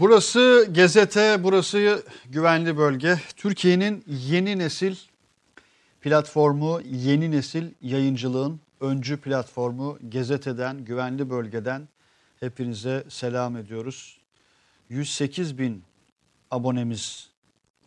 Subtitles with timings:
[0.00, 3.20] Burası Gezete, burası güvenli bölge.
[3.36, 4.96] Türkiye'nin yeni nesil
[6.00, 11.88] platformu, yeni nesil yayıncılığın öncü platformu Gezete'den, güvenli bölgeden
[12.40, 14.16] hepinize selam ediyoruz.
[14.88, 15.82] 108 bin
[16.50, 17.28] abonemiz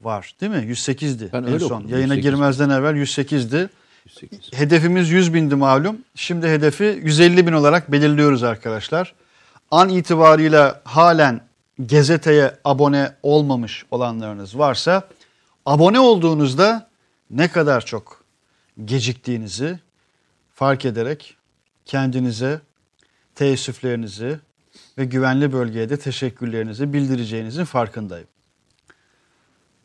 [0.01, 0.71] var değil mi?
[0.73, 1.75] 108'di Ben en son.
[1.75, 2.23] okudum, Yayına 108.
[2.23, 3.69] girmezden evvel 108'di.
[4.05, 4.53] 108.
[4.53, 5.97] Hedefimiz 100 bindi malum.
[6.15, 9.13] Şimdi hedefi 150 bin olarak belirliyoruz arkadaşlar.
[9.71, 11.41] An itibarıyla halen
[11.79, 15.09] gazeteye abone olmamış olanlarınız varsa
[15.65, 16.89] abone olduğunuzda
[17.29, 18.23] ne kadar çok
[18.85, 19.79] geciktiğinizi
[20.53, 21.35] fark ederek
[21.85, 22.61] kendinize
[23.35, 24.39] teessüflerinizi
[24.97, 28.27] ve güvenli bölgeye de teşekkürlerinizi bildireceğinizin farkındayım.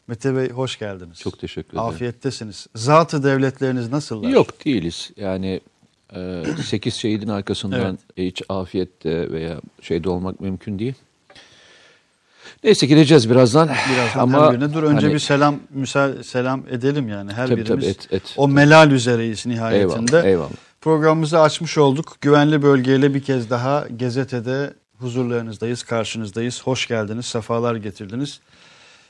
[0.06, 1.18] Mete Bey hoş geldiniz.
[1.18, 1.88] Çok teşekkür ederim.
[1.88, 2.66] Afiyettesiniz.
[2.74, 4.28] Zatı devletleriniz nasıllar?
[4.28, 5.10] Yok değiliz.
[5.16, 5.60] Yani
[6.64, 10.94] 8 şehidin arkasından hiç afiyette veya şeyde olmak mümkün değil.
[12.64, 13.68] Neyse gideceğiz birazdan.
[13.68, 17.60] Birazdan Ama her birine dur önce hani- bir selam müsa selam edelim yani her Tabii,
[17.60, 17.68] birimiz.
[17.84, 18.34] tabii, et, et.
[18.36, 20.16] o melal üzereyiz nihayetinde.
[20.16, 20.50] Eyvallah, eyvallah.
[20.80, 22.16] Programımızı açmış olduk.
[22.20, 26.62] Güvenli bölgeyle bir kez daha Gezete'de huzurlarınızdayız, karşınızdayız.
[26.62, 28.40] Hoş geldiniz, sefalar getirdiniz.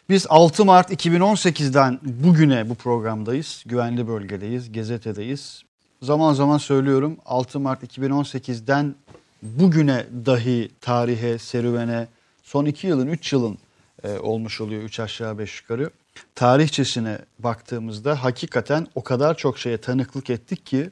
[0.09, 3.63] Biz 6 Mart 2018'den bugüne bu programdayız.
[3.67, 5.63] Güvenli bölgedeyiz, Gezete'deyiz.
[6.03, 8.95] Zaman zaman söylüyorum 6 Mart 2018'den
[9.43, 12.07] bugüne dahi tarihe, serüvene
[12.49, 13.59] son 2 yılın, 3 yılın
[14.05, 15.91] e, olmuş oluyor 3 aşağı 5 yukarı.
[16.35, 20.91] Tarihçesine baktığımızda hakikaten o kadar çok şeye tanıklık ettik ki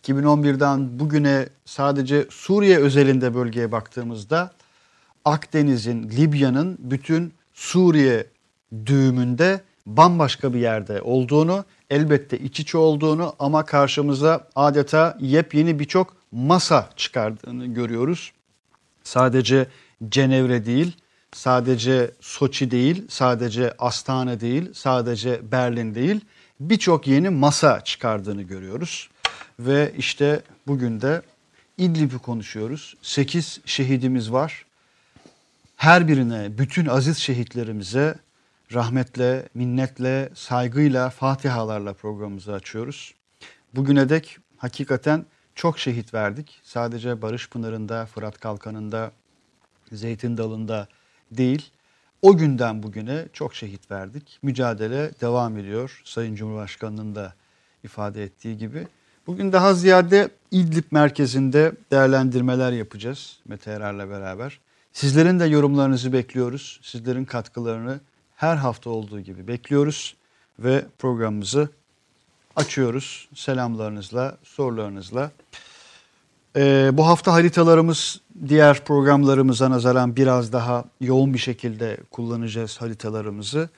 [0.00, 4.52] 2011'den bugüne sadece Suriye özelinde bölgeye baktığımızda
[5.24, 8.26] Akdeniz'in, Libya'nın bütün Suriye
[8.86, 16.90] düğümünde bambaşka bir yerde olduğunu, elbette iç içe olduğunu ama karşımıza adeta yepyeni birçok masa
[16.96, 18.32] çıkardığını görüyoruz.
[19.04, 19.66] Sadece
[20.08, 20.96] Cenevre değil,
[21.32, 26.20] sadece Soçi değil, sadece Astana değil, sadece Berlin değil,
[26.60, 29.08] birçok yeni masa çıkardığını görüyoruz.
[29.60, 31.22] Ve işte bugün de
[31.78, 32.94] İdlib'i konuşuyoruz.
[33.02, 34.64] 8 şehidimiz var.
[35.76, 38.14] Her birine, bütün aziz şehitlerimize
[38.72, 43.14] rahmetle, minnetle, saygıyla, fatihalarla programımızı açıyoruz.
[43.74, 45.24] Bugüne dek hakikaten
[45.54, 46.60] çok şehit verdik.
[46.62, 49.12] Sadece Barış Pınarı'nda, Fırat Kalkanı'nda,
[49.92, 50.88] Zeytin Dalı'nda
[51.30, 51.70] değil.
[52.22, 54.38] O günden bugüne çok şehit verdik.
[54.42, 56.02] Mücadele devam ediyor.
[56.04, 57.34] Sayın Cumhurbaşkanı'nın da
[57.84, 58.86] ifade ettiği gibi.
[59.26, 64.60] Bugün daha ziyade İdlib merkezinde değerlendirmeler yapacağız Mete Erar'la beraber.
[64.92, 66.80] Sizlerin de yorumlarınızı bekliyoruz.
[66.82, 68.00] Sizlerin katkılarını
[68.36, 70.16] her hafta olduğu gibi bekliyoruz.
[70.58, 71.68] Ve programımızı
[72.56, 75.30] açıyoruz selamlarınızla, sorularınızla.
[76.56, 83.68] Ee, bu hafta haritalarımız diğer programlarımıza nazaran biraz daha yoğun bir şekilde kullanacağız haritalarımızı.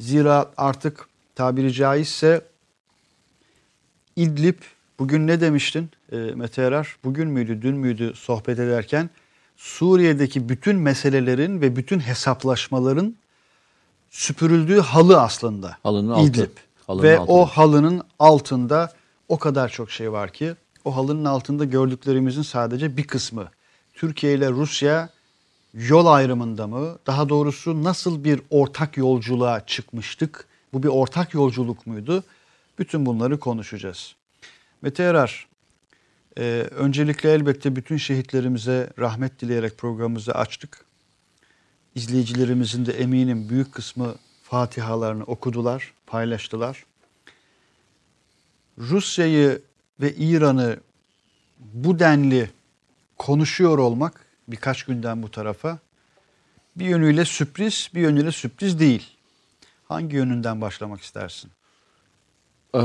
[0.00, 2.44] Zira artık tabiri caizse
[4.16, 4.58] İdlib
[4.98, 6.96] bugün ne demiştin e, Mete Erar?
[7.04, 9.10] Bugün müydü dün müydü sohbet ederken
[9.56, 13.14] Suriye'deki bütün meselelerin ve bütün hesaplaşmaların
[14.10, 15.76] süpürüldüğü halı aslında.
[15.82, 16.26] Halının altı.
[16.26, 16.50] İdlib.
[16.86, 17.32] Halının ve altı.
[17.32, 18.92] o halının altında
[19.28, 20.54] o kadar çok şey var ki
[20.84, 23.50] o halının altında gördüklerimizin sadece bir kısmı.
[23.94, 25.10] Türkiye ile Rusya
[25.74, 26.98] yol ayrımında mı?
[27.06, 30.46] Daha doğrusu nasıl bir ortak yolculuğa çıkmıştık?
[30.72, 32.24] Bu bir ortak yolculuk muydu?
[32.78, 34.14] Bütün bunları konuşacağız.
[34.82, 35.46] Mete Erar,
[36.38, 40.84] e, öncelikle elbette bütün şehitlerimize rahmet dileyerek programımızı açtık.
[41.94, 46.84] İzleyicilerimizin de eminim büyük kısmı fatihalarını okudular, paylaştılar.
[48.78, 49.62] Rusya'yı
[50.02, 50.80] ve İran'ı
[51.58, 52.50] bu denli
[53.18, 55.78] konuşuyor olmak birkaç günden bu tarafa
[56.76, 59.16] bir yönüyle sürpriz, bir yönüyle sürpriz değil.
[59.84, 61.50] Hangi yönünden başlamak istersin?
[62.74, 62.80] Ee,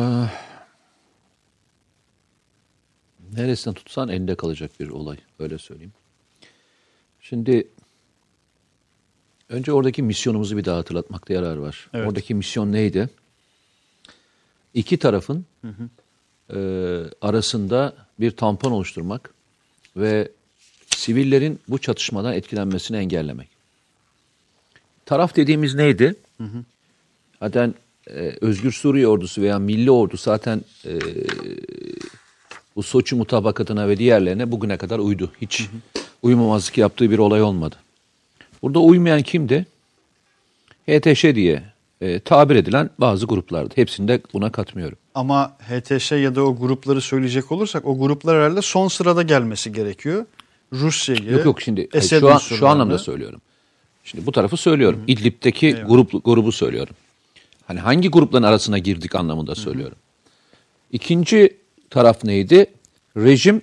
[3.33, 5.17] neresinden tutsan elinde kalacak bir olay.
[5.39, 5.93] Öyle söyleyeyim.
[7.21, 7.67] Şimdi
[9.49, 11.89] önce oradaki misyonumuzu bir daha hatırlatmakta yarar var.
[11.93, 12.07] Evet.
[12.07, 13.09] Oradaki misyon neydi?
[14.73, 15.45] İki tarafın
[16.53, 16.57] e,
[17.21, 19.33] arasında bir tampon oluşturmak
[19.97, 20.31] ve
[20.95, 23.47] sivillerin bu çatışmadan etkilenmesini engellemek.
[25.05, 26.15] Taraf dediğimiz neydi?
[27.39, 27.73] Zaten
[28.09, 30.99] e, Özgür Suriye ordusu veya Milli Ordu zaten e,
[32.75, 35.31] bu Soçi mutabakatına ve diğerlerine bugüne kadar uydu.
[35.41, 35.67] Hiç
[36.21, 37.75] uyumamazlık yaptığı bir olay olmadı.
[38.61, 39.65] Burada uymayan kimdi?
[40.89, 41.63] HTŞ diye
[42.01, 43.73] e, tabir edilen bazı gruplardı.
[43.75, 44.97] Hepsini de buna katmıyorum.
[45.17, 50.25] Ama HTŞ ya da o grupları söyleyecek olursak o gruplar herhalde son sırada gelmesi gerekiyor.
[50.73, 53.41] Rusya'yı, Yok yok şimdi Esed şu, an, şu anlamda söylüyorum.
[54.03, 55.03] Şimdi bu tarafı söylüyorum.
[55.07, 56.95] İdlib'deki grup, grubu söylüyorum.
[57.67, 59.97] Hani hangi grupların arasına girdik anlamında söylüyorum.
[60.91, 61.57] İkinci
[61.89, 62.65] taraf neydi?
[63.17, 63.61] Rejim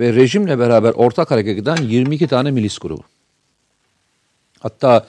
[0.00, 3.02] ve rejimle beraber ortak hareket eden 22 tane milis grubu.
[4.58, 5.06] Hatta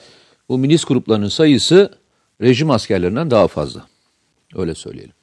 [0.48, 1.94] bu milis gruplarının sayısı
[2.40, 3.86] rejim askerlerinden daha fazla.
[4.54, 5.19] Öyle söyleyelim.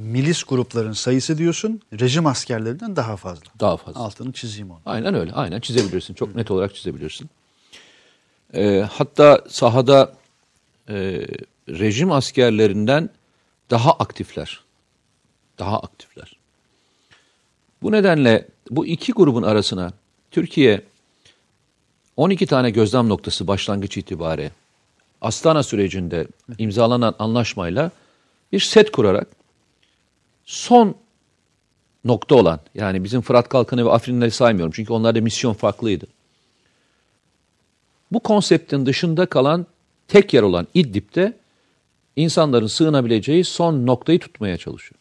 [0.00, 3.46] Milis grupların sayısı diyorsun rejim askerlerinden daha fazla.
[3.60, 4.00] Daha fazla.
[4.00, 4.78] Altını çizeyim onu.
[4.86, 5.32] Aynen öyle.
[5.32, 6.14] Aynen çizebilirsin.
[6.14, 7.30] Çok net olarak çizebilirsin.
[8.54, 10.12] Ee, hatta sahada
[10.88, 11.26] e,
[11.68, 13.10] rejim askerlerinden
[13.70, 14.60] daha aktifler.
[15.58, 16.36] Daha aktifler.
[17.82, 19.92] Bu nedenle bu iki grubun arasına
[20.30, 20.82] Türkiye
[22.16, 24.50] 12 tane gözlem noktası başlangıç itibariyle
[25.20, 26.26] Astana sürecinde
[26.58, 27.90] imzalanan anlaşmayla
[28.52, 29.39] bir set kurarak
[30.44, 30.94] son
[32.04, 36.06] nokta olan yani bizim Fırat Kalkanı ve Afrinleri saymıyorum çünkü onlarda misyon farklıydı.
[38.12, 39.66] Bu konseptin dışında kalan
[40.08, 41.36] tek yer olan İdlib'de
[42.16, 45.00] insanların sığınabileceği son noktayı tutmaya çalışıyor.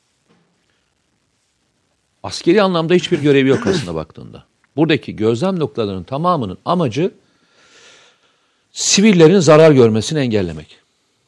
[2.23, 4.43] Askeri anlamda hiçbir görevi yok aslında baktığında.
[4.75, 7.11] Buradaki gözlem noktalarının tamamının amacı
[8.71, 10.77] sivillerin zarar görmesini engellemek.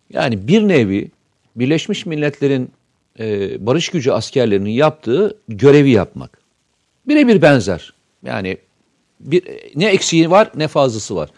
[0.09, 1.11] Yani bir nevi
[1.55, 2.71] Birleşmiş Milletler'in
[3.19, 6.37] e, barış gücü askerlerinin yaptığı görevi yapmak.
[7.07, 7.93] Birebir benzer.
[8.23, 8.57] Yani
[9.19, 9.43] bir,
[9.75, 11.29] ne eksiği var ne fazlası var.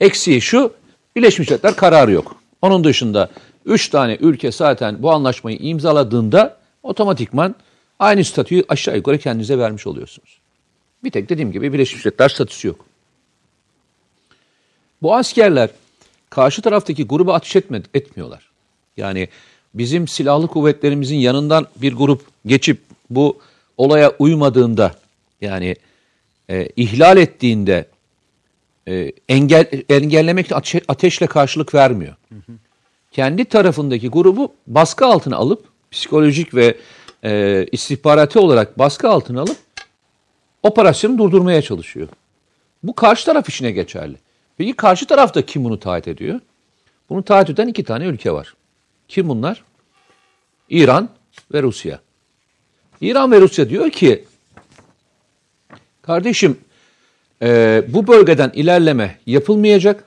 [0.00, 0.72] Eksiği şu,
[1.16, 2.36] Birleşmiş Milletler kararı yok.
[2.62, 3.30] Onun dışında
[3.64, 7.54] 3 tane ülke zaten bu anlaşmayı imzaladığında otomatikman
[7.98, 10.38] aynı statüyü aşağı yukarı kendinize vermiş oluyorsunuz.
[11.04, 12.84] Bir tek dediğim gibi Birleşmiş Milletler statüsü yok.
[15.02, 15.70] Bu askerler
[16.30, 17.56] karşı taraftaki gruba ateş
[17.94, 18.50] etmiyorlar.
[18.96, 19.28] Yani
[19.78, 22.80] bizim silahlı kuvvetlerimizin yanından bir grup geçip
[23.10, 23.38] bu
[23.76, 24.94] olaya uymadığında
[25.40, 25.76] yani
[26.50, 27.86] e, ihlal ettiğinde
[28.88, 32.14] e, engel engellemek ateş, ateşle karşılık vermiyor.
[32.28, 32.52] Hı hı.
[33.12, 36.76] Kendi tarafındaki grubu baskı altına alıp psikolojik ve
[37.24, 39.56] e, istihbarati olarak baskı altına alıp
[40.62, 42.08] operasyonu durdurmaya çalışıyor.
[42.82, 44.16] Bu karşı taraf işine geçerli.
[44.58, 46.40] Peki karşı tarafta kim bunu taahhüt ediyor?
[47.10, 48.54] Bunu taahhüt eden iki tane ülke var.
[49.08, 49.64] Kim bunlar?
[50.68, 51.08] İran
[51.52, 52.00] ve Rusya.
[53.00, 54.24] İran ve Rusya diyor ki
[56.02, 56.58] kardeşim
[57.42, 60.04] e, bu bölgeden ilerleme yapılmayacak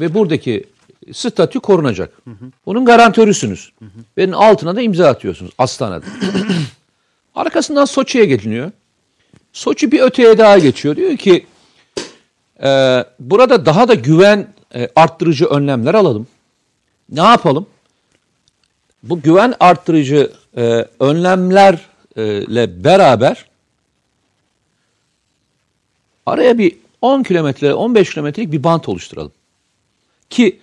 [0.00, 0.64] ve buradaki
[1.12, 2.12] statü korunacak.
[2.24, 2.50] Hı hı.
[2.66, 3.72] Bunun garantörüsünüz.
[3.78, 3.88] Hı hı.
[4.16, 6.06] Ve altına da imza atıyorsunuz Astana'da.
[7.34, 8.70] Arkasından Soçi'ye geliniyor.
[9.52, 10.96] Soçi bir öteye daha geçiyor.
[10.96, 11.46] Diyor ki
[12.62, 16.26] e, burada daha da güven e, arttırıcı önlemler alalım.
[17.08, 17.66] Ne yapalım?
[19.08, 23.44] Bu güven arttırıcı e, önlemlerle beraber
[26.26, 29.32] araya bir 10 kilometre, 15 kilometrelik bir bant oluşturalım.
[30.30, 30.58] Ki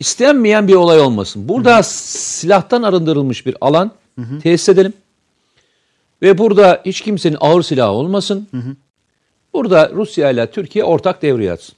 [0.00, 1.48] istenmeyen bir olay olmasın.
[1.48, 1.84] Burada hı hı.
[1.84, 4.38] silahtan arındırılmış bir alan hı hı.
[4.40, 4.92] tesis edelim.
[6.22, 8.48] Ve burada hiç kimsenin ağır silahı olmasın.
[8.50, 8.76] Hı hı.
[9.52, 11.74] Burada Rusya ile Türkiye ortak devreye atsın.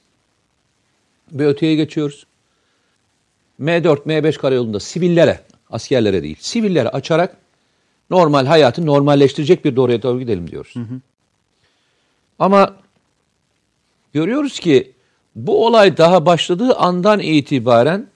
[1.31, 2.25] Bir öteye geçiyoruz.
[3.61, 7.37] M4, M5 karayolunda sivillere, askerlere değil, sivillere açarak
[8.09, 10.75] normal hayatı normalleştirecek bir doğruya doğru gidelim diyoruz.
[10.75, 10.99] Hı hı.
[12.39, 12.75] Ama
[14.13, 14.93] görüyoruz ki
[15.35, 18.07] bu olay daha başladığı andan itibaren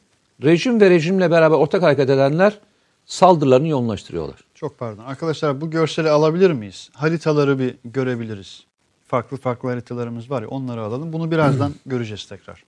[0.43, 2.59] rejim ve rejimle beraber ortak hareket edenler
[3.05, 4.39] saldırılarını yoğunlaştırıyorlar.
[4.55, 5.03] Çok pardon.
[5.03, 6.89] Arkadaşlar bu görseli alabilir miyiz?
[6.93, 8.63] Haritaları bir görebiliriz.
[9.07, 11.13] Farklı farklı haritalarımız var ya onları alalım.
[11.13, 12.63] Bunu birazdan göreceğiz tekrar.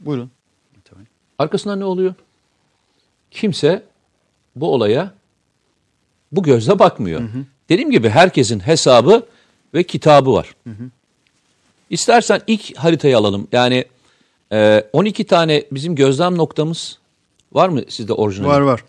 [0.00, 0.30] Buyurun.
[1.38, 2.14] Arkasından ne oluyor?
[3.32, 3.82] Kimse
[4.56, 5.14] bu olaya
[6.32, 7.20] bu gözle bakmıyor.
[7.20, 7.44] Hı hı.
[7.68, 9.26] Dediğim gibi herkesin hesabı
[9.74, 10.54] ve kitabı var.
[10.64, 10.84] Hı hı.
[11.90, 13.48] İstersen ilk haritayı alalım.
[13.52, 13.84] Yani
[14.52, 16.98] e, 12 tane bizim gözlem noktamız
[17.52, 18.48] var mı sizde orijinal?
[18.48, 18.84] Var var.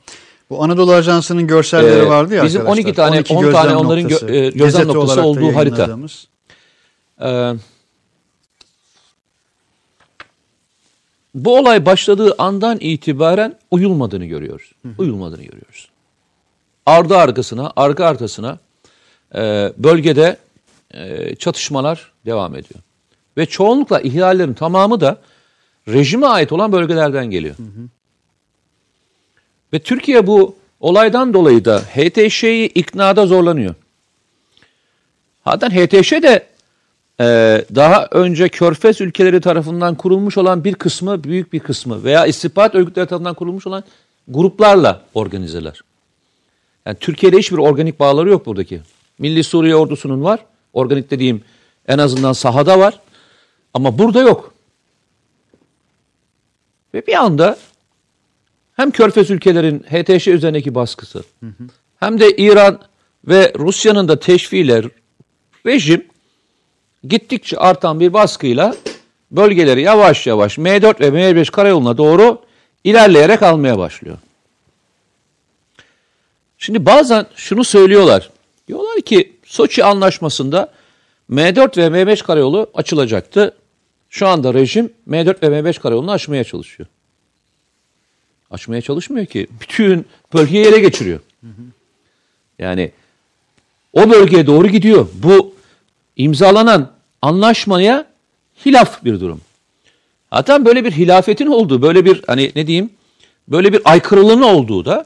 [0.50, 2.84] Bu Anadolu Ajansı'nın görselleri ee, vardı ya Bizim arkadaşlar.
[2.84, 5.98] 12 tane 12 10 tane onların noktası, gö, e, gözlem noktası olduğu harita.
[7.22, 7.54] Ee,
[11.34, 14.72] bu olay başladığı andan itibaren uyulmadığını görüyoruz.
[14.82, 14.90] Hı.
[14.98, 15.90] Uyulmadığını görüyoruz.
[16.86, 18.58] Ardı arkasına, arka arkasına
[19.36, 20.38] e, bölgede
[20.94, 22.80] e, çatışmalar devam ediyor.
[23.38, 25.18] Ve çoğunlukla ihlallerin tamamı da
[25.88, 27.58] rejime ait olan bölgelerden geliyor.
[27.58, 27.88] Hı hı.
[29.74, 33.76] Ve Türkiye bu olaydan dolayı da HTŞ'yi iknada zorlanıyor.
[35.46, 36.53] Zaten HTŞ de
[37.20, 37.26] e,
[37.76, 43.08] daha önce Körfez ülkeleri tarafından kurulmuş olan bir kısmı, büyük bir kısmı veya istihbarat örgütleri
[43.08, 43.84] tarafından kurulmuş olan
[44.28, 45.82] gruplarla organizeler.
[46.86, 48.82] Yani Türkiye'de hiçbir organik bağları yok buradaki.
[49.20, 50.40] Milli Suriye ordusunun var.
[50.74, 51.44] Organik dediğim
[51.88, 53.00] en azından sahada var.
[53.74, 54.54] Ama burada yok.
[56.94, 57.58] Ve bir anda
[58.76, 61.24] hem Körfez ülkelerin HTŞ üzerindeki baskısı
[62.00, 62.80] hem de İran
[63.28, 64.84] ve Rusya'nın da teşviğiyle
[65.66, 66.06] rejim
[67.04, 68.76] gittikçe artan bir baskıyla
[69.32, 72.42] bölgeleri yavaş yavaş M4 ve M5 karayoluna doğru
[72.84, 74.18] ilerleyerek almaya başlıyor.
[76.58, 78.30] Şimdi bazen şunu söylüyorlar.
[78.68, 80.72] Diyorlar ki Soçi anlaşmasında
[81.30, 83.56] M4 ve M5 karayolu açılacaktı.
[84.10, 86.90] Şu anda rejim M4 ve M5 karayolunu açmaya çalışıyor.
[88.52, 89.48] Açmaya çalışmıyor ki.
[89.62, 91.20] Bütün bölgeyi ele geçiriyor.
[92.60, 92.92] Yani
[93.94, 95.08] o bölgeye doğru gidiyor.
[95.14, 95.56] Bu
[96.16, 96.92] imzalanan
[97.24, 98.06] anlaşmaya
[98.66, 99.42] hilaf bir durum.
[100.34, 102.90] Zaten böyle bir hilafetin olduğu, böyle bir hani ne diyeyim,
[103.48, 105.06] böyle bir aykırılığın olduğu da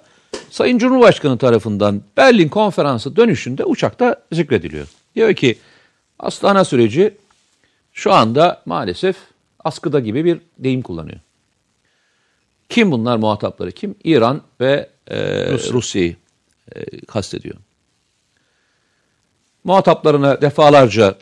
[0.50, 4.88] Sayın Cumhurbaşkanı tarafından Berlin konferansı dönüşünde uçakta zikrediliyor.
[5.16, 5.58] Diyor ki
[6.20, 7.14] Astana süreci
[7.94, 9.16] şu anda maalesef
[9.64, 11.20] askıda gibi bir deyim kullanıyor.
[12.70, 13.72] Kim bunlar muhatapları?
[13.72, 13.96] Kim?
[14.04, 15.18] İran ve e,
[15.54, 16.16] Rusya'yı
[16.76, 17.56] e, kastediyor.
[19.64, 21.16] Muhataplarına defalarca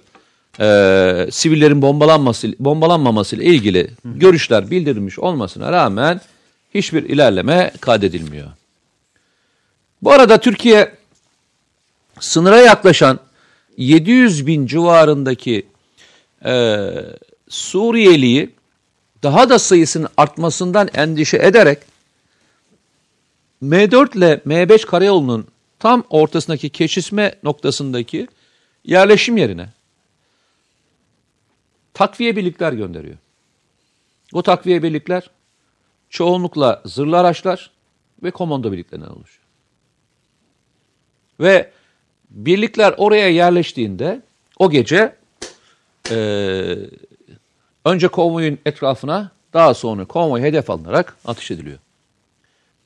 [0.59, 6.21] e, sivillerin bombalanması bombalanmaması ile ilgili görüşler bildirilmiş olmasına rağmen
[6.73, 8.47] hiçbir ilerleme kaydedilmiyor.
[10.01, 10.95] Bu arada Türkiye
[12.19, 13.19] sınıra yaklaşan
[13.77, 15.65] 700 bin civarındaki
[16.45, 16.85] e,
[17.49, 18.49] Suriyeliyi
[19.23, 21.79] daha da sayısının artmasından endişe ederek
[23.63, 25.47] M4 ile M5 karayolunun
[25.79, 28.27] tam ortasındaki keşisme noktasındaki
[28.85, 29.69] yerleşim yerine
[31.95, 33.17] takviye birlikler gönderiyor.
[34.33, 35.29] Bu takviye birlikler
[36.09, 37.71] çoğunlukla zırhlı araçlar
[38.23, 39.45] ve komando birliklerinden oluşuyor.
[41.39, 41.71] Ve
[42.29, 44.21] birlikler oraya yerleştiğinde
[44.59, 45.15] o gece
[46.11, 46.17] e,
[47.85, 51.79] önce konvoyun etrafına daha sonra konvoy hedef alınarak atış ediliyor.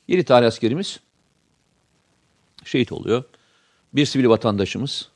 [0.08, 1.00] 7 tane askerimiz
[2.66, 3.24] şehit oluyor.
[3.94, 5.10] Bir sivil vatandaşımız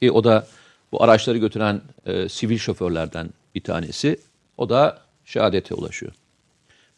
[0.00, 0.46] ki o da
[0.92, 4.20] bu araçları götüren e, sivil şoförlerden bir tanesi.
[4.56, 6.12] O da şehadete ulaşıyor.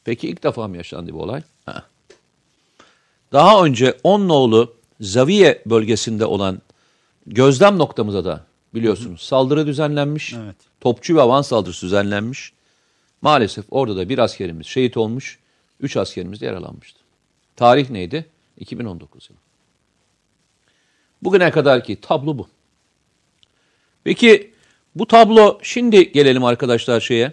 [0.04, 1.42] Peki ilk defa mı yaşandı bu olay?
[1.66, 1.84] Ha.
[3.32, 6.62] Daha önce Onnoğlu Zaviye bölgesinde olan
[7.26, 10.32] gözlem noktamıza da biliyorsunuz saldırı düzenlenmiş.
[10.32, 10.56] Evet.
[10.80, 12.52] Topçu ve avan saldırısı düzenlenmiş.
[13.22, 15.38] Maalesef orada da bir askerimiz şehit olmuş.
[15.80, 16.98] Üç askerimiz de yaralanmıştı.
[17.56, 18.26] Tarih neydi?
[18.58, 19.38] 2019 yılı.
[21.22, 22.48] Bugüne kadar ki tablo bu.
[24.04, 24.51] Peki
[24.94, 27.32] bu tablo şimdi gelelim arkadaşlar şeye.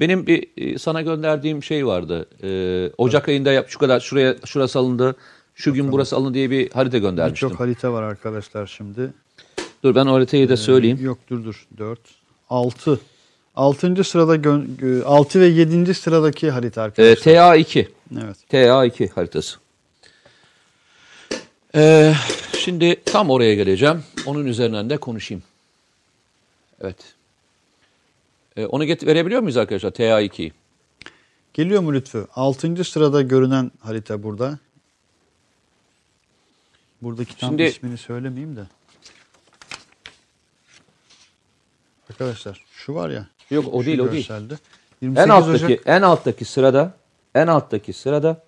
[0.00, 2.26] Benim bir e, sana gönderdiğim şey vardı.
[2.42, 5.16] Ee, Ocak ayında yap şu kadar şuraya şurası alındı.
[5.54, 7.48] Şu gün burası alındı diye bir harita göndermiştim.
[7.48, 9.12] Çok harita var arkadaşlar şimdi.
[9.84, 10.98] Dur ben o haritayı da söyleyeyim.
[11.02, 11.66] Yok dur dur.
[11.78, 12.00] 4,
[12.50, 13.00] 6.
[13.56, 14.04] 6.
[14.04, 14.58] sırada
[15.06, 15.94] 6 ve 7.
[15.94, 17.32] sıradaki harita Ee, arkadaşlar.
[17.32, 17.86] TA2.
[18.24, 18.36] evet.
[18.52, 19.58] TA2 haritası.
[21.74, 22.14] Ee,
[22.58, 24.02] şimdi tam oraya geleceğim.
[24.26, 25.42] Onun üzerinden de konuşayım.
[26.80, 27.14] Evet.
[28.56, 30.52] Ee, onu get verebiliyor muyuz arkadaşlar TA2'yi?
[31.52, 32.26] Geliyor mu Lütfü?
[32.34, 32.84] 6.
[32.84, 34.58] sırada görünen harita burada.
[37.02, 38.66] Buradaki tam Şimdi- ismini söylemeyeyim de.
[42.10, 43.26] Arkadaşlar şu var ya.
[43.50, 44.30] Yok o değil o değil.
[44.30, 44.48] En
[45.02, 46.94] 28 alttaki Ocak- en alttaki sırada
[47.34, 48.42] en alttaki sırada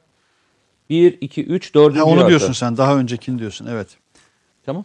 [0.91, 1.97] 1 2 3 4.
[1.97, 2.77] Ha, onu diyorsun sen.
[2.77, 3.67] Daha öncekini diyorsun.
[3.67, 3.89] Evet.
[4.67, 4.85] Tamam.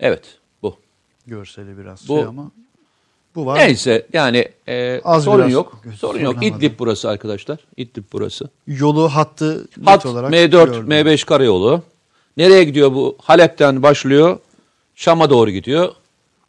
[0.00, 0.38] Evet.
[1.26, 2.50] Görseli biraz Bu- şey ama.
[3.34, 3.58] Bu var.
[3.58, 5.82] Neyse yani e, Az sorun yok.
[5.98, 6.44] Sorun yok.
[6.46, 7.58] İdlib burası arkadaşlar.
[7.76, 8.48] İdlib burası.
[8.66, 10.86] Yolu hattı Hat olarak M4, gördüm.
[10.88, 11.82] M5 karayolu.
[12.36, 13.16] Nereye gidiyor bu?
[13.22, 14.38] Halep'ten başlıyor.
[14.94, 15.92] Şam'a doğru gidiyor.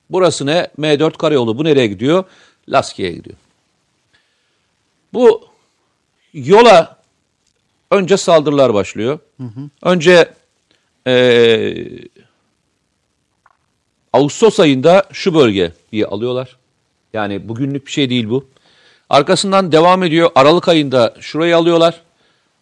[0.10, 0.68] Burası ne?
[0.80, 1.58] M4 karayolu.
[1.58, 2.24] Bu nereye gidiyor?
[2.70, 3.38] Laskiye'ye gidiyor.
[5.14, 5.42] Bu
[6.34, 6.98] yola
[7.92, 9.20] önce saldırılar başlıyor.
[9.84, 10.30] Önce
[11.08, 11.88] eee,
[14.14, 16.58] Ağustos ayında şu bölgeyi alıyorlar.
[17.14, 18.48] Yani bugünlük bir şey değil bu.
[19.10, 20.30] Arkasından devam ediyor.
[20.36, 22.02] Aralık ayında şurayı alıyorlar.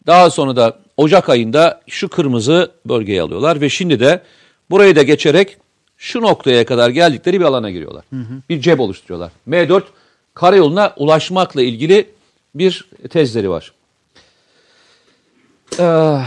[0.08, 4.24] Daha sonra da Ocak ayında şu kırmızı bölgeyi alıyorlar ve şimdi de
[4.70, 5.58] burayı da geçerek
[5.98, 8.04] şu noktaya kadar geldikleri bir alana giriyorlar.
[8.50, 9.32] Bir cep oluşturuyorlar.
[9.50, 9.84] M4
[10.34, 12.10] karayoluna ulaşmakla ilgili
[12.56, 13.74] bir tezleri var.
[15.80, 16.22] Ee,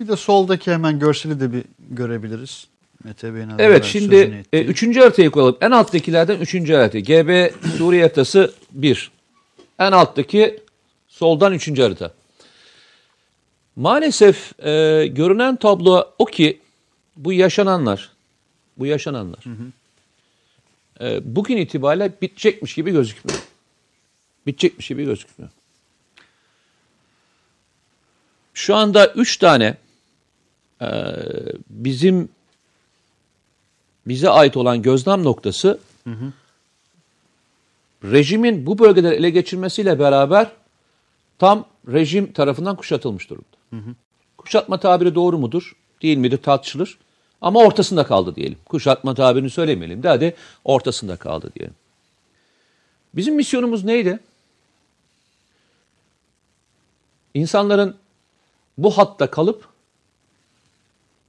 [0.00, 2.66] Bir de soldaki hemen görseli de bir görebiliriz.
[3.04, 5.56] Mete Bey'in evet şimdi e, üçüncü haritayı koyalım.
[5.60, 6.98] En alttakilerden üçüncü harita.
[6.98, 9.10] GB Suriye haritası 1.
[9.78, 10.60] En alttaki
[11.08, 12.14] soldan üçüncü harita.
[13.76, 16.60] Maalesef e, görünen tablo o ki
[17.16, 18.10] bu yaşananlar,
[18.78, 19.44] bu yaşananlar
[21.00, 23.42] e, bugün itibariyle bitecekmiş gibi gözükmüyor.
[24.46, 25.50] Bitecekmiş gibi gözükmüyor.
[28.54, 29.76] Şu anda üç tane
[30.82, 30.86] e,
[31.70, 32.28] bizim
[34.06, 35.78] bize ait olan gözlem noktası
[38.04, 40.50] rejimin bu bölgeleri ele geçirmesiyle beraber
[41.38, 43.56] tam rejim tarafından kuşatılmış durumda.
[44.38, 45.76] Kuşatma tabiri doğru mudur?
[46.02, 46.36] Değil midir?
[46.36, 46.98] Tartışılır.
[47.40, 48.58] Ama ortasında kaldı diyelim.
[48.64, 50.34] Kuşatma tabirini söylemeyelim de hadi
[50.64, 51.74] ortasında kaldı diyelim.
[53.14, 54.18] Bizim misyonumuz neydi?
[57.34, 57.96] İnsanların
[58.78, 59.68] bu hatta kalıp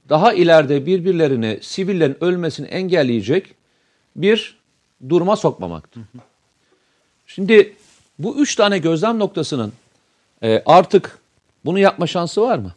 [0.08, 3.54] daha ileride birbirlerini, sivillerin ölmesini engelleyecek
[4.16, 4.58] bir
[5.08, 6.00] duruma sokmamaktı.
[7.26, 7.72] Şimdi
[8.18, 9.72] bu üç tane gözlem noktasının
[10.42, 11.18] e, artık
[11.64, 12.74] bunu yapma şansı var mı?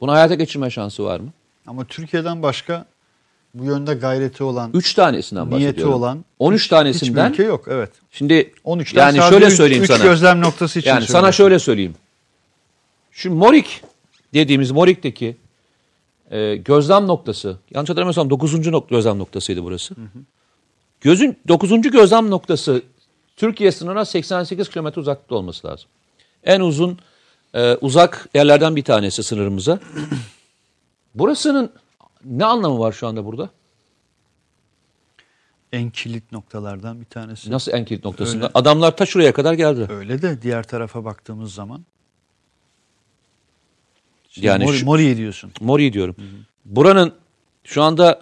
[0.00, 1.28] Bunu hayata geçirme şansı var mı?
[1.66, 2.86] Ama Türkiye'den başka
[3.54, 5.92] bu yönde gayreti olan, Üç tanesinden niyeti bahsediyorum.
[5.94, 7.64] olan 13 hiçbir tanesinden ülke yok.
[7.70, 7.90] Evet.
[8.10, 10.02] şimdi 13'ten yani şöyle üç- söyleyeyim üç sana.
[10.04, 11.94] gözlem noktası için Yani sana şöyle söyleyeyim.
[13.12, 13.82] Şu Morik
[14.34, 15.36] dediğimiz Morik'teki
[16.30, 18.66] e, gözlem noktası, yanlış hatırlamıyorsam 9.
[18.66, 19.94] Nok gözlem noktasıydı burası.
[21.00, 21.80] Gözün 9.
[21.80, 22.82] gözlem noktası
[23.36, 25.88] Türkiye sınırına 88 kilometre uzaklıkta olması lazım.
[26.44, 26.98] En uzun
[27.54, 29.80] e, uzak yerlerden bir tanesi sınırımıza.
[31.14, 31.72] Burasının
[32.24, 33.50] ne anlamı var şu anda burada?
[35.72, 37.50] en kilit noktalardan bir tanesi.
[37.50, 38.44] Nasıl en kilit noktasında?
[38.44, 38.52] Öyle.
[38.54, 39.86] Adamlar ta şuraya kadar geldi.
[39.90, 41.84] Öyle de diğer tarafa baktığımız zaman
[44.38, 45.50] Şimdi Yani Mori, şu- diyorsun.
[45.60, 46.16] Mori diyorum.
[46.64, 47.12] Buranın
[47.64, 48.20] şu anda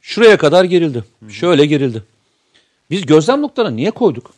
[0.00, 1.04] şuraya kadar gerildi.
[1.28, 2.02] Şöyle gerildi.
[2.90, 4.30] Biz gözlem noktalarını niye koyduk?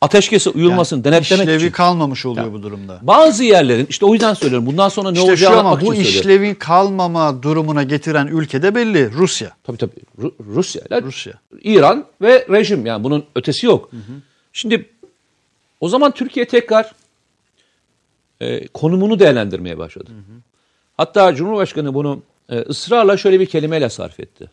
[0.00, 1.70] Ateşkesi uyulmasın, Yani denetlemek işlevi için.
[1.70, 2.98] kalmamış oluyor bu durumda.
[3.02, 4.66] Bazı yerlerin işte o yüzden söylüyorum.
[4.66, 6.02] Bundan sonra ne İşte olacağı ama bu söylüyorum.
[6.10, 9.12] işlevin kalmama durumuna getiren ülke de belli.
[9.12, 9.50] Rusya.
[9.64, 9.92] Tabii tabii.
[10.22, 11.32] Ru- Rusya Rusya.
[11.62, 13.90] İran ve rejim yani bunun ötesi yok.
[14.52, 14.88] Şimdi
[15.80, 16.92] o zaman Türkiye tekrar
[18.40, 20.10] e, konumunu değerlendirmeye başladı.
[20.96, 24.50] Hatta Cumhurbaşkanı bunu e, ısrarla şöyle bir kelimeyle sarf etti.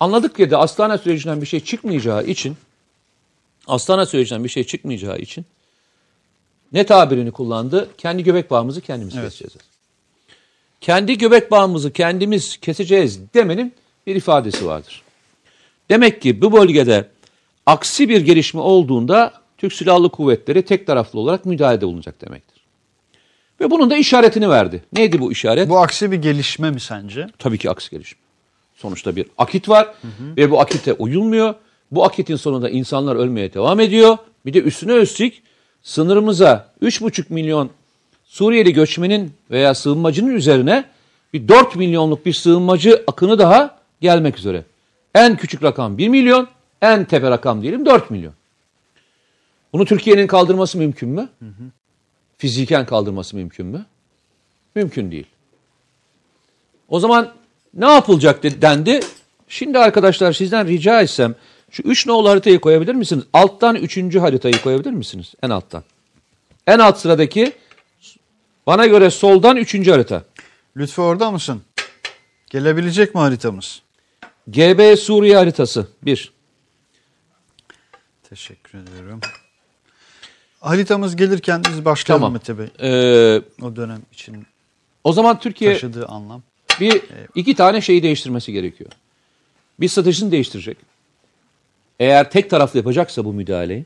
[0.00, 2.56] Anladık ki de Astana sürecinden bir şey çıkmayacağı için
[3.66, 5.44] Astana sürecinden bir şey çıkmayacağı için
[6.72, 7.88] ne tabirini kullandı?
[7.98, 9.54] Kendi göbek bağımızı kendimiz keseceğiz.
[10.80, 13.74] Kendi göbek bağımızı kendimiz keseceğiz demenin
[14.06, 15.02] bir ifadesi vardır.
[15.90, 17.08] Demek ki bu bölgede
[17.66, 22.53] aksi bir gelişme olduğunda Türk Silahlı Kuvvetleri tek taraflı olarak müdahalede bulunacak demektir.
[23.64, 24.82] Ve bunun da işaretini verdi.
[24.92, 25.68] Neydi bu işaret?
[25.68, 27.26] Bu aksi bir gelişme mi sence?
[27.38, 28.18] Tabii ki aksi gelişme.
[28.76, 29.94] Sonuçta bir akit var
[30.36, 31.54] ve bu akite uyulmuyor.
[31.90, 34.18] Bu akitin sonunda insanlar ölmeye devam ediyor.
[34.46, 35.42] Bir de üstüne üstlük
[35.82, 37.70] sınırımıza 3,5 milyon
[38.24, 40.84] Suriyeli göçmenin veya sığınmacının üzerine
[41.32, 44.64] bir 4 milyonluk bir sığınmacı akını daha gelmek üzere.
[45.14, 46.48] En küçük rakam 1 milyon,
[46.82, 48.32] en tepe rakam diyelim 4 milyon.
[49.72, 51.28] Bunu Türkiye'nin kaldırması mümkün mü?
[52.44, 53.86] Fiziken kaldırması mümkün mü?
[54.74, 55.26] Mümkün değil.
[56.88, 57.34] O zaman
[57.74, 59.00] ne yapılacak de- dendi.
[59.48, 61.34] Şimdi arkadaşlar sizden rica etsem
[61.70, 63.24] şu 3 nolu haritayı koyabilir misiniz?
[63.32, 64.16] Alttan 3.
[64.16, 65.34] haritayı koyabilir misiniz?
[65.42, 65.84] En alttan.
[66.66, 67.52] En alt sıradaki
[68.66, 69.88] bana göre soldan 3.
[69.88, 70.24] harita.
[70.76, 71.62] Lütfü orada mısın?
[72.50, 73.82] Gelebilecek mi haritamız?
[74.48, 76.32] GB Suriye haritası 1.
[78.30, 79.20] Teşekkür ediyorum.
[80.64, 82.32] Haritamız gelirken biz başlayalım Tamam.
[82.32, 82.66] Mete Bey.
[82.82, 84.46] Ee, O dönem için
[85.04, 86.42] o zaman Türkiye taşıdığı anlam.
[86.80, 87.02] bir
[87.34, 88.90] iki tane şeyi değiştirmesi gerekiyor.
[89.80, 90.76] Bir stratejisini değiştirecek.
[92.00, 93.84] Eğer tek taraflı yapacaksa bu müdahaleyi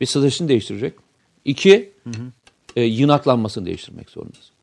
[0.00, 0.94] bir stratejisini değiştirecek.
[1.44, 1.92] İki,
[2.76, 4.54] e, yığınaklanmasını değiştirmek zorundasın.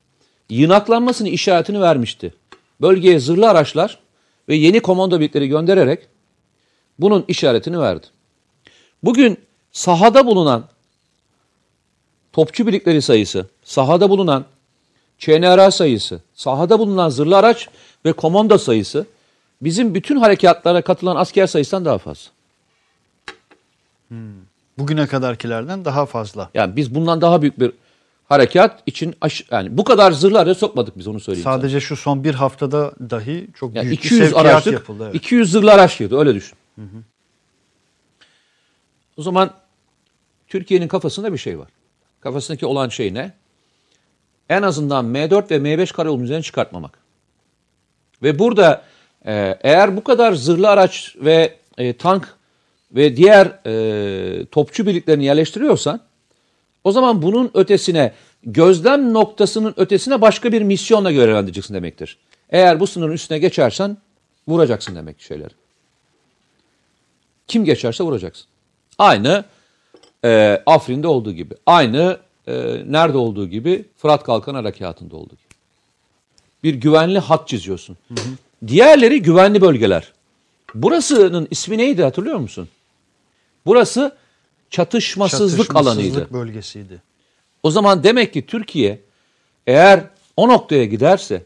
[0.49, 2.33] Yığınaklanmasının işaretini vermişti.
[2.81, 3.99] Bölgeye zırhlı araçlar
[4.49, 6.07] ve yeni komando birlikleri göndererek
[6.99, 8.07] bunun işaretini verdi.
[9.03, 9.37] Bugün
[9.71, 10.67] sahada bulunan
[12.33, 14.45] topçu birlikleri sayısı, sahada bulunan
[15.19, 17.69] ÇNRA sayısı, sahada bulunan zırhlı araç
[18.05, 19.05] ve komando sayısı
[19.61, 22.31] bizim bütün harekatlara katılan asker sayısından daha fazla.
[24.77, 26.49] Bugüne kadarkilerden daha fazla.
[26.53, 27.71] Yani biz bundan daha büyük bir
[28.29, 31.43] harekat için aş- yani bu kadar zırhlı araç sokmadık biz onu söyleyeyim.
[31.43, 31.55] sana.
[31.57, 35.03] Sadece şu son bir haftada dahi çok Yani büyük 200 bir sevkiyat araçlık, yapıldı.
[35.05, 35.15] Evet.
[35.15, 36.57] 200 zırhlı araç girdi öyle düşün.
[39.17, 39.51] O zaman
[40.47, 41.67] Türkiye'nin kafasında bir şey var.
[42.21, 43.33] Kafasındaki olan şey ne?
[44.49, 46.97] En azından M4 ve M5 karayolunun üzerine çıkartmamak.
[48.23, 48.83] Ve burada
[49.25, 52.35] e, eğer bu kadar zırhlı araç ve e, tank
[52.91, 56.01] ve diğer e, topçu birliklerini yerleştiriyorsan
[56.83, 62.17] o zaman bunun ötesine gözlem noktasının ötesine başka bir misyonla görevlendireceksin demektir.
[62.49, 63.97] Eğer bu sınırın üstüne geçersen
[64.47, 65.53] vuracaksın demek şeyleri.
[67.47, 68.47] Kim geçerse vuracaksın.
[68.97, 69.45] Aynı
[70.25, 71.53] e, Afrin'de olduğu gibi.
[71.65, 72.53] Aynı e,
[72.87, 75.51] nerede olduğu gibi Fırat Kalkan Harekatı'nda olduğu gibi.
[76.63, 77.97] Bir güvenli hat çiziyorsun.
[78.67, 80.13] Diğerleri güvenli bölgeler.
[80.75, 82.69] Burasının ismi neydi hatırlıyor musun?
[83.65, 84.15] Burası
[84.69, 86.33] çatışmasızlık, Çatışmasızlık alanıydı.
[86.33, 87.01] bölgesiydi.
[87.63, 88.99] O zaman demek ki Türkiye
[89.67, 90.03] eğer
[90.37, 91.43] o noktaya giderse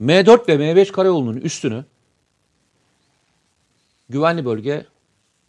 [0.00, 1.84] M4 ve M5 karayolunun üstünü
[4.08, 4.86] güvenli bölge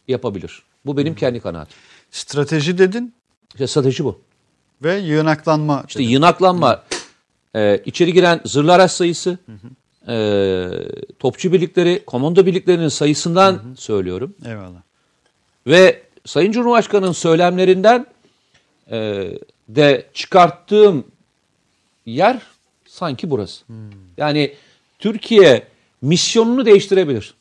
[0.08, 0.62] yapabilir.
[0.86, 1.76] Bu benim kendi kanaatim.
[2.10, 3.14] Strateji dedin
[3.54, 4.20] İşte strateji bu.
[4.82, 5.84] ve yığınaklanma.
[5.88, 6.84] İşte yığınaklanma,
[7.54, 9.38] e, içeri giren zırhlı araç sayısı,
[10.08, 10.68] e,
[11.18, 14.34] topçu birlikleri, komando birliklerinin sayısından söylüyorum.
[14.44, 14.82] Eyvallah.
[15.66, 18.06] Ve Sayın Cumhurbaşkanı'nın söylemlerinden
[18.90, 19.30] e,
[19.68, 21.04] de çıkarttığım
[22.06, 22.42] yer
[22.86, 23.64] sanki burası.
[24.16, 24.54] Yani
[24.98, 25.68] Türkiye
[26.02, 27.34] misyonunu değiştirebilir.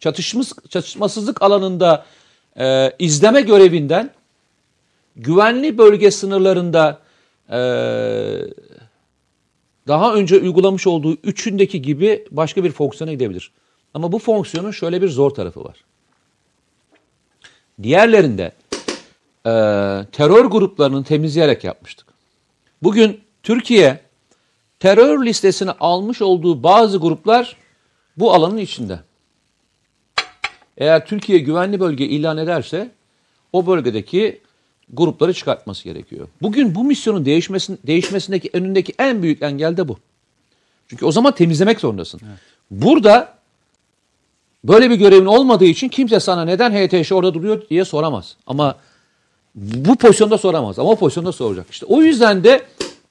[0.00, 2.06] Çatışmış, çatışmasızlık alanında
[2.58, 4.10] e, izleme görevinden
[5.16, 7.00] güvenli bölge sınırlarında
[7.50, 7.58] e,
[9.88, 13.52] daha önce uygulamış olduğu üçündeki gibi başka bir fonksiyona gidebilir.
[13.94, 15.84] Ama bu fonksiyonun şöyle bir zor tarafı var.
[17.82, 18.52] Diğerlerinde
[19.46, 19.52] e,
[20.12, 22.06] terör gruplarını temizleyerek yapmıştık.
[22.82, 24.00] Bugün Türkiye
[24.80, 27.56] terör listesine almış olduğu bazı gruplar
[28.16, 29.00] bu alanın içinde.
[30.78, 32.90] Eğer Türkiye güvenli bölge ilan ederse
[33.52, 34.40] o bölgedeki
[34.92, 36.28] grupları çıkartması gerekiyor.
[36.42, 39.98] Bugün bu misyonun değişmesin, değişmesindeki önündeki en büyük engel de bu.
[40.88, 42.20] Çünkü o zaman temizlemek zorundasın.
[42.70, 43.34] Burada
[44.64, 48.36] böyle bir görevin olmadığı için kimse sana neden HTŞ orada duruyor diye soramaz.
[48.46, 48.76] Ama
[49.54, 51.66] bu pozisyonda soramaz ama o pozisyonda soracak.
[51.70, 52.62] İşte o yüzden de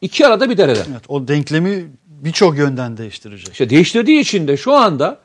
[0.01, 0.83] iki arada bir derede.
[0.91, 3.51] Evet, o denklemi birçok yönden değiştirecek.
[3.51, 5.19] İşte değiştirdiği için de şu anda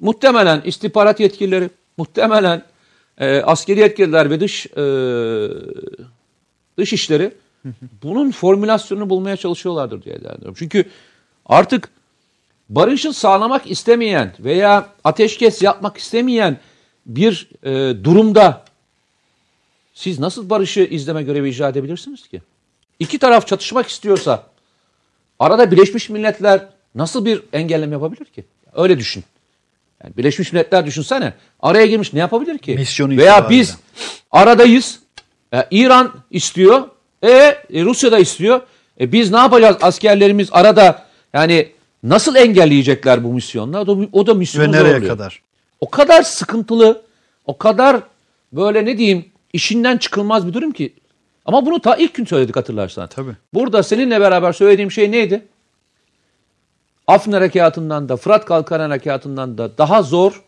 [0.00, 2.62] muhtemelen istihbarat yetkilileri, muhtemelen
[3.18, 4.84] e, askeri yetkililer ve dış e,
[6.78, 7.32] dış işleri
[8.02, 10.56] bunun formülasyonunu bulmaya çalışıyorlardır diye değerlendiriyorum.
[10.58, 10.84] Çünkü
[11.46, 11.88] artık
[12.68, 16.58] barışı sağlamak istemeyen veya ateşkes yapmak istemeyen
[17.06, 18.64] bir e, durumda
[19.94, 22.42] siz nasıl barışı izleme görevi icra edebilirsiniz ki?
[22.98, 24.46] İki taraf çatışmak istiyorsa
[25.38, 28.44] arada Birleşmiş Milletler nasıl bir engelleme yapabilir ki?
[28.74, 29.24] Öyle düşün.
[30.04, 31.32] Yani Birleşmiş Milletler düşünsene.
[31.60, 32.74] Araya girmiş ne yapabilir ki?
[32.74, 33.76] Misyonu Veya biz
[34.30, 34.98] aradayız.
[35.54, 36.88] E, İran istiyor.
[37.22, 38.60] E, e, Rusya da istiyor.
[39.00, 39.76] E, biz ne yapacağız?
[39.82, 41.68] Askerlerimiz arada yani
[42.02, 43.80] nasıl engelleyecekler bu misyonla?
[43.80, 45.08] O da, o da Ve misyonu nereye zorluyor.
[45.08, 45.42] kadar?
[45.80, 47.02] O kadar sıkıntılı,
[47.44, 48.00] o kadar
[48.52, 50.94] böyle ne diyeyim işinden çıkılmaz bir durum ki.
[51.44, 53.08] Ama bunu ta ilk gün söyledik hatırlarsan.
[53.08, 53.32] Tabii.
[53.54, 55.46] Burada seninle beraber söylediğim şey neydi?
[57.06, 60.42] Afrin Harekatı'ndan da Fırat Kalkan Harekatı'ndan da daha zor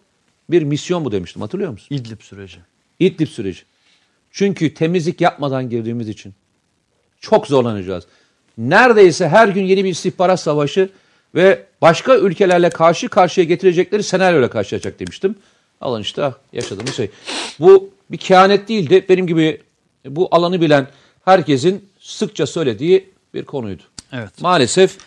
[0.51, 1.95] bir misyon bu demiştim hatırlıyor musun?
[1.95, 2.59] İdlib süreci.
[2.99, 3.63] İdlib süreci.
[4.31, 6.35] Çünkü temizlik yapmadan girdiğimiz için
[7.21, 8.05] çok zorlanacağız.
[8.59, 10.91] Neredeyse her gün yeni bir istihbarat savaşı
[11.35, 15.35] ve başka ülkelerle karşı karşıya getirecekleri senaryoyla karşılaşacak demiştim.
[15.81, 17.11] Alın işte yaşadığımız şey.
[17.61, 19.07] Bu bir kehanet değildi.
[19.09, 19.61] Benim gibi
[20.07, 20.87] bu alanı bilen
[21.25, 23.83] herkesin sıkça söylediği bir konuydu.
[24.13, 24.41] Evet.
[24.41, 24.99] Maalesef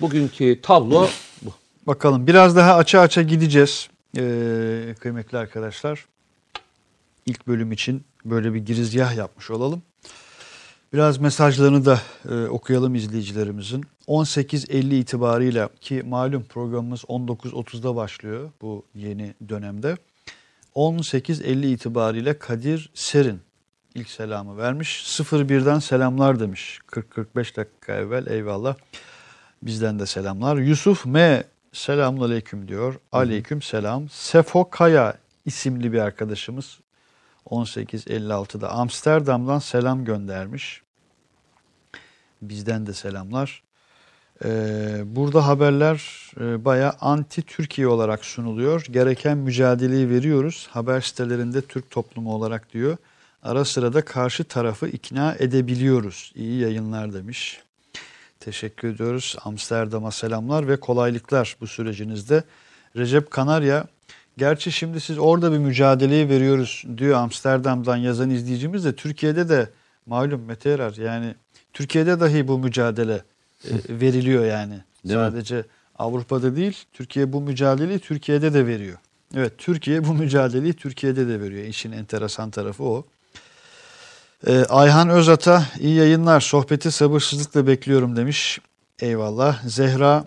[0.00, 1.08] bugünkü tablo
[1.42, 1.52] bu.
[1.86, 6.06] Bakalım biraz daha açı açı gideceğiz ee, kıymetli arkadaşlar.
[7.26, 9.82] İlk bölüm için böyle bir girizgah yapmış olalım.
[10.92, 13.84] Biraz mesajlarını da e, okuyalım izleyicilerimizin.
[14.08, 19.96] 18.50 itibarıyla ki malum programımız 19.30'da başlıyor bu yeni dönemde.
[20.74, 23.40] 18.50 itibariyle Kadir Serin
[23.94, 25.04] ilk selamı vermiş.
[25.20, 28.76] 01'den selamlar demiş 40-45 dakika evvel eyvallah.
[29.64, 30.56] Bizden de selamlar.
[30.56, 32.94] Yusuf M selamun aleyküm diyor.
[33.12, 34.08] Aleyküm selam.
[34.08, 36.78] Sefo Kaya isimli bir arkadaşımız
[37.46, 40.82] 1856'da Amsterdam'dan selam göndermiş.
[42.42, 43.62] Bizden de selamlar.
[44.44, 48.84] Ee, burada haberler e, bayağı anti Türkiye olarak sunuluyor.
[48.90, 50.68] Gereken mücadeleyi veriyoruz.
[50.70, 52.96] Haber sitelerinde Türk toplumu olarak diyor.
[53.42, 56.32] Ara sıra da karşı tarafı ikna edebiliyoruz.
[56.34, 57.63] İyi yayınlar demiş.
[58.44, 59.36] Teşekkür ediyoruz.
[59.44, 62.44] Amsterdam'a selamlar ve kolaylıklar bu sürecinizde.
[62.96, 63.86] Recep Kanarya,
[64.38, 69.70] gerçi şimdi siz orada bir mücadeleyi veriyoruz diyor Amsterdam'dan yazan izleyicimiz de Türkiye'de de
[70.06, 71.34] malum Mete Erer yani
[71.72, 73.22] Türkiye'de dahi bu mücadele
[73.64, 74.80] e, veriliyor yani.
[75.04, 75.30] Değil mi?
[75.30, 75.64] Sadece
[75.98, 78.98] Avrupa'da değil Türkiye bu mücadeleyi Türkiye'de de veriyor.
[79.36, 81.64] Evet Türkiye bu mücadeleyi Türkiye'de de veriyor.
[81.64, 83.06] İşin enteresan tarafı o.
[84.46, 86.40] Ee, Ayhan Özat'a iyi yayınlar.
[86.40, 88.60] Sohbeti sabırsızlıkla bekliyorum demiş.
[88.98, 89.62] Eyvallah.
[89.66, 90.24] Zehra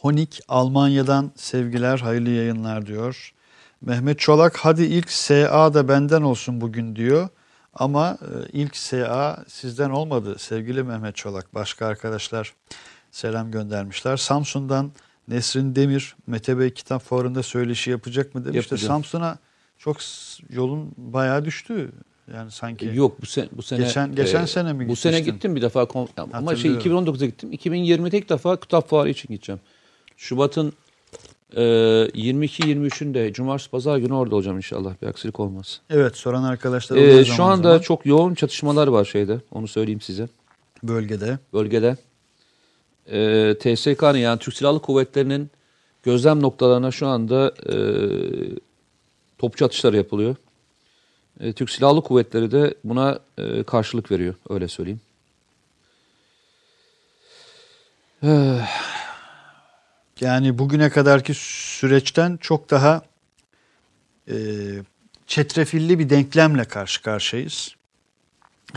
[0.00, 3.32] Honik Almanya'dan sevgiler, hayırlı yayınlar diyor.
[3.80, 7.28] Mehmet Çolak hadi ilk SA da benden olsun bugün diyor.
[7.74, 11.54] Ama e, ilk SA sizden olmadı sevgili Mehmet Çolak.
[11.54, 12.54] Başka arkadaşlar
[13.10, 14.16] selam göndermişler.
[14.16, 14.92] Samsun'dan
[15.28, 18.88] Nesrin Demir Mete Bey kitap fuarında söyleşi yapacak mı demiş de Yapacağım.
[18.88, 19.38] Samsun'a
[19.78, 19.96] çok
[20.48, 21.92] yolun bayağı düştü.
[22.34, 25.34] Yani sanki Yok bu sene bu sene Geçen- geçen sene mi Bu sene gitmiştin?
[25.34, 26.80] gittim bir defa ama şey Hatırlıyorum.
[27.14, 27.52] 2019'da gittim.
[27.52, 29.60] 2020'de ilk defa kitap fuarı için gideceğim.
[30.16, 30.72] Şubat'ın
[31.56, 34.94] e, 22-23'ünde cumartesi pazar günü orada olacağım inşallah.
[35.02, 35.80] Bir aksilik olmaz.
[35.90, 39.38] evet soran arkadaşlar E, şu anda zaman çok yoğun çatışmalar var şeyde.
[39.52, 40.28] Onu söyleyeyim size.
[40.82, 41.38] bölgede.
[41.52, 41.96] bölgede
[43.06, 45.50] e, TSK'nın yani Türk Silahlı Kuvvetleri'nin
[46.02, 47.74] gözlem noktalarına şu anda e,
[49.38, 50.36] topçu atışları yapılıyor.
[51.40, 55.00] E, Türk Silahlı Kuvvetleri de buna e, karşılık veriyor öyle söyleyeyim.
[60.20, 63.02] Yani bugüne kadarki süreçten çok daha
[64.28, 64.36] e,
[65.26, 67.74] çetrefilli bir denklemle karşı karşıyayız.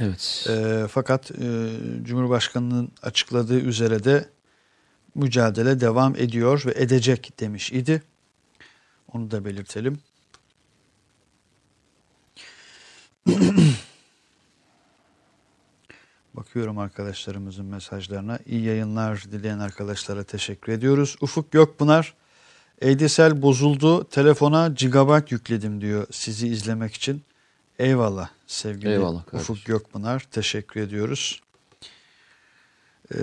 [0.01, 0.47] Evet.
[0.49, 1.69] E, fakat e,
[2.03, 4.29] Cumhurbaşkanı'nın açıkladığı üzere de
[5.15, 8.03] mücadele devam ediyor ve edecek demiş idi.
[9.13, 9.99] Onu da belirtelim.
[16.33, 18.39] Bakıyorum arkadaşlarımızın mesajlarına.
[18.45, 21.15] İyi yayınlar dileyen arkadaşlara teşekkür ediyoruz.
[21.21, 22.13] Ufuk Gökpınar,
[22.81, 24.03] Eydesel bozuldu.
[24.03, 27.23] Telefona gigabyte yükledim diyor sizi izlemek için.
[27.79, 29.55] Eyvallah sevgili Eyvallah kardeşim.
[29.55, 30.27] Ufuk Gökpınar.
[30.31, 31.41] Teşekkür ediyoruz.
[33.15, 33.19] Ee,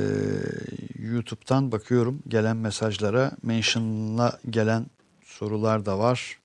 [0.99, 3.33] YouTube'dan bakıyorum gelen mesajlara.
[3.43, 4.87] Mention'la gelen
[5.25, 6.39] sorular da var.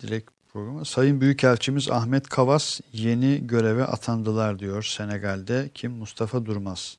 [0.00, 0.84] Dilek programı.
[0.84, 5.70] Sayın Büyükelçimiz Ahmet Kavas yeni göreve atandılar diyor Senegal'de.
[5.74, 5.92] Kim?
[5.92, 6.98] Mustafa Durmaz.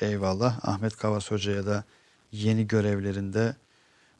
[0.00, 0.68] Eyvallah.
[0.68, 1.84] Ahmet Kavas Hoca'ya da
[2.32, 3.56] yeni görevlerinde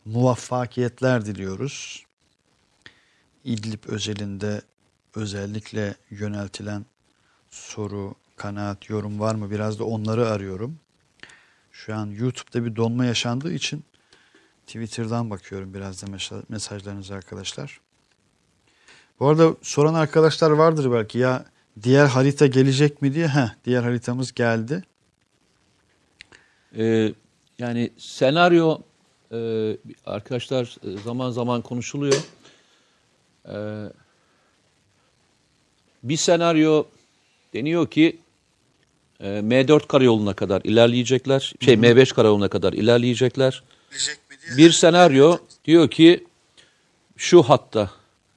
[0.05, 2.05] muvaffakiyetler diliyoruz.
[3.45, 4.63] İdlib özelinde
[5.15, 6.87] özellikle yöneltilen
[7.51, 9.51] soru, kanaat, yorum var mı?
[9.51, 10.79] Biraz da onları arıyorum.
[11.73, 13.85] Şu an YouTube'da bir donma yaşandığı için
[14.67, 17.84] Twitter'dan bakıyorum biraz da mesaj- mesajlarınıza arkadaşlar.
[19.21, 21.45] Bu arada soran arkadaşlar vardır belki ya
[21.83, 23.29] diğer harita gelecek mi diye.
[23.29, 24.83] Heh, diğer haritamız geldi.
[26.79, 27.13] Ee,
[27.59, 28.79] yani senaryo
[29.33, 32.23] e, arkadaşlar e, zaman zaman konuşuluyor.
[33.49, 33.93] Ee,
[36.03, 36.87] bir senaryo
[37.55, 38.19] deniyor ki
[39.21, 41.55] e, M4 karayoluna kadar ilerleyecekler.
[41.61, 43.63] Şey M5 karayoluna kadar ilerleyecekler.
[44.57, 46.25] Bir senaryo diyor ki
[47.17, 47.91] şu hatta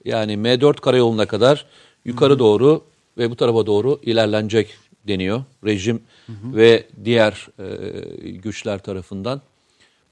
[0.07, 1.65] yani M4 karayoluna kadar
[2.05, 2.83] yukarı doğru
[3.17, 9.41] ve bu tarafa doğru ilerlenecek deniyor rejim ve diğer e, güçler tarafından.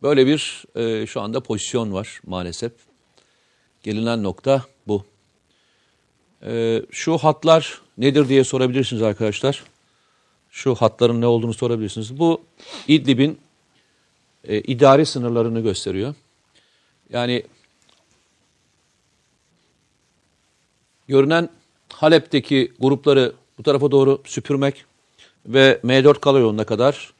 [0.01, 2.71] Böyle bir e, şu anda pozisyon var maalesef.
[3.83, 5.05] Gelinen nokta bu.
[6.45, 9.63] E, şu hatlar nedir diye sorabilirsiniz arkadaşlar.
[10.49, 12.19] Şu hatların ne olduğunu sorabilirsiniz.
[12.19, 12.41] Bu
[12.87, 13.39] İdlib'in
[14.43, 16.15] e, idari sınırlarını gösteriyor.
[17.09, 17.43] Yani
[21.07, 21.49] görünen
[21.93, 24.85] Halep'teki grupları bu tarafa doğru süpürmek
[25.45, 27.13] ve M4 karayoluna kadar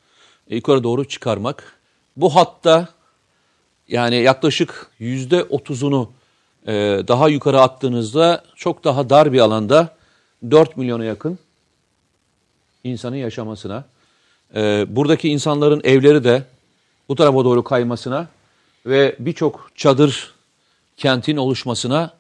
[0.50, 1.76] yukarı doğru çıkarmak.
[2.17, 2.89] Bu hatta
[3.88, 6.12] yani yaklaşık yüzde otuzunu
[6.67, 6.74] e,
[7.08, 9.95] daha yukarı attığınızda çok daha dar bir alanda
[10.52, 11.39] 4 milyona yakın
[12.84, 13.84] insanın yaşamasına,
[14.56, 16.43] e, buradaki insanların evleri de
[17.10, 18.28] bu tarafa doğru kaymasına
[18.86, 20.34] ve birçok çadır
[20.98, 22.13] kentin oluşmasına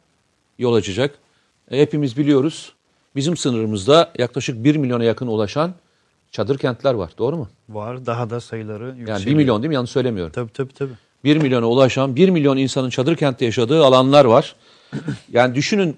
[0.59, 1.19] yol açacak.
[1.71, 2.73] E, hepimiz biliyoruz
[3.15, 5.73] bizim sınırımızda yaklaşık 1 milyona yakın ulaşan
[6.31, 7.11] çadır kentler var.
[7.17, 7.49] Doğru mu?
[7.69, 8.05] Var.
[8.05, 9.19] Daha da sayıları yükseliyor.
[9.19, 9.75] Yani 1 milyon değil mi?
[9.75, 10.31] Yanlış söylemiyorum.
[10.31, 10.93] Tabii tabii tabii.
[11.23, 14.55] 1 milyona ulaşan 1 milyon insanın çadır kentte yaşadığı alanlar var.
[15.31, 15.97] Yani düşünün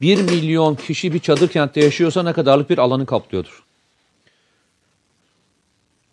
[0.00, 3.62] 1 milyon kişi bir çadır kentte yaşıyorsa ne kadarlık bir alanı kaplıyordur.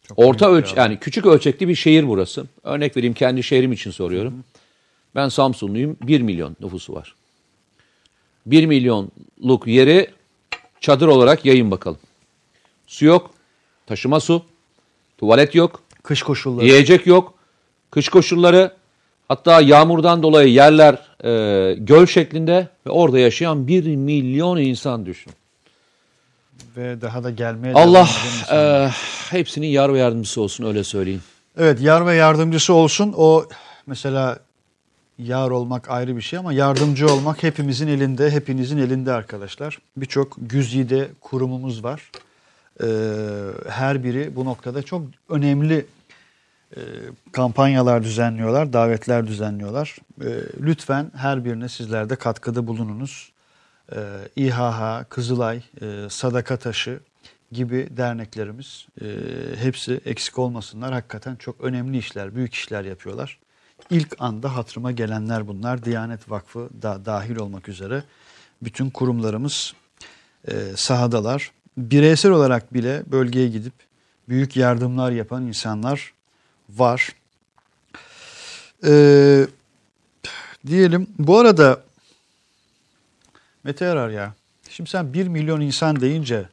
[0.07, 2.45] Çok Orta ölç yani küçük ölçekli bir şehir burası.
[2.63, 4.43] Örnek vereyim kendi şehrim için soruyorum.
[5.15, 5.97] Ben Samsunluyum.
[6.01, 7.15] 1 milyon nüfusu var.
[8.51, 10.09] 1 milyonluk yeri
[10.81, 11.99] çadır olarak yayın bakalım.
[12.87, 13.31] Su yok,
[13.87, 14.41] taşıma su,
[15.17, 16.65] tuvalet yok, Kış koşulları.
[16.65, 17.33] Yiyecek yok.
[17.91, 18.71] Kış koşulları
[19.27, 25.33] hatta yağmurdan dolayı yerler e, göl şeklinde ve orada yaşayan bir milyon insan düşün.
[26.77, 28.09] ve daha da gelmeye Allah
[28.51, 28.89] e,
[29.29, 31.21] hepsinin yar ve yardımcısı olsun öyle söyleyeyim.
[31.57, 33.13] Evet yar ve yardımcısı olsun.
[33.17, 33.45] O
[33.87, 34.39] mesela
[35.19, 39.79] yar olmak ayrı bir şey ama yardımcı olmak hepimizin elinde, hepinizin elinde arkadaşlar.
[39.97, 42.11] Birçok güzide kurumumuz var.
[42.83, 42.87] Ee,
[43.69, 45.85] her biri bu noktada çok önemli
[46.75, 46.81] e,
[47.31, 49.97] kampanyalar düzenliyorlar, davetler düzenliyorlar.
[50.21, 50.29] E,
[50.61, 53.31] lütfen her birine sizler de katkıda bulununuz.
[53.95, 53.97] E,
[54.35, 56.99] İHH, Kızılay, e, Sadaka Taşı
[57.51, 59.05] gibi derneklerimiz e,
[59.55, 60.93] hepsi eksik olmasınlar.
[60.93, 63.37] Hakikaten çok önemli işler, büyük işler yapıyorlar.
[63.89, 65.85] İlk anda hatırıma gelenler bunlar.
[65.85, 68.03] Diyanet Vakfı da dahil olmak üzere
[68.61, 69.73] bütün kurumlarımız
[70.47, 71.51] e, sahadalar.
[71.77, 73.73] Bireysel olarak bile bölgeye gidip
[74.29, 76.13] büyük yardımlar yapan insanlar
[76.69, 77.15] var.
[78.85, 79.47] Ee,
[80.67, 81.83] diyelim bu arada
[83.63, 84.33] Mete Yarar ya
[84.69, 86.49] şimdi sen 1 milyon insan deyince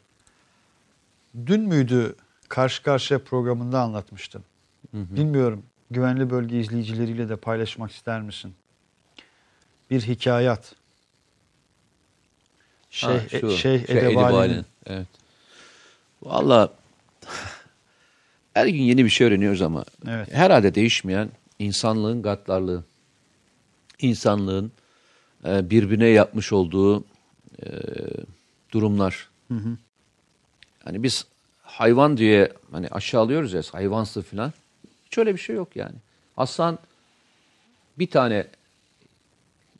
[1.46, 2.14] dün müydü
[2.48, 4.44] karşı karşıya programında anlatmıştım.
[4.92, 8.54] Bilmiyorum güvenli bölge izleyicileriyle de paylaşmak ister misin?
[9.90, 10.74] Bir hikayat.
[12.90, 15.06] Şeyh, Ha, şu, Şeyh şey, Edebali'nin Evet.
[16.22, 16.72] Valla
[18.54, 20.32] her gün yeni bir şey öğreniyoruz ama Evet.
[20.32, 22.84] herhalde değişmeyen insanlığın gaddarlığı.
[23.98, 24.72] İnsanlığın
[25.44, 27.04] e, birbirine yapmış olduğu
[27.62, 27.68] e,
[28.72, 29.28] durumlar.
[30.84, 31.26] Hani biz
[31.62, 34.52] hayvan diye hani aşağılıyoruz ya hayvansı falan.
[35.14, 35.94] Hiç öyle bir şey yok yani.
[36.36, 36.78] Aslan
[37.98, 38.46] bir tane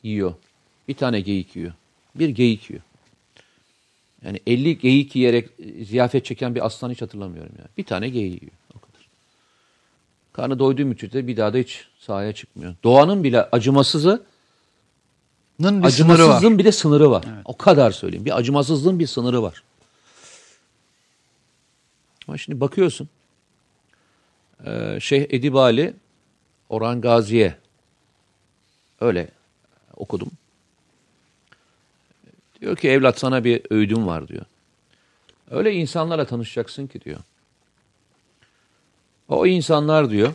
[0.03, 0.33] yiyor.
[0.87, 1.73] Bir tane geyik yiyor.
[2.15, 2.83] Bir geyik yiyor.
[4.25, 5.49] Yani 50 geyik yiyerek
[5.83, 7.67] ziyafet çeken bir aslan hiç hatırlamıyorum yani.
[7.77, 8.53] Bir tane geyik yiyor.
[8.75, 9.07] O kadar.
[10.33, 12.75] Karnı doyduğu müddetçe bir daha da hiç sahaya çıkmıyor.
[12.83, 14.23] Doğanın bile acımasızı,
[15.59, 16.23] Nın bir sınırı var.
[16.23, 17.25] acımasızlığın bir de sınırı var.
[17.45, 18.25] O kadar söyleyeyim.
[18.25, 19.63] Bir acımasızlığın bir sınırı var.
[22.27, 23.09] Ama şimdi bakıyorsun.
[24.65, 25.93] Ee, Şeyh Edibali
[26.69, 27.57] Orhan Gazi'ye
[29.01, 29.27] öyle
[29.95, 30.31] okudum.
[32.61, 34.45] Diyor ki evlat sana bir öğüdüm var diyor.
[35.51, 37.19] Öyle insanlarla tanışacaksın ki diyor.
[39.27, 40.33] O insanlar diyor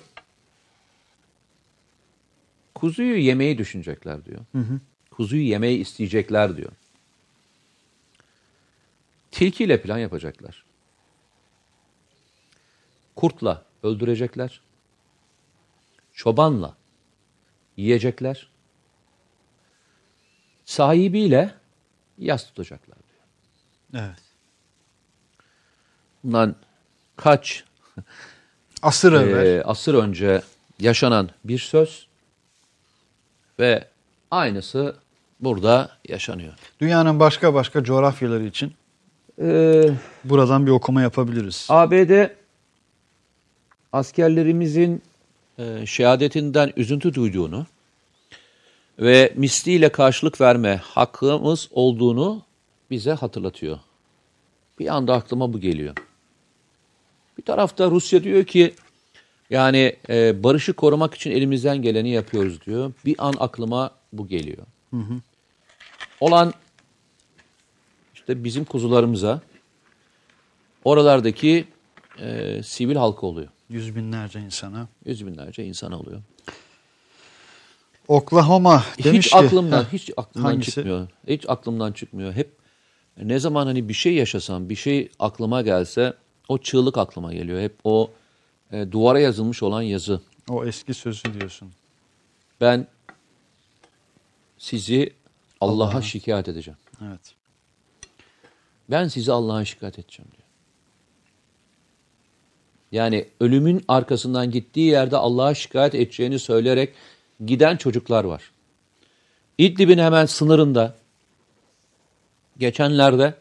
[2.74, 4.40] kuzuyu yemeyi düşünecekler diyor.
[5.10, 6.72] Kuzuyu yemeyi isteyecekler diyor.
[9.30, 10.64] Tilkiyle plan yapacaklar.
[13.16, 14.60] Kurtla öldürecekler.
[16.12, 16.76] Çobanla
[17.76, 18.50] yiyecekler.
[20.64, 21.54] Sahibiyle
[22.18, 24.04] yas tutacaklar diyor.
[24.04, 24.22] Evet.
[26.24, 26.56] Bundan
[27.16, 27.64] kaç
[28.82, 30.42] Asır e, asır önce
[30.78, 32.06] yaşanan bir söz
[33.58, 33.88] ve
[34.30, 34.96] aynısı
[35.40, 36.52] burada yaşanıyor.
[36.80, 38.74] Dünyanın başka başka coğrafyaları için
[39.42, 39.90] Ee,
[40.24, 41.66] buradan bir okuma yapabiliriz.
[41.68, 42.30] ABD
[43.92, 45.02] askerlerimizin
[45.58, 47.66] e, şehadetinden üzüntü duyduğunu
[48.98, 52.42] ve misliyle karşılık verme hakkımız olduğunu
[52.90, 53.78] bize hatırlatıyor.
[54.78, 55.96] Bir anda aklıma bu geliyor.
[57.38, 58.74] Bir tarafta Rusya diyor ki
[59.50, 62.92] yani e, barışı korumak için elimizden geleni yapıyoruz diyor.
[63.04, 64.66] Bir an aklıma bu geliyor.
[66.20, 66.54] Olan
[68.14, 69.40] işte bizim kuzularımıza
[70.84, 71.64] oralardaki
[72.18, 73.48] e, sivil halka oluyor.
[73.70, 74.88] Yüz binlerce insana.
[75.04, 76.22] Yüz binlerce insan oluyor.
[78.08, 79.36] Oklahoma demiş hiç ki.
[79.38, 80.70] aklımdan Heh, hiç aklımdan hangisi?
[80.70, 81.08] çıkmıyor.
[81.28, 82.32] Hiç aklımdan çıkmıyor.
[82.32, 82.56] Hep
[83.16, 86.14] ne zaman hani bir şey yaşasam, bir şey aklıma gelse
[86.48, 87.60] o çığlık aklıma geliyor.
[87.60, 88.10] Hep o
[88.72, 90.20] e, duvara yazılmış olan yazı.
[90.48, 91.72] O eski sözü diyorsun.
[92.60, 92.86] Ben
[94.58, 95.12] sizi
[95.60, 96.78] Allah'a şikayet edeceğim.
[97.02, 97.34] Evet.
[98.90, 100.39] Ben sizi Allah'a şikayet edeceğim diyor.
[102.92, 106.94] Yani ölümün arkasından gittiği yerde Allah'a şikayet edeceğini söyleyerek
[107.44, 108.50] giden çocuklar var.
[109.58, 110.96] İdlib'in hemen sınırında
[112.58, 113.34] geçenlerde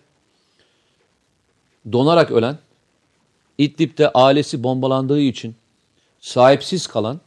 [1.92, 2.58] donarak ölen,
[3.58, 5.56] İdlib'de ailesi bombalandığı için
[6.20, 7.22] sahipsiz kalan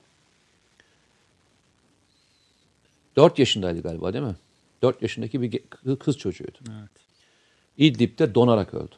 [3.16, 4.36] 4 yaşındaydı galiba değil mi?
[4.82, 5.60] 4 yaşındaki bir
[5.98, 6.58] kız çocuğuydu.
[6.70, 6.90] Evet.
[7.78, 8.94] İdlib'de donarak öldü.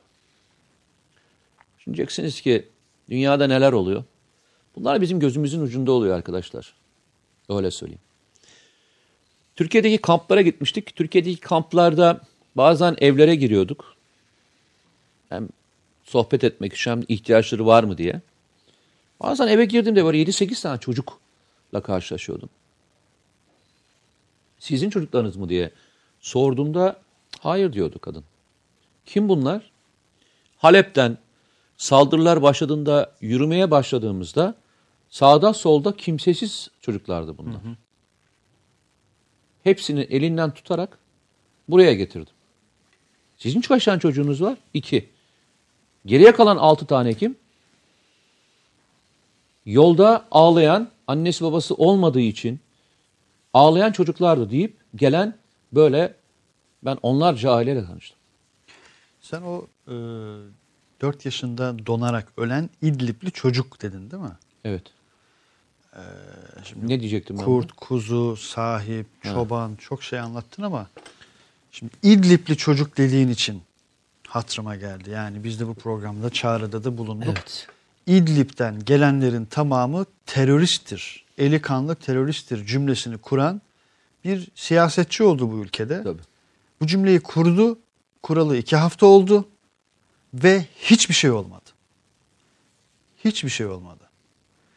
[1.79, 2.69] Şimdi diyeceksiniz ki
[3.11, 4.05] dünyada neler oluyor?
[4.77, 6.75] Bunlar bizim gözümüzün ucunda oluyor arkadaşlar.
[7.49, 8.01] Öyle söyleyeyim.
[9.57, 10.97] Türkiye'deki kamplara gitmiştik.
[10.97, 12.21] Türkiye'deki kamplarda
[12.57, 13.95] bazen evlere giriyorduk.
[15.29, 15.49] Hem
[16.05, 18.21] sohbet etmek için hem ihtiyaçları var mı diye.
[19.21, 22.49] Bazen eve girdiğimde böyle 7-8 tane çocukla karşılaşıyordum.
[24.59, 25.71] Sizin çocuklarınız mı diye
[26.21, 26.97] sorduğumda
[27.41, 28.25] hayır diyordu kadın.
[29.07, 29.71] Kim bunlar?
[30.57, 31.19] Halep'ten
[31.77, 34.55] saldırılar başladığında yürümeye başladığımızda
[35.09, 37.61] sağda solda kimsesiz çocuklardı bunlar.
[39.63, 40.99] Hepsini elinden tutarak
[41.69, 42.35] buraya getirdim.
[43.37, 44.59] Sizin kaç tane çocuğunuz var?
[44.75, 45.09] İki.
[46.07, 47.37] Geriye kalan altı tane kim?
[49.67, 52.61] Yolda ağlayan annesi babası olmadığı için
[53.55, 55.39] ağlayan çocuklardı deyip gelen
[55.73, 56.15] böyle
[56.85, 58.19] ben onlarca aileyle tanıştım.
[59.21, 59.95] Sen o e,
[61.05, 64.37] 4 yaşında donarak ölen İdlibli çocuk dedin değil mi?
[64.65, 64.83] Evet.
[66.65, 67.45] Şimdi Ne diyecektim ben?
[67.45, 70.87] kurt, kuzu, sahip, çoban çok şey anlattın ama
[71.73, 73.63] şimdi İdlibli çocuk dediğin için
[74.29, 75.11] hatırıma geldi.
[75.11, 77.29] Yani biz de bu programda çağrıda da bulunduk.
[77.29, 77.69] Evet.
[78.07, 81.25] İdlib'den gelenlerin tamamı teröristtir.
[81.39, 83.63] Eli kanlı teröristtir cümlesini kuran
[84.25, 86.03] bir siyasetçi oldu bu ülkede.
[86.03, 86.23] Tabii.
[86.81, 87.79] Bu cümleyi kurdu.
[88.23, 89.49] Kuralı iki hafta oldu.
[90.35, 91.71] Ve hiçbir şey olmadı.
[93.25, 94.05] Hiçbir şey olmadı.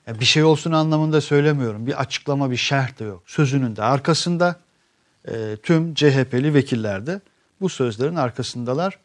[0.08, 1.88] Ya bir şey olsun anlamında söylemiyorum.
[1.88, 3.24] Bir açıklama, bir şerh de yok.
[3.26, 4.60] Sözünün de arkasında
[5.28, 7.22] e, tüm CHP'li vekiller de
[7.62, 9.00] bu sözlerin arkasındalar.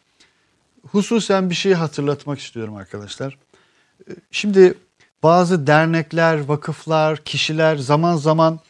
[0.91, 3.39] Hususen bir şey hatırlatmak istiyorum arkadaşlar.
[4.09, 4.75] E, Şimdi
[5.23, 8.61] bazı dernekler, vakıflar, kişiler zaman zaman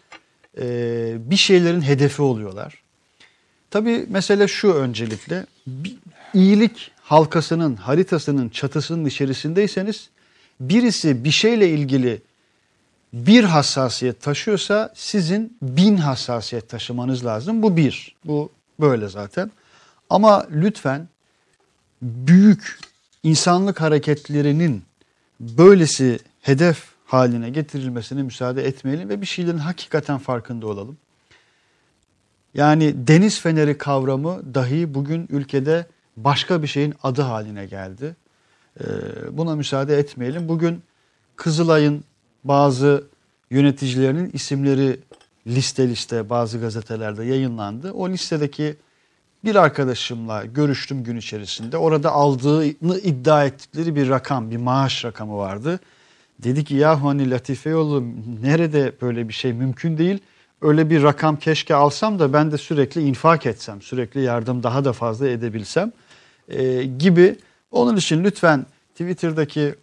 [0.59, 0.65] e,
[1.19, 2.83] bir şeylerin hedefi oluyorlar.
[3.71, 5.97] Tabii mesele şu öncelikle bir
[6.35, 10.09] iyilik halkasının haritasının çatısının içerisindeyseniz
[10.61, 12.23] birisi bir şeyle ilgili
[13.13, 17.63] bir hassasiyet taşıyorsa sizin bin hassasiyet taşımanız lazım.
[17.63, 18.17] Bu bir.
[18.25, 18.51] Bu
[18.81, 19.51] böyle zaten.
[20.11, 21.09] Ama lütfen
[22.03, 22.79] büyük
[23.23, 24.83] insanlık hareketlerinin
[25.41, 30.97] böylesi hedef haline getirilmesine müsaade etmeyelim ve bir şeylerin hakikaten farkında olalım.
[32.55, 35.87] Yani deniz feneri kavramı dahi bugün ülkede
[36.17, 38.17] başka bir şeyin adı haline geldi.
[38.81, 38.85] Ee,
[39.31, 40.49] buna müsaade etmeyelim.
[40.49, 40.83] Bugün
[41.37, 42.05] Kızılay'ın
[42.45, 43.05] bazı
[43.51, 45.01] yöneticilerinin isimleri
[45.47, 47.93] liste liste bazı gazetelerde yayınlandı.
[47.93, 48.77] O listedeki
[49.45, 51.77] bir arkadaşımla görüştüm gün içerisinde.
[51.77, 55.81] Orada aldığını iddia ettikleri bir rakam, bir maaş rakamı vardı.
[56.39, 58.05] Dedi ki yahu hani Latife yolu
[58.43, 60.19] nerede böyle bir şey mümkün değil.
[60.63, 64.93] Öyle bir rakam keşke alsam da ben de sürekli infak etsem, sürekli yardım daha da
[64.93, 65.93] fazla edebilsem
[66.49, 67.37] e, gibi.
[67.71, 69.75] Onun için lütfen Twitter'daki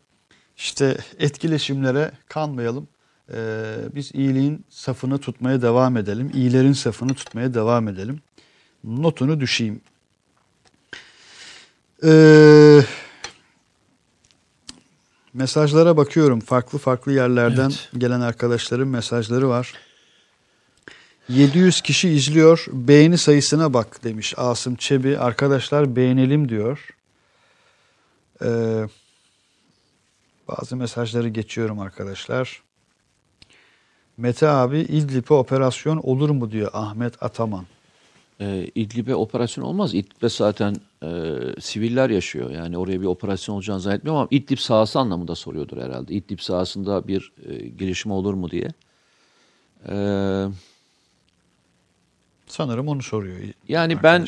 [0.58, 2.88] işte etkileşimlere kanmayalım.
[3.34, 3.38] E,
[3.96, 6.32] biz iyiliğin safını tutmaya devam edelim.
[6.34, 8.20] İyilerin safını tutmaya devam edelim.
[8.84, 9.82] Notunu düşeyim.
[12.04, 12.86] Eee
[15.34, 16.40] Mesajlara bakıyorum.
[16.40, 17.90] Farklı farklı yerlerden Evet.
[17.98, 19.74] gelen arkadaşların mesajları var.
[21.30, 22.66] 700 kişi izliyor.
[22.72, 25.18] Beğeni sayısına bak demiş Asım Çebi.
[25.18, 26.90] Arkadaşlar beğenelim diyor.
[28.44, 28.88] Ee,
[30.48, 32.62] bazı mesajları geçiyorum arkadaşlar.
[34.18, 37.66] Mete abi İdlib'e operasyon olur mu diyor Ahmet Ataman.
[38.42, 39.94] Ee, İdlib'e operasyon olmaz.
[39.94, 42.50] İdlib'e zaten e, siviller yaşıyor.
[42.52, 46.14] Yani oraya bir operasyon olacağını zannetmiyorum ama İdlib sahası anlamında soruyordur herhalde.
[46.14, 48.68] İdlib sahasında bir e, gelişme olur mu diye.
[49.90, 50.46] Ee,
[52.50, 53.38] Sanırım onu soruyor.
[53.68, 54.26] yani ben e,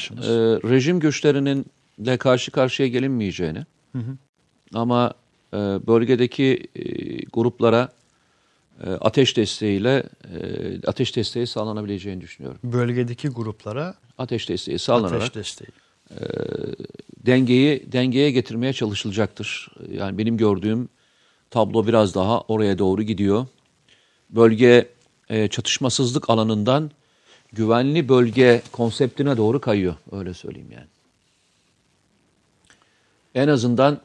[0.69, 1.65] rejim güçlerinin
[1.99, 3.65] de karşı karşıya gelinmeyeceğini
[4.73, 5.13] ama
[5.53, 6.83] e, bölgedeki e,
[7.33, 7.89] gruplara
[8.83, 12.59] e, ateş desteğiyle e, ateş desteği sağlanabileceğini düşünüyorum.
[12.63, 15.69] Bölgedeki gruplara Ateş desteği sağlanarak ateş desteği.
[17.25, 19.71] dengeyi dengeye getirmeye çalışılacaktır.
[19.91, 20.89] Yani benim gördüğüm
[21.49, 23.45] tablo biraz daha oraya doğru gidiyor.
[24.29, 24.89] Bölge
[25.29, 26.91] e, çatışmasızlık alanından
[27.53, 29.95] güvenli bölge konseptine doğru kayıyor.
[30.11, 30.87] Öyle söyleyeyim yani.
[33.35, 34.01] En azından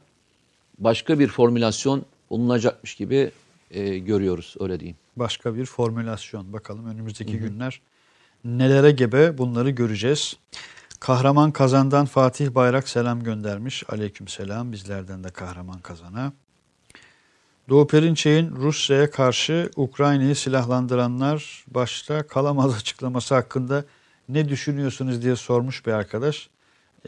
[0.78, 3.30] başka bir formülasyon bulunacakmış gibi
[3.70, 4.54] e, görüyoruz.
[4.60, 4.96] Öyle diyeyim.
[5.16, 6.52] başka bir formülasyon.
[6.52, 7.80] Bakalım önümüzdeki günler
[8.44, 10.36] nelere gebe bunları göreceğiz.
[11.00, 13.84] Kahraman Kazan'dan Fatih Bayrak selam göndermiş.
[13.88, 16.32] Aleyküm selam bizlerden de Kahraman Kazan'a.
[17.68, 23.84] Doğu Perinçek'in Rusya'ya karşı Ukrayna'yı silahlandıranlar başta kalamaz açıklaması hakkında
[24.28, 26.48] ne düşünüyorsunuz diye sormuş bir arkadaş.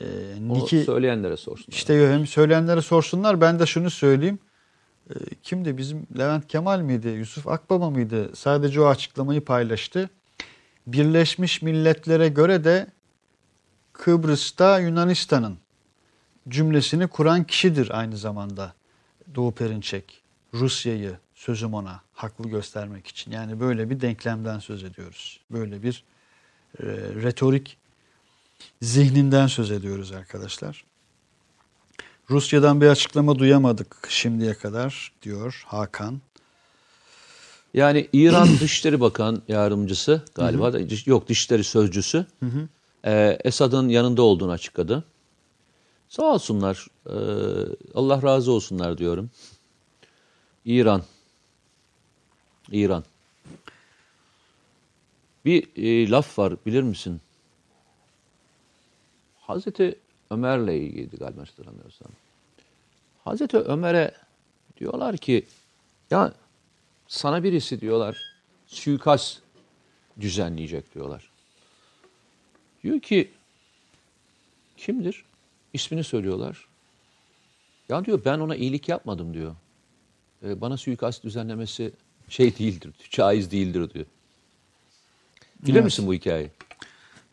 [0.01, 0.05] Ee,
[0.41, 1.77] Niki, söyleyenlere sorsunlar.
[1.77, 4.39] işte hem söyleyenlere sorsunlar ben de şunu söyleyeyim.
[5.11, 10.11] Ee, Kimdi bizim Levent Kemal miydi Yusuf Akbaba mıydı sadece o açıklamayı paylaştı.
[10.87, 12.87] Birleşmiş Milletler'e göre de
[13.93, 15.59] Kıbrıs'ta Yunanistan'ın
[16.49, 18.73] cümlesini kuran kişidir aynı zamanda
[19.35, 20.18] Doğu Perinçek.
[20.55, 23.31] Rusya'yı sözüm ona haklı göstermek için.
[23.31, 25.41] Yani böyle bir denklemden söz ediyoruz.
[25.51, 26.05] Böyle bir
[26.81, 26.85] e,
[27.23, 27.77] retorik
[28.83, 30.85] zihninden söz ediyoruz arkadaşlar.
[32.31, 36.21] Rusya'dan bir açıklama duyamadık şimdiye kadar diyor Hakan.
[37.75, 42.27] Yani İran Dışişleri Bakan Yardımcısı galiba da yok Dışişleri Sözcüsü
[43.05, 45.05] e, Esad'ın yanında olduğunu açıkladı.
[46.09, 46.87] Sağ olsunlar.
[47.07, 47.15] e,
[47.95, 49.31] Allah razı olsunlar diyorum.
[50.69, 51.03] İran
[52.71, 53.05] İran.
[55.45, 57.21] Bir e, laf var bilir misin?
[59.41, 59.99] Hazreti
[60.31, 62.09] Ömer'le ilgili galiba hatırlamıyorsam.
[63.25, 64.15] Hazreti Ömer'e
[64.81, 65.47] diyorlar ki
[66.11, 66.33] ya
[67.07, 68.17] sana birisi diyorlar
[68.67, 69.39] suikast
[70.21, 71.31] düzenleyecek diyorlar.
[72.83, 73.31] Diyor ki
[74.77, 75.25] kimdir?
[75.73, 76.69] İsmini söylüyorlar.
[77.89, 79.55] Ya diyor ben ona iyilik yapmadım diyor.
[80.45, 81.93] E, bana suikast düzenlemesi
[82.29, 84.07] şey değildir, caiz değildir diyor.
[85.63, 85.85] Bilir Evet.
[85.85, 86.51] misin bu hikayeyi?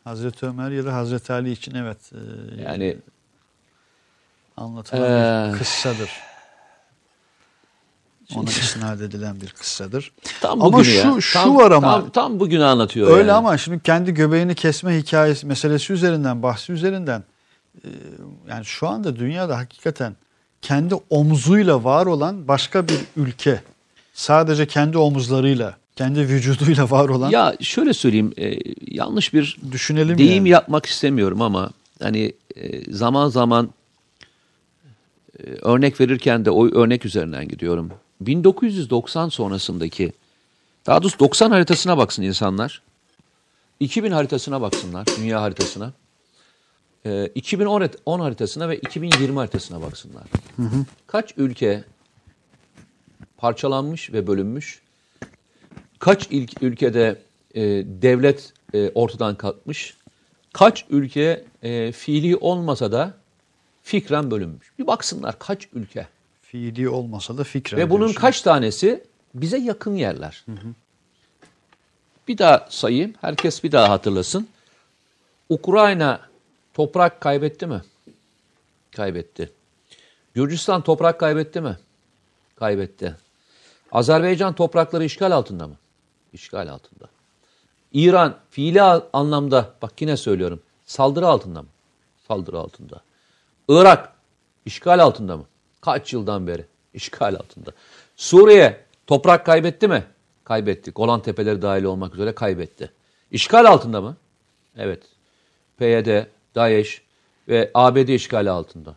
[0.03, 2.97] Hazreti Ömer ya da Hazreti Ali için evet e, Yani
[4.57, 6.09] anlatılan Ee, bir kıssadır.
[8.35, 10.11] Ona isnat edilen bir kıssadır.
[10.41, 11.21] tam ama şu ya.
[11.21, 13.07] şu Tam- var ama tam, tam bugünü anlatıyor.
[13.09, 13.31] öyle yani.
[13.31, 17.23] ama şimdi kendi göbeğini kesme hikayesi meselesi üzerinden bahsi üzerinden
[17.83, 17.87] e,
[18.49, 20.15] yani şu anda dünyada hakikaten
[20.65, 23.61] kendi omzuyla var olan başka bir ülke
[24.13, 28.57] sadece kendi omuzlarıyla kendi vücuduyla var olan Ya şöyle söyleyeyim, e,
[28.87, 30.49] yanlış bir düşünelim deyim yani.
[30.49, 31.69] yapmak istemiyorum ama
[32.01, 33.69] hani e, zaman zaman
[35.39, 37.91] e, örnek verirken de o örnek üzerinden gidiyorum.
[38.21, 40.11] 1990 sonrasındaki,
[40.85, 42.81] daha doğrusu 90 haritasına baksın insanlar.
[43.79, 45.93] 2000 haritasına baksınlar, dünya haritasına.
[47.05, 50.23] E, 2010 harit- 10 haritasına ve 2020 haritasına baksınlar.
[51.07, 51.83] Kaç ülke
[53.37, 54.81] parçalanmış ve bölünmüş?
[55.99, 57.21] Kaç ilk ülkede
[57.55, 57.61] e,
[58.01, 59.97] devlet e, ortadan kalkmış?
[60.53, 63.13] Kaç ülke e, fiili olmasa da
[63.83, 64.71] fikren bölünmüş?
[64.79, 66.07] Bir baksınlar kaç ülke?
[66.41, 68.21] fiili olmasa da fikren Ve bunun diyorsun.
[68.21, 69.03] kaç tanesi
[69.33, 70.45] bize yakın yerler?
[72.27, 74.47] Bir daha sayayım, herkes bir daha hatırlasın.
[75.49, 76.21] Ukrayna
[76.75, 77.81] toprak kaybetti mi?
[78.95, 79.51] Kaybetti.
[80.33, 81.77] Gürcistan toprak kaybetti mi?
[82.55, 83.15] Kaybetti.
[83.91, 85.75] Azerbaycan toprakları işgal altında mı?
[86.33, 87.05] İşgal altında.
[87.93, 88.81] İran fiili
[89.13, 91.67] anlamda, bak yine söylüyorum, saldırı altında mı?
[92.27, 93.01] Saldırı altında.
[93.69, 94.13] Irak
[94.65, 95.45] işgal altında mı?
[95.81, 97.71] Kaç yıldan beri işgal altında.
[98.15, 100.03] Suriye toprak kaybetti mi?
[100.43, 100.91] Kaybetti.
[100.91, 102.91] Golan Tepeleri dahil olmak üzere kaybetti.
[103.31, 104.15] İşgal altında mı?
[104.77, 105.03] Evet.
[105.77, 106.25] PYD,
[106.55, 107.01] DAEŞ
[107.47, 108.95] ve ABD işgali altında.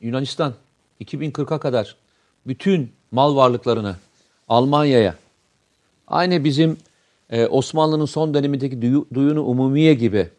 [0.00, 0.54] Yunanistan
[1.00, 1.96] 2040'a kadar
[2.46, 3.96] bütün mal varlıklarını
[4.48, 5.14] Almanya'ya
[6.08, 6.78] aynı bizim
[7.30, 10.30] e, Osmanlı'nın son dönemindeki duyu, duyunu umumiye gibi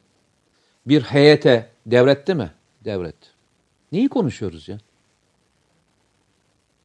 [0.85, 2.51] bir heyete devretti mi?
[2.85, 3.27] Devretti.
[3.91, 4.77] Neyi konuşuyoruz ya?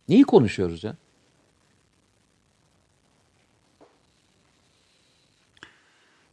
[0.09, 0.96] Neyi konuşuyoruz ya?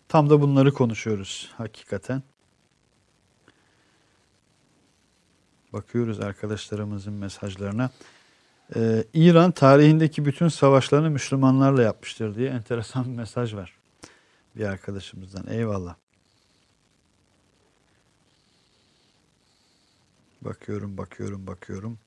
[0.07, 2.23] Tam da bunları konuşuyoruz hakikaten.
[5.73, 7.89] Bakıyoruz arkadaşlarımızın mesajlarına.
[8.75, 13.73] Ee, İran tarihindeki bütün savaşlarını Müslümanlarla yapmıştır diye enteresan bir mesaj var.
[14.55, 15.47] Bir arkadaşımızdan.
[15.47, 15.95] Eyvallah.
[20.41, 21.99] Bakıyorum, bakıyorum, bakıyorum.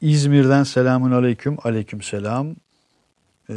[0.00, 1.56] İzmir'den selamun aleyküm.
[1.64, 2.56] Aleyküm selam.
[3.50, 3.54] Ee,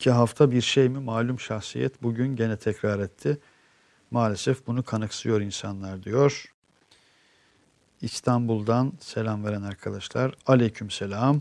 [0.00, 3.38] İki hafta bir şey mi malum şahsiyet bugün gene tekrar etti.
[4.10, 6.54] Maalesef bunu kanıksıyor insanlar diyor.
[8.00, 10.34] İstanbul'dan selam veren arkadaşlar.
[10.46, 11.40] Aleyküm selam.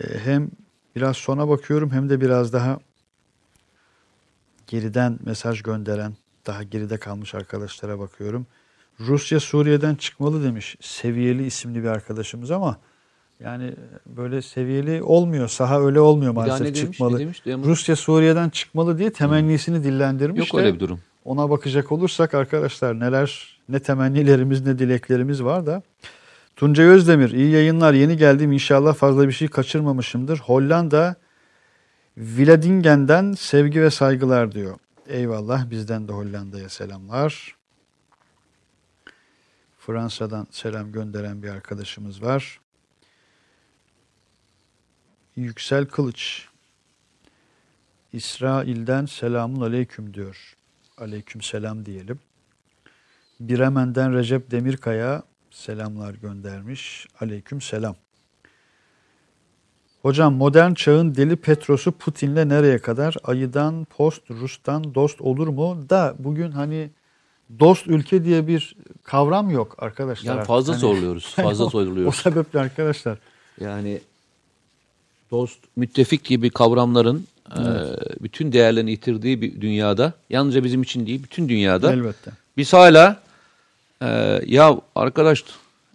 [0.00, 0.50] Ee, hem
[0.96, 2.78] biraz sona bakıyorum hem de biraz daha
[4.66, 6.16] geriden mesaj gönderen,
[6.46, 8.46] daha geride kalmış arkadaşlara bakıyorum.
[9.00, 12.80] Rusya Suriye'den çıkmalı demiş seviyeli isimli bir arkadaşımız ama
[13.40, 13.74] yani
[14.06, 15.48] böyle seviyeli olmuyor.
[15.48, 17.14] Saha öyle olmuyor maalesef ne demiş, çıkmalı.
[17.14, 17.44] ne demiş?
[17.44, 17.70] Duyamadım.
[17.70, 21.00] Rusya Suriye'den çıkmalı diye temennisini dillendirmiş Yok de öyle bir durum.
[21.24, 25.82] ona bakacak olursak arkadaşlar neler ne temennilerimiz ne dileklerimiz var da.
[26.56, 30.38] Tuncay Özdemir iyi yayınlar yeni geldim inşallah fazla bir şey kaçırmamışımdır.
[30.38, 31.16] Hollanda
[32.16, 34.78] Vladingen'den sevgi ve saygılar diyor.
[35.08, 37.56] Eyvallah bizden de Hollanda'ya selamlar.
[39.78, 42.60] Fransa'dan selam gönderen bir arkadaşımız var.
[45.36, 46.48] Yüksel Kılıç.
[48.12, 50.56] İsrail'den selamun aleyküm diyor.
[50.98, 52.18] Aleyküm selam diyelim.
[53.40, 57.06] Bremen'den Recep Demirkaya selamlar göndermiş.
[57.20, 57.96] Aleyküm selam.
[60.02, 63.16] Hocam modern çağın deli Petros'u Putin'le nereye kadar?
[63.24, 65.86] Ayıdan, post, Rus'tan dost olur mu?
[65.90, 66.90] Da bugün hani
[67.60, 70.26] dost ülke diye bir kavram yok arkadaşlar.
[70.28, 70.48] Yani artık.
[70.48, 71.34] fazla Hani- zorluyoruz.
[71.34, 72.16] Fazla o, o zorluyoruz.
[72.16, 73.18] sebeple arkadaşlar.
[73.60, 74.00] Yani
[75.30, 77.62] dost, müttefik gibi kavramların e,
[78.20, 82.30] bütün değerlerini yitirdiği bir dünyada, yalnızca bizim için değil, bütün dünyada Elbette.
[82.56, 83.20] biz hala
[84.02, 85.44] e, ya arkadaş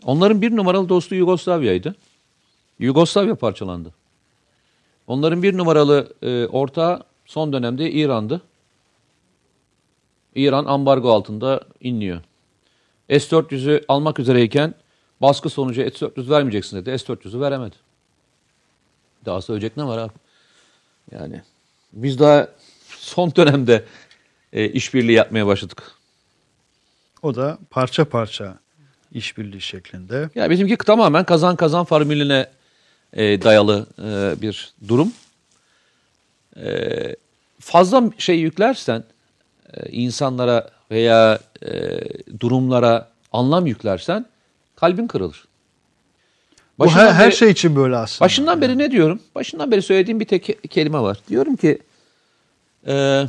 [0.06, 1.96] onların bir numaralı dostu Yugoslavya'ydı.
[2.80, 3.94] Yugoslavya parçalandı.
[5.08, 8.42] Onların bir numaralı e, ortağı son dönemde İran'dı.
[10.36, 12.22] İran ambargo altında inliyor.
[13.10, 14.74] S-400'ü almak üzereyken
[15.22, 17.00] baskı sonucu S-400 vermeyeceksin dedi.
[17.00, 17.76] S-400'ü veremedi.
[19.26, 20.14] Daha söyleyecek ne var abi?
[21.12, 21.42] Yani
[21.94, 22.48] biz daha
[22.88, 23.86] son dönemde
[24.54, 25.92] e, işbirliği yapmaya başladık.
[27.22, 28.58] O da parça parça
[29.12, 30.30] işbirliği şeklinde.
[30.36, 32.48] Ya bizimki tamamen kazan kazan formülüne
[33.14, 35.14] e, dayalı e, bir durum.
[36.58, 37.16] E,
[37.60, 39.04] fazla şey yüklersen
[39.74, 42.00] e, insanlara veya e,
[42.40, 44.26] durumlara anlam yüklersen
[44.76, 45.46] kalbin kırılır.
[46.82, 48.26] Bu her, Başından her beri- şey için böyle aslında.
[48.26, 49.20] Başından beri ne diyorum?
[49.36, 51.18] Başından beri söylediğim bir tek ke- kelime var.
[51.30, 51.80] Diyorum ki
[52.88, 53.26] e,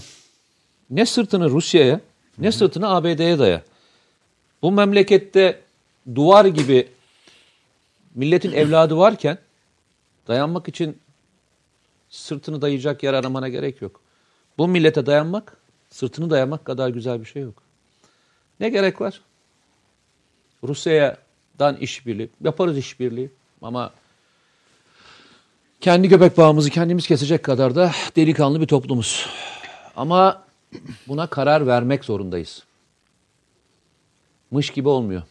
[0.91, 2.01] ne sırtını Rusya'ya
[2.39, 3.63] ne sırtını ABD'ye daya.
[4.63, 5.61] Bu memlekette
[6.15, 6.89] duvar gibi
[8.15, 9.39] milletin evladı varken
[10.29, 10.99] dayanmak için
[12.11, 14.01] sırtını dayayacak yer aramana gerek yok.
[14.59, 15.57] Bu millete dayanmak,
[15.91, 17.63] sırtını dayamak kadar güzel bir şey yok.
[18.61, 19.21] Ne gerek var?
[20.65, 23.31] Rusya'dan işbirliği, yaparız işbirliği
[23.63, 23.93] ama
[25.81, 29.27] kendi göbek bağımızı kendimiz kesecek kadar da delikanlı bir toplumuz.
[29.97, 30.45] Ama
[31.09, 32.63] buna karar vermek zorundayız.
[34.51, 35.23] Mış gibi olmuyor.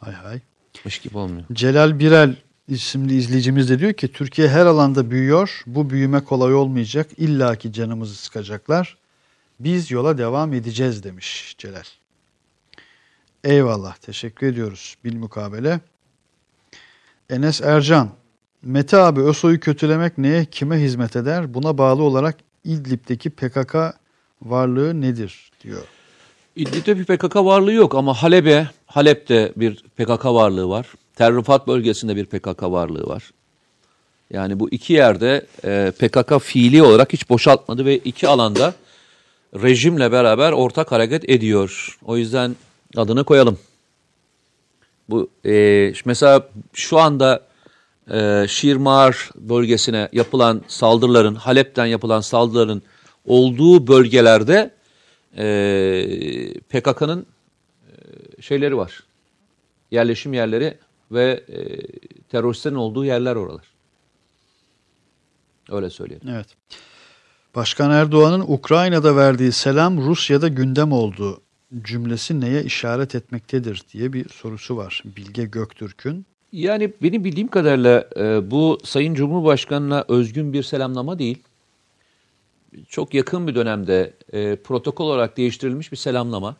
[0.00, 0.40] Hay hay.
[0.84, 1.44] Mış gibi olmuyor.
[1.52, 2.36] Celal Birel
[2.68, 5.62] isimli izleyicimiz de diyor ki Türkiye her alanda büyüyor.
[5.66, 7.10] Bu büyüme kolay olmayacak.
[7.16, 8.96] İlla ki canımızı sıkacaklar.
[9.60, 11.84] Biz yola devam edeceğiz demiş Celal.
[13.44, 13.96] Eyvallah.
[13.96, 14.96] Teşekkür ediyoruz.
[15.04, 15.80] Bilmukabele.
[17.30, 18.08] Enes Ercan.
[18.62, 21.54] Mete abi ÖSO'yu kötülemek neye kime hizmet eder?
[21.54, 23.76] Buna bağlı olarak İdlib'deki PKK
[24.42, 25.82] varlığı nedir diyor.
[26.56, 30.86] İdlib'de bir PKK varlığı yok ama Halep'e, Halep'te bir PKK varlığı var.
[31.14, 33.30] Tel Rifat bölgesinde bir PKK varlığı var.
[34.30, 38.74] Yani bu iki yerde e, PKK fiili olarak hiç boşaltmadı ve iki alanda
[39.62, 41.98] rejimle beraber ortak hareket ediyor.
[42.04, 42.56] O yüzden
[42.96, 43.58] adını koyalım.
[45.08, 47.46] Bu e, mesela şu anda
[48.10, 52.82] e, Şirmar bölgesine yapılan saldırıların, Halep'ten yapılan saldırıların
[53.24, 54.70] olduğu bölgelerde
[55.36, 57.26] e, PKK'nın
[58.38, 59.04] e, şeyleri var.
[59.90, 60.78] Yerleşim yerleri
[61.12, 61.58] ve e,
[62.28, 63.64] teröristlerin olduğu yerler oralar.
[65.70, 66.28] Öyle söyleyelim.
[66.28, 66.46] Evet.
[67.54, 71.40] Başkan Erdoğan'ın Ukrayna'da verdiği selam Rusya'da gündem oldu
[71.82, 76.26] cümlesi neye işaret etmektedir diye bir sorusu var Bilge Göktürk'ün.
[76.52, 81.38] Yani benim bildiğim kadarıyla e, bu Sayın Cumhurbaşkanı'na özgün bir selamlama değil.
[82.88, 86.56] Çok yakın bir dönemde e, protokol olarak değiştirilmiş bir selamlama.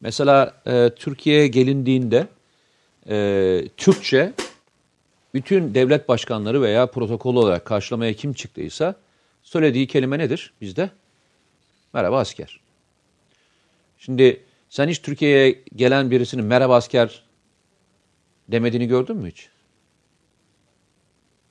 [0.00, 2.26] Mesela e, Türkiye'ye gelindiğinde
[3.08, 4.32] e, Türkçe
[5.34, 8.94] bütün devlet başkanları veya protokol olarak karşılamaya kim çıktıysa
[9.42, 10.90] söylediği kelime nedir bizde?
[11.92, 12.63] Merhaba asker.
[14.04, 17.22] Şimdi sen hiç Türkiye'ye gelen birisinin merhaba asker
[18.48, 19.48] demediğini gördün mü hiç?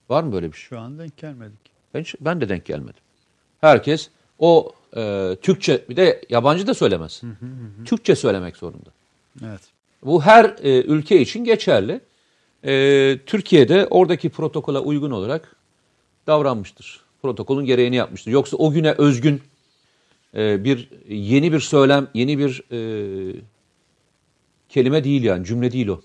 [0.10, 0.68] Var mı böyle bir şey?
[0.70, 1.60] Şu an denk gelmedik.
[1.93, 3.01] Ben, hiç- ben de denk gelmedim.
[3.62, 7.22] Herkes o e, Türkçe bir de yabancı da söylemez.
[7.86, 8.89] Türkçe söylemek zorunda.
[9.45, 9.62] Evet.
[10.04, 12.01] Bu her e, ülke için geçerli.
[12.66, 15.56] E, Türkiye'de oradaki protokola uygun olarak
[16.28, 17.01] davranmıştır.
[17.22, 18.32] Protokolün gereğini yapmıştır.
[18.32, 19.41] Yoksa o güne özgün
[20.36, 23.41] e, bir yeni bir söylem, yeni bir e,
[24.69, 26.01] kelime değil yani cümle değil o.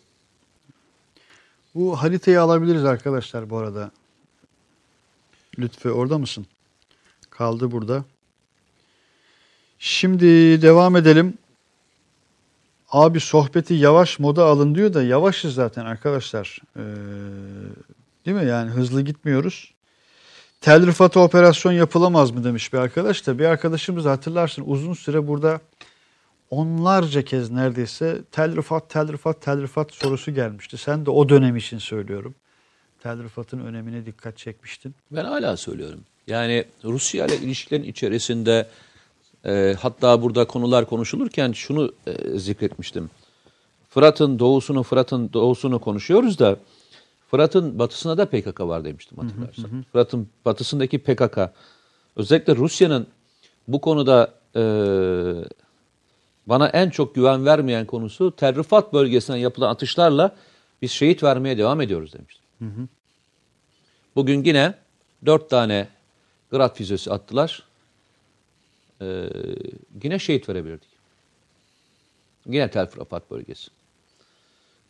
[1.74, 3.90] Bu haritayı alabiliriz arkadaşlar bu arada.
[5.58, 6.46] Lütfü orada mısın?
[7.30, 8.04] Kaldı burada.
[9.78, 10.26] Şimdi
[10.62, 11.38] devam edelim.
[12.90, 16.58] Abi sohbeti yavaş moda alın diyor da yavaşız zaten arkadaşlar.
[16.76, 16.80] Ee,
[18.26, 18.46] değil mi?
[18.46, 19.74] Yani hızlı gitmiyoruz.
[20.60, 23.38] Tel Rıfat'a operasyon yapılamaz mı demiş bir arkadaş da.
[23.38, 25.60] Bir arkadaşımız hatırlarsın uzun süre burada
[26.50, 30.76] onlarca kez neredeyse Tel Rıfat, Tel Rıfat, Tel Rıfat sorusu gelmişti.
[30.76, 32.34] Sen de o dönem için söylüyorum.
[33.02, 34.94] Tel Rıfat'ın önemine dikkat çekmiştin.
[35.10, 36.00] Ben hala söylüyorum.
[36.26, 38.68] Yani Rusya ile ilişkilerin içerisinde
[39.44, 43.10] e, hatta burada konular konuşulurken şunu e, zikretmiştim.
[43.90, 46.56] Fırat'ın doğusunu, Fırat'ın doğusunu konuşuyoruz da
[47.30, 49.84] Fırat'ın batısına da PKK var demiştim hatırlarsan.
[49.92, 51.38] Fırat'ın batısındaki PKK
[52.16, 53.06] özellikle Rusya'nın
[53.68, 54.62] bu konuda e,
[56.46, 60.36] bana en çok güven vermeyen konusu Tel Rifat bölgesine yapılan atışlarla
[60.82, 62.44] biz şehit vermeye devam ediyoruz demiştim.
[64.16, 64.74] Bugün yine
[65.26, 65.88] dört tane
[66.50, 67.62] Grad füzesi attılar.
[69.02, 69.28] Ee,
[70.02, 70.88] yine şehit verebilirdik.
[72.46, 73.70] Yine Tel Rifat bölgesi.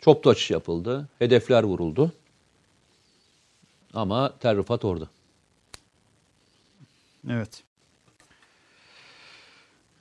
[0.01, 1.09] Çoplu açış yapıldı.
[1.19, 2.13] Hedefler vuruldu.
[3.95, 5.09] Ama Terrifat orada.
[7.31, 7.63] Evet.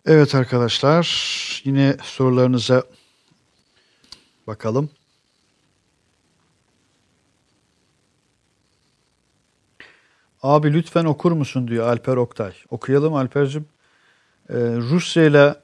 [0.05, 2.83] Evet arkadaşlar yine sorularınıza
[4.47, 4.89] bakalım.
[10.43, 12.53] Abi lütfen okur musun diyor Alper Oktay.
[12.69, 13.65] Okuyalım Alper'cim.
[14.49, 15.55] Ee, Rusya ile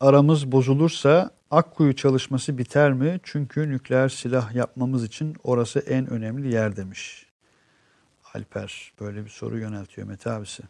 [0.00, 3.20] aramız bozulursa Akkuyu çalışması biter mi?
[3.22, 7.27] Çünkü nükleer silah yapmamız için orası en önemli yer demiş.
[8.38, 10.62] Alper böyle bir soru yöneltiyor Mete abisi.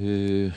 [0.00, 0.50] Ee,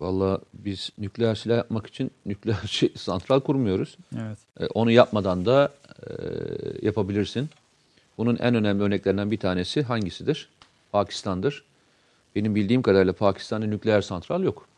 [0.00, 3.96] Valla biz nükleer silah yapmak için nükleer şey, santral kurmuyoruz.
[4.16, 4.38] Evet.
[4.60, 5.72] Ee, onu yapmadan da
[6.06, 6.12] e,
[6.86, 7.48] yapabilirsin.
[8.18, 10.48] Bunun en önemli örneklerinden bir tanesi hangisidir?
[10.92, 11.64] Pakistan'dır.
[12.34, 14.68] Benim bildiğim kadarıyla Pakistan'da nükleer santral yok.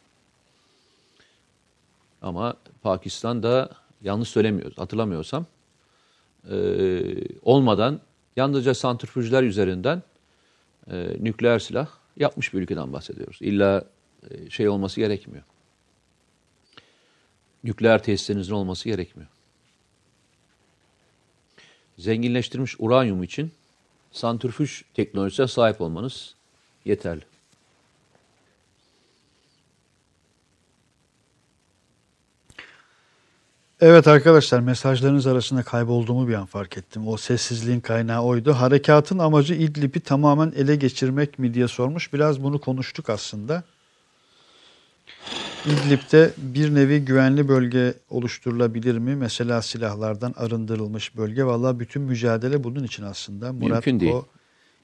[2.22, 3.70] Ama Pakistan'da
[4.02, 5.46] yanlış söylemiyoruz, hatırlamıyorsam
[6.50, 6.56] e,
[7.42, 8.00] olmadan
[8.36, 10.02] yalnızca santrifüjler üzerinden
[10.90, 13.38] e, nükleer silah yapmış bir ülkeden bahsediyoruz.
[13.40, 13.84] İlla
[14.30, 15.44] e, şey olması gerekmiyor.
[17.64, 19.30] Nükleer tesislerinizin olması gerekmiyor.
[21.98, 23.52] Zenginleştirilmiş uranyum için
[24.12, 26.34] santrifüj teknolojisine sahip olmanız
[26.84, 27.22] yeterli.
[33.80, 37.08] Evet arkadaşlar mesajlarınız arasında kaybolduğumu bir an fark ettim.
[37.08, 38.52] O sessizliğin kaynağı oydu.
[38.52, 42.12] Harekatın amacı İdlib'i tamamen ele geçirmek mi diye sormuş.
[42.12, 43.62] Biraz bunu konuştuk aslında.
[45.66, 49.16] İdlib'de bir nevi güvenli bölge oluşturulabilir mi?
[49.16, 51.44] Mesela silahlardan arındırılmış bölge.
[51.44, 53.52] Valla bütün mücadele bunun için aslında.
[53.52, 54.12] Murat Mümkün değil.
[54.12, 54.26] Ko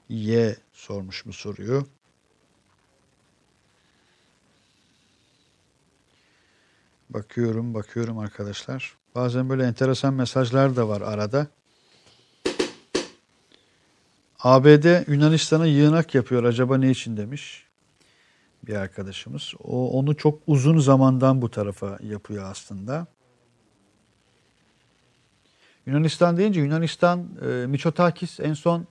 [0.09, 1.85] Y sormuş bu soruyu.
[7.15, 8.97] Bakıyorum, bakıyorum arkadaşlar.
[9.15, 11.47] Bazen böyle enteresan mesajlar da var arada.
[14.39, 16.43] ABD Yunanistan'a yığınak yapıyor.
[16.43, 17.65] Acaba ne için demiş
[18.63, 19.53] bir arkadaşımız.
[19.63, 23.07] O onu çok uzun zamandan bu tarafa yapıyor aslında.
[25.85, 28.87] Yunanistan deyince Yunanistan e, Miçotakis en son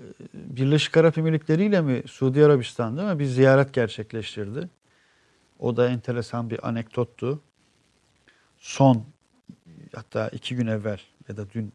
[0.00, 4.68] e, Birleşik Arap Emirlikleri ile mi Suudi Arabistan'da mı bir ziyaret gerçekleştirdi.
[5.58, 7.40] O da enteresan bir anekdottu.
[8.58, 9.04] Son
[9.94, 11.72] hatta iki gün evvel ya da dün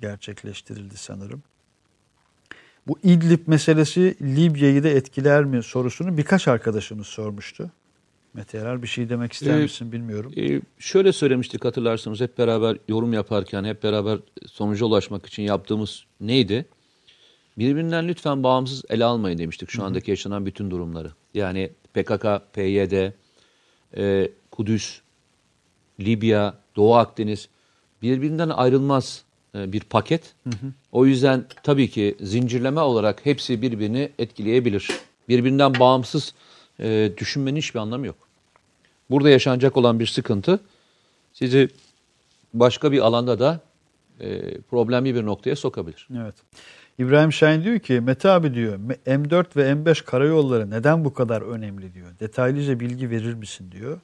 [0.00, 1.42] gerçekleştirildi sanırım.
[2.86, 7.70] Bu İdlib meselesi Libya'yı da etkiler mi sorusunu birkaç arkadaşımız sormuştu.
[8.34, 10.32] Mete Yarar bir şey demek ister Ee, misin bilmiyorum.
[10.36, 16.66] Ee, şöyle söylemiştik hatırlarsınız hep beraber yorum yaparken hep beraber sonuca ulaşmak için yaptığımız neydi?
[17.58, 21.12] Birbirinden lütfen bağımsız ele almayın demiştik şu andaki yaşanan bütün durumları.
[21.34, 23.12] Yani PKK, PYD,
[23.96, 25.00] e, Kudüs,
[26.00, 27.48] Libya, Doğu Akdeniz
[28.02, 29.24] birbirinden ayrılmaz
[29.54, 30.34] e, bir paket.
[30.92, 34.88] O yüzden tabii ki zincirleme olarak hepsi birbirini etkileyebilir.
[35.28, 36.34] Birbirinden bağımsız
[36.80, 38.16] e, düşünmenin hiçbir anlamı yok.
[39.10, 40.60] Burada yaşanacak olan bir sıkıntı
[41.32, 41.68] sizi
[42.54, 43.60] başka bir alanda da
[44.20, 46.08] e, problemli bir noktaya sokabilir.
[46.22, 46.34] Evet.
[46.98, 51.94] İbrahim Şahin diyor ki Mete abi diyor M4 ve M5 karayolları neden bu kadar önemli
[51.94, 52.08] diyor.
[52.20, 54.00] Detaylıca bilgi verir misin diyor.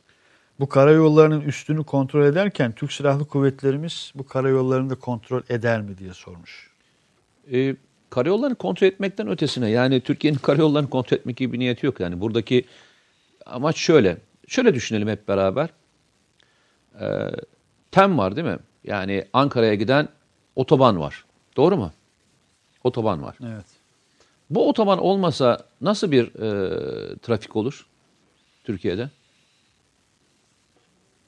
[0.61, 6.13] Bu karayollarının üstünü kontrol ederken Türk Silahlı Kuvvetlerimiz bu karayollarını da kontrol eder mi diye
[6.15, 6.71] sormuş.
[7.53, 7.77] E,
[8.11, 12.01] karayollarını kontrol etmekten ötesine yani Türkiye'nin karayollarını kontrol etmek gibi bir niyeti yok.
[12.01, 12.65] Yani buradaki
[13.47, 14.17] amaç şöyle.
[14.47, 15.69] Şöyle düşünelim hep beraber.
[17.01, 17.07] E,
[17.91, 18.59] TEM var değil mi?
[18.85, 20.09] Yani Ankara'ya giden
[20.57, 21.25] otoban var.
[21.57, 21.93] Doğru mu?
[22.85, 23.37] Otoban var.
[23.45, 23.65] Evet.
[24.51, 27.87] Bu otoban olmasa nasıl bir e, trafik olur
[28.65, 29.11] Türkiye'de?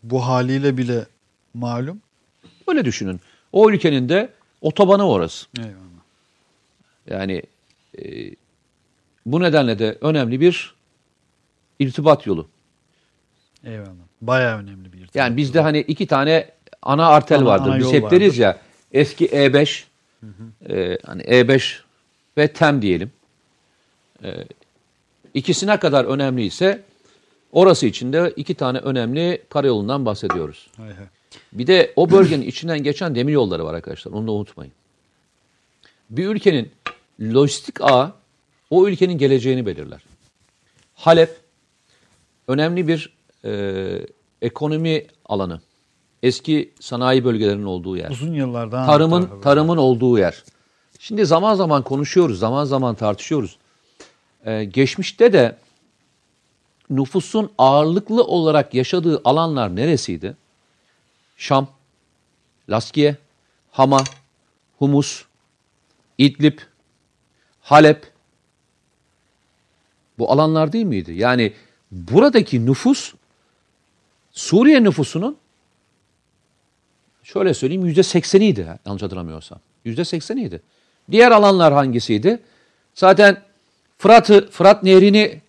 [0.03, 1.07] Bu haliyle bile
[1.55, 2.01] malum.
[2.69, 3.21] Öyle düşünün.
[3.53, 5.47] O ülkenin de otobanı orası.
[5.59, 5.75] Eyvallah.
[7.11, 7.43] Yani
[7.99, 8.31] e,
[9.27, 10.75] bu nedenle de önemli bir
[11.79, 12.49] irtibat yolu.
[13.65, 14.05] Eyvallah.
[14.21, 15.17] Bayağı önemli bir irtibat.
[15.17, 16.51] Yani bizde hani iki tane
[16.83, 17.71] ana artel Ana- vardır.
[17.71, 18.59] ana Biz hep deriz ya
[18.93, 19.85] eski E5
[20.69, 21.81] e, hani E5
[22.39, 23.11] ve TEM diyelim.
[24.25, 24.45] E,
[25.35, 26.83] ikisine kadar önemliyse
[27.53, 30.71] orası için de iki tane önemli karayolundan bahsediyoruz.
[30.77, 31.07] Hay hay.
[31.53, 34.13] Bir de o bölgenin içinden geçen demir yolları var arkadaşlar.
[34.13, 34.73] Onu da unutmayın.
[36.11, 36.71] Bir ülkenin
[37.21, 38.13] lojistik ağı
[38.71, 40.01] o ülkenin geleceğini belirler.
[40.95, 41.37] Halep
[42.49, 43.13] önemli bir
[43.45, 44.01] e,
[44.43, 45.61] ekonomi alanı.
[46.25, 48.11] Eski sanayi bölgelerinin olduğu yer.
[48.11, 50.45] Uzun yıllardan Tarımın tarımın olduğu yer.
[50.99, 53.59] Şimdi zaman zaman konuşuyoruz, zaman zaman tartışıyoruz.
[54.45, 55.57] Ee, geçmişte de
[56.91, 60.37] nüfusun ağırlıklı olarak yaşadığı alanlar neresiydi?
[61.37, 61.69] Şam,
[62.69, 63.17] Laskiye,
[63.71, 64.05] Hama,
[64.79, 65.25] Humus,
[66.19, 66.59] İdlib,
[67.61, 68.13] Halep
[70.19, 71.13] bu alanlar değil miydi?
[71.13, 71.53] Yani
[71.91, 73.15] buradaki nüfus
[74.33, 75.37] Suriye nüfusunun
[77.25, 79.59] şöyle söyleyeyim yüzde sekseniydi yanlış hatırlamıyorsam.
[79.85, 80.63] Yüzde sekseniydi.
[81.11, 82.41] Diğer alanlar hangisiydi?
[82.95, 83.43] Zaten
[83.99, 85.41] Fırat'ı, Fırat Nehri'ni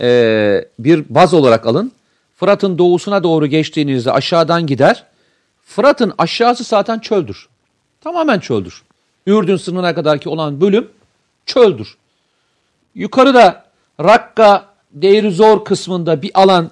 [0.00, 1.92] e, bir baz olarak alın.
[2.36, 5.04] Fırat'ın doğusuna doğru geçtiğinizde aşağıdan gider.
[5.62, 7.48] Fırat'ın aşağısı zaten çöldür.
[8.00, 8.82] Tamamen çöldür.
[9.26, 10.88] Ürdün sınırına kadarki olan bölüm
[11.46, 11.96] çöldür.
[12.94, 13.64] Yukarıda
[14.00, 16.70] Rakka, Deirizor kısmında bir alan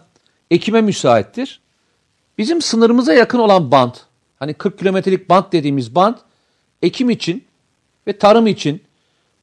[0.51, 1.61] ekime müsaittir.
[2.39, 3.95] Bizim sınırımıza yakın olan band,
[4.39, 6.17] hani 40 kilometrelik band dediğimiz band
[6.83, 7.45] ekim için
[8.07, 8.83] ve tarım için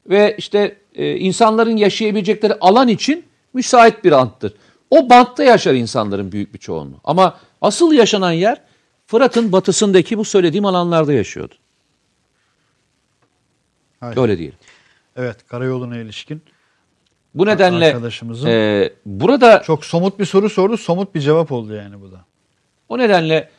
[0.09, 4.53] ve işte e, insanların yaşayabilecekleri alan için müsait bir anttır.
[4.89, 6.99] O bantta yaşar insanların büyük bir çoğunluğu.
[7.03, 8.61] Ama asıl yaşanan yer
[9.07, 11.55] Fırat'ın batısındaki bu söylediğim alanlarda yaşıyordu.
[13.99, 14.17] Hayır.
[14.17, 14.53] Öyle değil.
[15.15, 16.41] Evet karayoluna ilişkin.
[17.35, 20.77] Bu nedenle Arkadaşımızın- e, burada Çok somut bir soru sordu.
[20.77, 22.25] Somut bir cevap oldu yani bu da.
[22.89, 23.49] o nedenle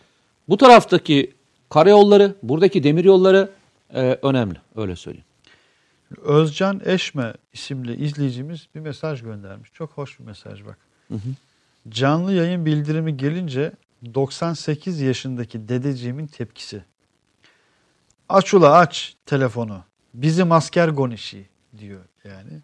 [0.49, 1.35] bu taraftaki
[1.71, 3.51] karayolları, buradaki demiryolları
[3.95, 4.59] e, önemli.
[4.77, 5.27] Öyle söyleyeyim.
[6.23, 9.73] Özcan Eşme isimli izleyicimiz bir mesaj göndermiş.
[9.73, 10.79] Çok hoş bir mesaj bak.
[11.89, 13.73] Canlı yayın bildirimi gelince
[14.15, 16.85] 98 yaşındaki dedeciğimin tepkisi.
[18.29, 19.85] Aç ula aç telefonu.
[20.15, 22.61] Bizim asker gonişi diyor yani.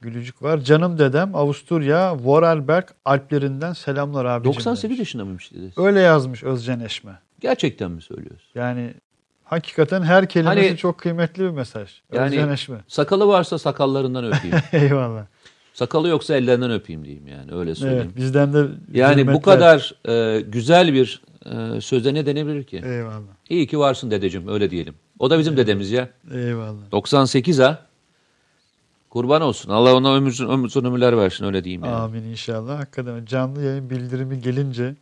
[0.00, 0.58] Gülücük var.
[0.60, 4.50] Canım dedem Avusturya Vorarlberg Alplerinden selamlar abicim.
[4.54, 4.98] 98 demiş.
[4.98, 5.72] yaşında mıymış dedi.
[5.76, 7.18] Öyle yazmış Özcan Eşme.
[7.40, 8.48] Gerçekten mi söylüyorsun?
[8.54, 8.94] Yani
[9.44, 11.90] hakikaten her kelimesi Hani- çok kıymetli bir mesaj.
[12.12, 12.76] Yani Özcan Eşme.
[12.88, 14.56] sakalı varsa sakallarından öpeyim.
[14.72, 15.26] Eyvallah.
[15.74, 18.04] Sakalı yoksa ellerinden öpeyim diyeyim yani öyle söyleyeyim.
[18.06, 21.22] Evet bizden de yani bu kadar e, güzel bir
[21.76, 22.82] e, sözde ne denebilir ki?
[22.84, 23.36] Eyvallah.
[23.50, 24.94] İyi ki varsın dedeciğim öyle diyelim.
[25.18, 26.08] O da bizim dedemiz ya.
[26.34, 26.92] Eyvallah.
[26.92, 27.85] 98 ha.
[29.16, 29.70] Kurban olsun.
[29.70, 31.94] Allah ona ömür, ömür, ömürler versin öyle diyeyim yani.
[31.94, 32.78] Amin inşallah.
[32.78, 34.94] Hakikaten canlı yayın bildirimi gelince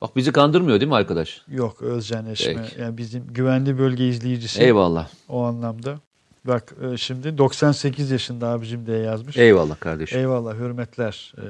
[0.00, 1.42] Bak bizi kandırmıyor değil mi arkadaş?
[1.48, 2.54] yok Özcan Eşme.
[2.54, 2.80] Peki.
[2.80, 5.08] Yani bizim güvenli bölge izleyicisi Eyvallah.
[5.28, 6.00] o anlamda.
[6.44, 9.36] Bak e, şimdi 98 yaşında abicim diye yazmış.
[9.36, 10.18] Eyvallah kardeşim.
[10.18, 11.44] Eyvallah hürmetler e,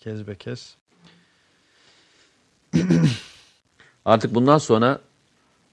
[0.00, 0.76] kez be kez.
[4.04, 4.98] Artık bundan sonra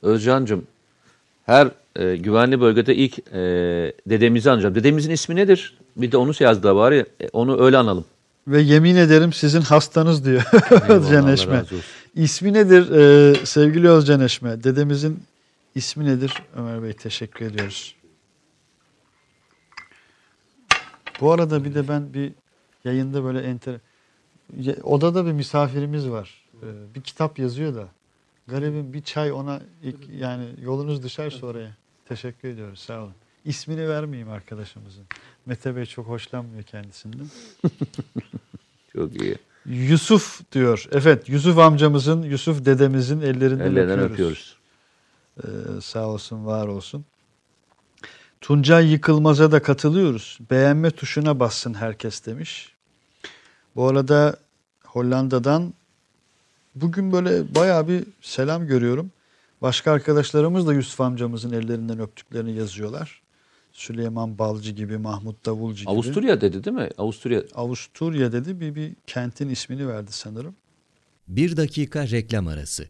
[0.02, 0.68] Özcan'cığım
[1.46, 3.34] her e, güvenli bölgede ilk e,
[4.08, 4.76] dedemizi anacağım.
[4.76, 5.78] Dedemizin ismi nedir?
[5.96, 7.06] Bir de onu yazdı bari.
[7.22, 8.06] E, onu öyle analım.
[8.48, 10.44] Ve yemin ederim sizin hastanız diyor
[10.90, 11.64] Özcan Eşme.
[12.16, 14.64] İsmi nedir e, sevgili Özcan Eşme?
[14.64, 15.24] Dedemizin
[15.76, 16.34] ismi nedir?
[16.56, 17.96] Ömer Bey teşekkür ediyoruz.
[21.22, 22.32] Bu arada bir de ben bir
[22.86, 23.76] yayında böyle enter...
[24.84, 26.44] Odada bir misafirimiz var.
[26.62, 27.88] E, bir kitap yazıyor da.
[28.48, 31.72] Garibim bir çay ona ilk, yani yolunuz düşerse oraya.
[32.10, 33.14] Teşekkür ediyoruz sağ olun.
[33.46, 35.04] İsmini vermeyeyim arkadaşımızın.
[35.46, 37.28] Mete Bey çok hoşlanmıyor kendisinden.
[38.94, 39.38] Çok iyi.
[39.66, 40.88] Yusuf diyor.
[40.92, 44.58] Evet Yusuf amcamızın, Yusuf dedemizin ellerinden, Ellerinden öpüyoruz.
[45.38, 45.78] öpüyoruz.
[45.78, 47.06] Ee, sağ olsun, var olsun.
[48.42, 50.38] Tuncay Yıkılmaz'a da katılıyoruz.
[50.52, 52.74] Beğenme tuşuna bassın herkes demiş.
[53.76, 54.38] Bu arada
[54.86, 55.74] Hollanda'dan
[56.76, 59.12] bugün böyle bayağı bir selam görüyorum.
[59.66, 63.22] Başka arkadaşlarımız da Yusuf amcamızın ellerinden öptüklerini yazıyorlar.
[63.72, 65.90] Süleyman Balcı gibi, Mahmut Davulcu gibi.
[65.90, 66.90] Avusturya dedi değil mi?
[66.98, 67.44] Avusturya.
[67.56, 70.56] Avusturya dedi bir, bir kentin ismini verdi sanırım.
[71.28, 72.90] Bir dakika reklam arası.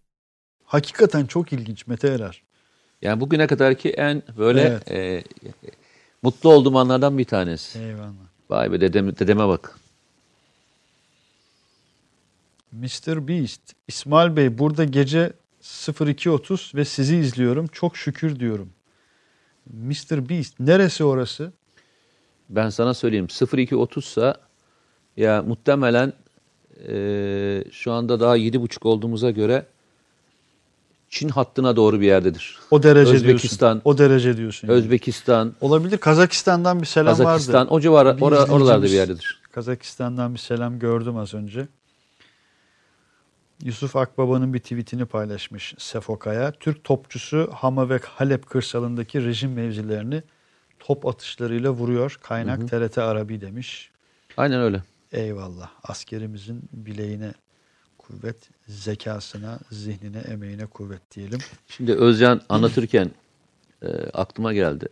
[0.71, 2.41] Hakikaten çok ilginç Mete Erer.
[3.01, 4.91] Yani bugüne kadarki en böyle Evet.
[4.91, 5.23] e,
[6.21, 7.79] mutlu olduğum anlardan bir tanesi.
[7.79, 8.11] Eyvallah.
[8.49, 9.79] Vay be dedem, dedeme bak.
[12.71, 13.27] Mr.
[13.27, 13.61] Beast.
[13.87, 17.67] İsmail Bey burada gece 02.30 ve sizi izliyorum.
[17.67, 18.69] Çok şükür diyorum.
[19.73, 20.29] Mr.
[20.29, 20.59] Beast.
[20.59, 21.51] Neresi orası?
[22.49, 24.35] Ben sana söyleyeyim 02.30 sa
[25.17, 26.13] Ya muhtemelen
[26.87, 29.65] e, şu anda daha yedi buçuk olduğumuza göre
[31.11, 32.57] Çin hattına doğru bir yerdedir.
[32.71, 33.81] O derece Özbekistan, diyorsun.
[33.89, 34.67] O derece diyorsun.
[34.67, 34.77] yani.
[34.77, 35.97] Özbekistan, Olabilir.
[35.97, 37.69] Kazakistan'dan bir selam Kazakistan vardı.
[37.73, 39.41] o civar ora- oralarda bir yerdedir.
[39.51, 41.67] Kazakistan'dan bir selam gördüm az önce.
[43.63, 46.51] Yusuf Akbaba'nın bir tweetini paylaşmış Sefokaya.
[46.51, 50.23] Türk topçusu Hama ve Halep kırsalındaki rejim mevzilerini
[50.79, 52.19] top atışlarıyla vuruyor.
[52.23, 53.91] Kaynak TRT Arabi demiş.
[54.37, 54.83] Aynen öyle.
[55.11, 55.69] Eyvallah.
[55.83, 57.33] Askerimizin bileğine
[58.11, 61.39] kuvvet, zekasına, zihnine, emeğine kuvvet diyelim.
[61.67, 63.11] Şimdi Özcan anlatırken
[63.81, 64.85] e, aklıma geldi.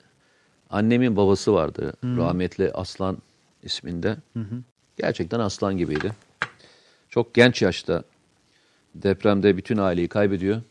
[0.69, 1.93] Annemin babası vardı.
[2.03, 3.17] Rahmetli Aslan
[3.63, 4.17] isminde.
[4.97, 6.11] Gerçekten aslan gibiydi.
[7.09, 8.03] Çok genç yaşta
[8.95, 10.61] depremde bütün aileyi kaybediyor.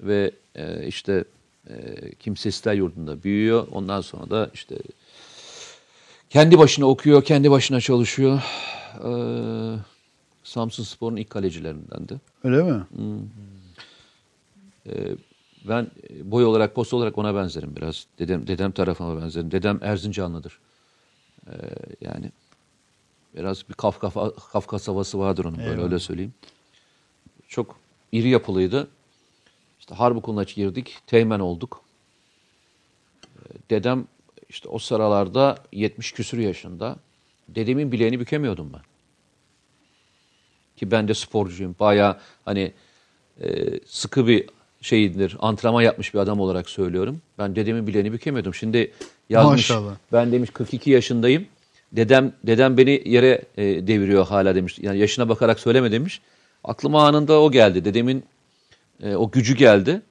[0.00, 1.24] Ve e, işte
[1.70, 1.74] e,
[2.14, 3.68] kimsesizler yurdunda büyüyor.
[3.72, 4.76] Ondan sonra da işte
[6.30, 8.42] kendi başına okuyor, kendi başına çalışıyor.
[8.94, 9.10] E,
[10.46, 12.20] Samsun Spor'un ilk kalecilerindendi.
[12.44, 12.86] Öyle mi?
[15.68, 18.06] Ben e, boy olarak, post olarak ona benzerim biraz.
[18.18, 19.50] Dedem dedem tarafıma benzerim.
[19.50, 20.58] Dedem Erzincanlıdır.
[21.46, 21.52] Ee,
[22.00, 22.30] yani
[23.36, 24.10] biraz bir Kafka,
[24.52, 25.84] Kafkas havası vardır onun böyle Eyvallah.
[25.84, 26.34] öyle söyleyeyim.
[27.48, 27.76] Çok
[28.12, 28.88] iri yapılıydı.
[29.80, 30.98] İşte harp okuluna girdik.
[31.06, 31.80] Teğmen olduk.
[33.24, 33.38] Ee,
[33.70, 34.06] Dedem
[34.48, 36.96] işte o sıralarda 70 küsür yaşında.
[37.48, 38.95] Dedemin bileğini bükemiyordum ben.
[40.76, 41.76] Ki ben de sporcuyum.
[41.80, 42.72] Bayağı hani
[43.40, 44.44] e, sıkı bir
[44.80, 45.36] şeyindir.
[45.40, 47.20] Antrenman yapmış bir adam olarak söylüyorum.
[47.38, 48.54] Ben dedemin bileğini bükemiyordum.
[48.54, 48.92] Şimdi
[49.28, 49.70] yazmış.
[49.70, 49.94] Maşallah.
[50.12, 51.46] Ben demiş 42 yaşındayım.
[51.92, 54.78] Dedem dedem beni yere e, deviriyor hala demiş.
[54.78, 56.20] Yani yaşına bakarak söyleme demiş.
[56.64, 57.84] Aklıma anında o geldi.
[57.84, 58.24] Dedemin
[59.02, 60.02] e, o gücü geldi.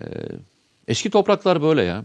[0.00, 0.02] E,
[0.88, 2.04] eski topraklar böyle ya.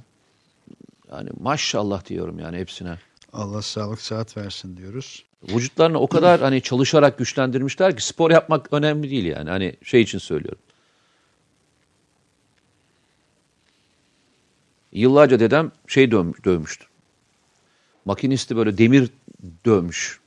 [1.11, 2.97] Yani maşallah diyorum yani hepsine.
[3.33, 5.23] Allah sağlık saat versin diyoruz.
[5.43, 9.49] Vücutlarını o kadar hani çalışarak güçlendirmişler ki spor yapmak önemli değil yani.
[9.49, 10.61] Hani şey için söylüyorum.
[14.91, 16.85] Yıllarca dedem şey dövmüş, dövmüştü.
[18.05, 19.09] Makinisti böyle demir
[19.65, 20.19] dövmüş.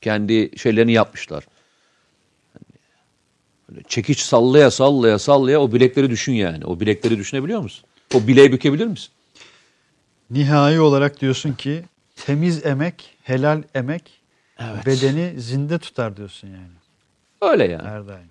[0.00, 1.46] Kendi şeylerini yapmışlar.
[2.52, 2.64] Hani
[3.70, 6.64] Böyle çekiç sallaya sallaya sallaya o bilekleri düşün yani.
[6.64, 7.84] O bilekleri düşünebiliyor musun?
[8.14, 9.08] O bileği bükebilir misin?
[10.30, 11.84] Nihai olarak diyorsun ki
[12.16, 14.19] temiz emek, helal emek
[14.60, 14.86] Evet.
[14.86, 17.52] bedeni zinde tutar diyorsun yani.
[17.52, 17.88] Öyle yani.
[17.88, 18.28] Her daim.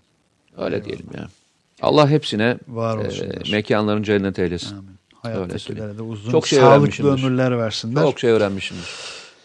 [0.57, 1.27] Öyle diyelim ya.
[1.82, 4.77] Allah hepsine Var e, mekanların cennet eylesin.
[4.77, 4.99] Amin.
[5.13, 8.01] Hayattakilere de uzun, Çok şey sağlıklı ömürler versinler.
[8.01, 8.89] Çok şey öğrenmişimdir.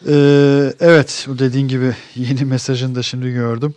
[0.08, 3.74] Ee, evet bu dediğin gibi yeni mesajını da şimdi gördüm.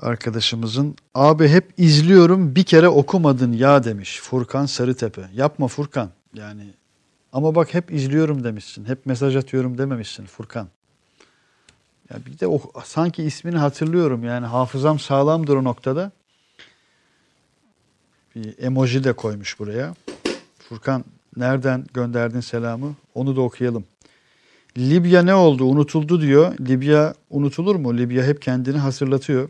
[0.00, 5.22] Arkadaşımızın abi hep izliyorum bir kere okumadın ya demiş Furkan Sarıtepe.
[5.34, 6.66] Yapma Furkan yani
[7.32, 8.84] ama bak hep izliyorum demişsin.
[8.84, 10.68] Hep mesaj atıyorum dememişsin Furkan.
[12.10, 16.12] Ya bir de o, sanki ismini hatırlıyorum yani hafızam sağlamdır o noktada.
[18.34, 19.94] Bir emoji de koymuş buraya.
[20.68, 21.04] Furkan
[21.36, 22.94] nereden gönderdin selamı?
[23.14, 23.84] Onu da okuyalım.
[24.78, 25.64] Libya ne oldu?
[25.64, 26.58] Unutuldu diyor.
[26.58, 27.98] Libya unutulur mu?
[27.98, 29.48] Libya hep kendini hatırlatıyor.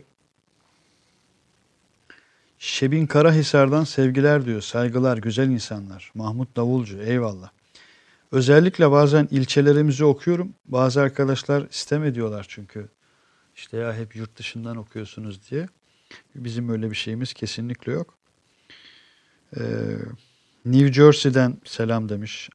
[2.59, 4.61] Şebin Karahisar'dan sevgiler diyor.
[4.61, 6.11] Saygılar, güzel insanlar.
[6.15, 7.49] Mahmut Davulcu, eyvallah.
[8.35, 10.53] Özellikle bazen ilçelerimizi okuyorum.
[10.65, 12.89] Bazı arkadaşlar istem ediyorlar çünkü.
[13.55, 15.67] İşte ya hep yurt dışından okuyorsunuz diye.
[16.35, 18.13] Bizim öyle bir şeyimiz kesinlikle yok.
[19.57, 19.61] Ee,
[20.65, 22.49] New Jersey'den selam demiş.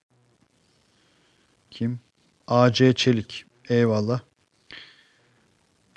[1.71, 2.01] Kim?
[2.47, 3.45] AC Çelik.
[3.69, 4.21] Eyvallah.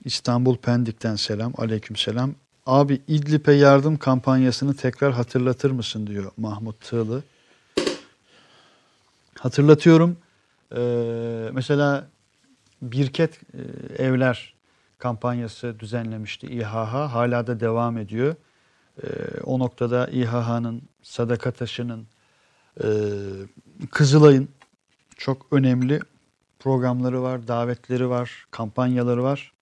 [0.06, 1.54] İstanbul Pendik'ten selam.
[1.58, 2.36] Aleyküm selam.
[2.66, 7.24] Abi İdlib'e yardım kampanyasını tekrar hatırlatır mısın diyor Mahmut Tığlı.
[9.44, 10.18] Hatırlatıyorum.
[10.76, 12.08] Ee, mesela
[12.82, 14.54] Birket e, Evler
[14.98, 16.94] kampanyası düzenlemişti İHH.
[17.14, 18.36] Hala da devam ediyor.
[19.04, 19.08] Ee,
[19.44, 22.08] o noktada İHH'nın, Sadaka Taşı'nın,
[22.84, 22.88] e,
[23.92, 24.50] Kızılay'ın
[25.18, 26.00] çok önemli
[26.60, 29.54] programları var, davetleri var, kampanyaları var.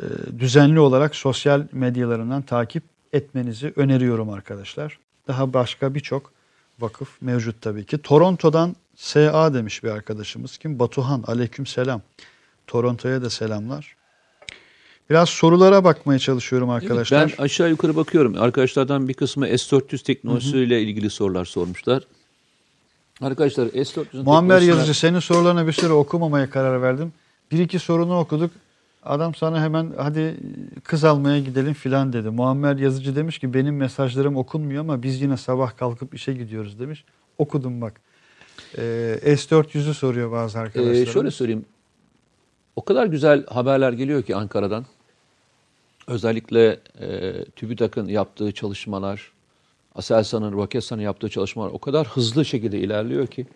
[0.00, 0.04] Ee,
[0.38, 4.98] düzenli olarak sosyal medyalarından takip etmenizi öneriyorum arkadaşlar.
[5.28, 6.32] Daha başka birçok
[6.80, 7.98] vakıf mevcut tabii ki.
[7.98, 10.58] Toronto'dan SA demiş bir arkadaşımız.
[10.58, 10.78] Kim?
[10.78, 11.24] Batuhan.
[11.26, 12.00] Aleyküm selam.
[12.66, 13.96] Toronto'ya da selamlar.
[15.10, 17.34] Biraz sorulara bakmaya çalışıyorum arkadaşlar.
[17.38, 18.34] Ben aşağı yukarı bakıyorum.
[18.38, 22.02] Arkadaşlardan bir kısmı S400 teknolojisiyle ilgili sorular sormuşlar.
[23.20, 27.12] Arkadaşlar S400'ün Muammer teknolojisine- Yazıcı senin sorularına bir süre okumamaya karar verdim.
[27.52, 28.50] Bir iki sorunu okuduk.
[29.02, 30.36] Adam sana hemen hadi
[30.84, 32.30] kız almaya gidelim filan dedi.
[32.30, 37.04] Muammer Yazıcı demiş ki benim mesajlarım okunmuyor ama biz yine sabah kalkıp işe gidiyoruz demiş.
[37.38, 38.00] Okudum bak.
[38.78, 40.92] Ee, S400'ü soruyor bazı arkadaşlar.
[40.92, 41.64] Ee, şöyle söyleyeyim.
[42.76, 44.86] o kadar güzel haberler geliyor ki Ankara'dan.
[46.06, 49.32] Özellikle e, TÜBİTAK'ın yaptığı çalışmalar,
[49.94, 53.46] Aselsan'ın, Roketsan'ın yaptığı çalışmalar o kadar hızlı şekilde ilerliyor ki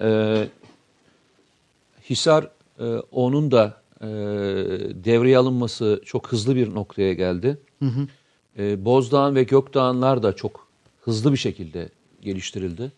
[0.00, 0.48] e,
[2.10, 4.06] Hisar e, onun da e,
[5.04, 7.58] devreye alınması çok hızlı bir noktaya geldi.
[8.58, 10.66] E, Bozdağın ve Gökdağınlar da çok
[11.04, 11.88] hızlı bir şekilde
[12.22, 12.92] geliştirildi.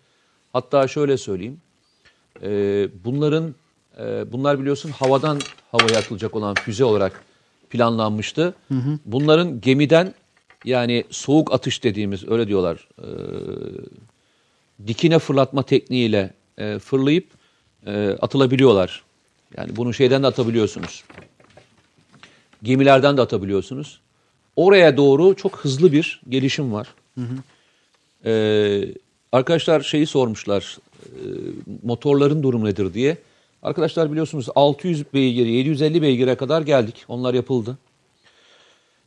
[0.55, 1.61] Hatta şöyle söyleyeyim,
[2.43, 2.49] e,
[3.05, 3.55] bunların
[3.99, 5.41] e, bunlar biliyorsun havadan
[5.73, 7.25] havaya atılacak olan füze olarak
[7.71, 8.55] planlanmıştı.
[9.05, 10.15] Bunların gemiden
[10.65, 13.09] yani soğuk atış dediğimiz öyle diyorlar e,
[14.87, 17.27] dikine fırlatma tekniğiyle e, fırlayıp
[17.87, 19.03] e, atılabiliyorlar.
[19.57, 21.05] Yani bunu şeyden de atabiliyorsunuz.
[22.63, 24.01] Gemilerden de atabiliyorsunuz.
[24.57, 26.95] Oraya doğru çok hızlı bir gelişim var.
[28.25, 28.95] Ee,
[29.35, 31.18] arkadaşlar şeyi sormuşlar, e,
[31.82, 33.16] motorların durumu nedir diye.
[33.62, 37.05] Arkadaşlar biliyorsunuz 600 beygir, 750 beygire kadar geldik.
[37.09, 37.78] Onlar yapıldı.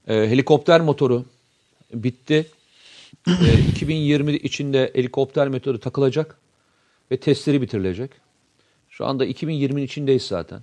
[0.08, 1.26] Ee, helikopter motoru
[1.94, 2.46] bitti.
[3.28, 6.38] Ee, 2020 içinde helikopter motoru takılacak
[7.12, 8.12] ve testleri bitirilecek.
[8.90, 10.62] Şu anda 2020'nin içindeyiz zaten.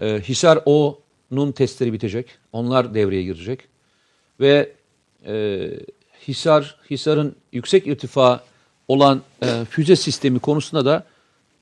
[0.00, 2.26] Ee, Hisar O'nun testleri bitecek.
[2.52, 3.60] Onlar devreye girecek.
[4.40, 4.72] Ve
[5.26, 5.70] e,
[6.28, 8.44] Hisar, Hisar'ın yüksek irtifa
[8.88, 11.04] olan e, füze sistemi konusunda da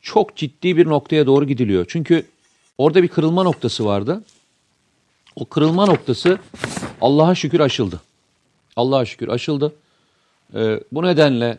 [0.03, 1.87] çok ciddi bir noktaya doğru gidiliyor.
[1.89, 2.27] Çünkü
[2.79, 4.23] orada bir kırılma noktası vardı.
[5.37, 6.39] O kırılma noktası
[7.01, 8.01] Allah'a şükür aşıldı.
[8.77, 9.73] Allah'a şükür aşıldı.
[10.55, 11.59] E, bu nedenle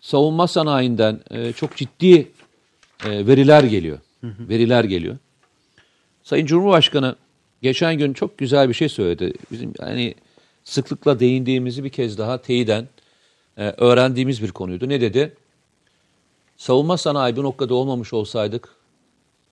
[0.00, 2.30] savunma sanayinden e, çok ciddi
[3.04, 3.98] e, veriler geliyor.
[4.22, 5.16] Veriler geliyor.
[6.22, 7.16] Sayın Cumhurbaşkanı
[7.62, 9.32] geçen gün çok güzel bir şey söyledi.
[9.50, 10.14] Bizim yani
[10.64, 12.88] sıklıkla değindiğimizi bir kez daha teyiden
[13.56, 14.88] e, öğrendiğimiz bir konuydu.
[14.88, 15.36] Ne dedi?
[16.56, 18.76] Savunma sanayi bu noktada olmamış olsaydık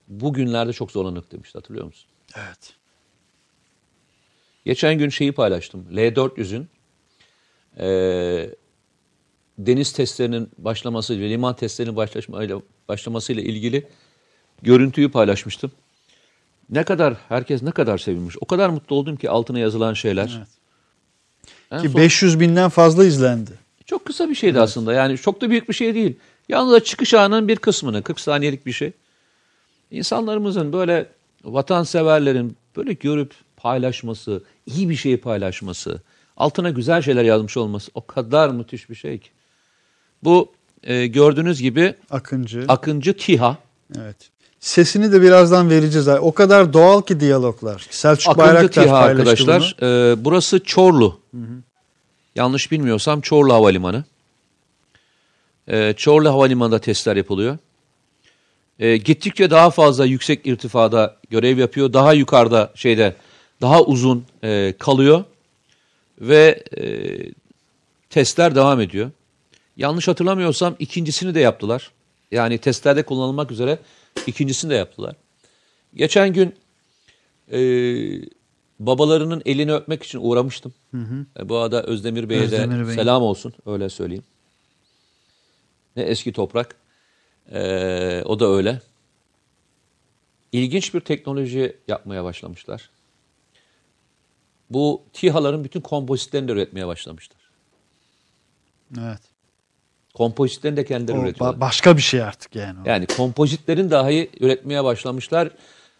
[0.07, 2.09] bugünlerde çok zorlanırdık demişti hatırlıyor musun?
[2.35, 2.73] Evet.
[4.65, 5.87] Geçen gün şeyi paylaştım.
[5.91, 6.69] L400'ün
[7.79, 8.49] e,
[9.57, 13.87] deniz testlerinin başlamasıyla, liman testlerinin başlamasıyla, başlamasıyla ilgili
[14.61, 15.71] görüntüyü paylaşmıştım.
[16.69, 18.35] Ne kadar, herkes ne kadar sevinmiş.
[18.41, 20.35] O kadar mutlu oldum ki altına yazılan şeyler.
[20.37, 20.60] Evet.
[21.71, 23.51] En Ki son- 500 binden fazla izlendi.
[23.85, 24.93] çok kısa bir şeydi aslında.
[24.93, 26.15] Yani çok da büyük bir şey değil.
[26.49, 28.91] Yalnız çıkış anının bir kısmını, 40 saniyelik bir şey.
[29.91, 31.05] İnsanlarımızın böyle
[31.43, 36.01] vatanseverlerin böyle görüp paylaşması, iyi bir şeyi paylaşması,
[36.37, 39.29] altına güzel şeyler yazmış olması o kadar müthiş bir şey ki.
[40.23, 40.51] Bu
[40.83, 42.65] e, gördüğünüz gibi Akıncı.
[42.67, 43.57] Akıncı TİHA.
[43.97, 44.29] evet.
[44.61, 46.07] Sesini de birazdan vereceğiz.
[46.07, 47.87] O kadar doğal ki diyaloglar.
[47.89, 49.75] Selçuk Akıncı Bayraktar TİHA arkadaşlar.
[49.81, 49.87] bunu.
[49.87, 51.19] E, burası Çorlu.
[52.35, 54.03] Yanlış bilmiyorsam Çorlu Havalimanı.
[55.67, 57.57] E, Çorlu Havalimanı'nda testler yapılıyor.
[58.79, 61.93] E, gittikçe daha fazla yüksek irtifada görev yapıyor.
[61.93, 63.15] Daha yukarıda şeyde
[63.61, 65.23] daha uzun e, kalıyor.
[66.21, 66.83] Ve e,
[68.09, 69.11] testler devam ediyor.
[69.77, 71.91] Yanlış hatırlamıyorsam ikincisini de yaptılar.
[72.31, 73.79] Yani testlerde kullanılmak üzere
[74.27, 75.15] ikincisini de yaptılar.
[75.95, 76.55] Geçen gün
[77.51, 77.59] e,
[78.79, 80.73] babalarının elini öpmek için uğramıştım.
[81.39, 82.95] E, bu arada Özdemir Bey'e Özdemir de Bey.
[82.95, 84.23] selam olsun öyle söyleyeyim.
[85.95, 86.75] Ne eski toprak.
[87.51, 88.81] E, o da öyle.
[90.51, 92.89] İlginç bir teknoloji yapmaya başlamışlar.
[94.69, 97.37] Bu TİHA'ların bütün kompozitlerini de üretmeye başlamışlar.
[98.99, 99.21] Evet.
[100.25, 101.57] Kompozitlerini de kendileri O üretiyorlar.
[101.57, 102.79] ba- başka bir şey artık yani.
[102.85, 102.89] o.
[102.89, 105.49] Yani kompozitlerin dahi üretmeye başlamışlar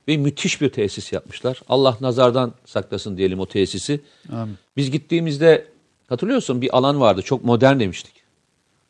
[0.07, 1.61] ve müthiş bir tesis yapmışlar.
[1.69, 4.01] Allah nazardan saklasın diyelim o tesisi.
[4.31, 4.57] Amin.
[4.77, 5.67] Biz gittiğimizde
[6.09, 8.13] hatırlıyorsun bir alan vardı çok modern demiştik.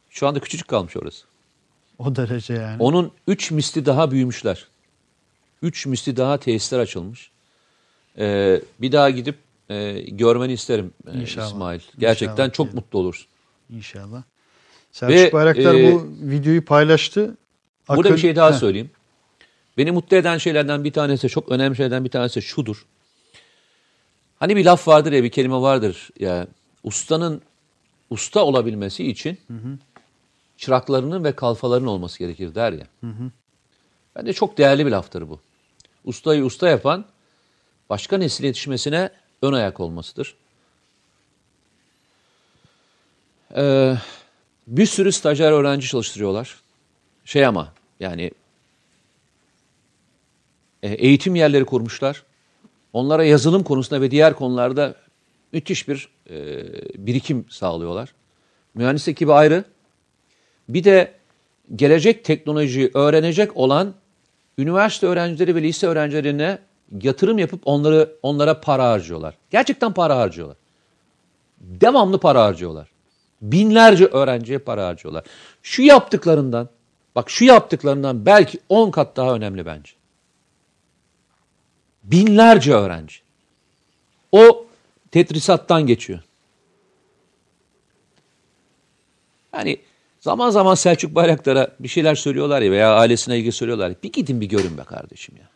[0.10, 1.26] Şu anda küçücük kalmış orası.
[2.00, 2.76] O derece yani.
[2.84, 4.68] Onun 3 misli daha büyümüşler.
[5.62, 7.32] 3 misli daha tesisler açılmış.
[8.18, 9.36] Ee, bir daha gidip
[9.70, 11.48] e, görmeni isterim e, İnşallah.
[11.48, 11.80] İsmail.
[12.00, 12.76] Gerçekten İnşallah çok diyelim.
[12.84, 13.28] mutlu olursun.
[13.70, 14.24] İnşallah.
[14.92, 17.38] Selçuk Ve, Bayraktar e, bu videoyu paylaştı.
[17.90, 18.92] Burada Akın- bir şey daha Heh, söyleyeyim.
[19.78, 22.86] Beni mutlu eden şeylerden bir tanesi, çok önemli şeylerden bir tanesi şudur.
[24.40, 26.48] Hani bir laf vardır ya, bir kelime vardır ya.
[26.84, 27.42] Ustanın
[28.10, 29.38] usta olabilmesi için
[30.58, 32.88] çıraklarının ve kalfalarının olması gerekir der ya.
[34.16, 35.40] Bence çok değerli bir laftır bu.
[36.06, 37.06] Ustayı usta yapan
[37.90, 39.10] başka nesil yetişmesine
[39.42, 40.36] ön ayak olmasıdır.
[43.56, 43.96] Ee,
[44.72, 46.56] bir sürü stajyer öğrenci çalıştırıyorlar.
[47.26, 48.32] Şey ama yani
[50.84, 52.24] e, eğitim yerleri kurmuşlar.
[52.94, 54.96] Onlara yazılım konusunda ve diğer konularda
[55.52, 56.36] müthiş bir e,
[57.08, 58.14] birikim sağlıyorlar.
[58.74, 59.64] Mühendis ekibi ayrı.
[60.70, 61.14] Bir de
[61.76, 63.94] gelecek teknolojiyi öğrenecek olan
[64.58, 66.60] üniversite öğrencileri ve lise öğrencilerine
[67.02, 69.38] yatırım yapıp onları onlara para harcıyorlar.
[69.50, 70.58] Gerçekten para harcıyorlar.
[71.60, 72.91] Devamlı para harcıyorlar.
[73.42, 75.24] Binlerce öğrenciye para harcıyorlar.
[75.64, 76.70] Şu yaptıklarından,
[77.16, 79.92] bak şu yaptıklarından belki 10 kat daha önemli bence.
[82.04, 83.16] Binlerce öğrenci.
[84.32, 84.66] O
[85.12, 86.20] tetrisattan geçiyor.
[89.54, 89.78] Yani
[90.20, 93.94] zaman zaman Selçuk Bayraktar'a bir şeyler söylüyorlar ya veya ailesine ilgili söylüyorlar.
[94.04, 95.50] Bir gidin bir görün be kardeşim ya.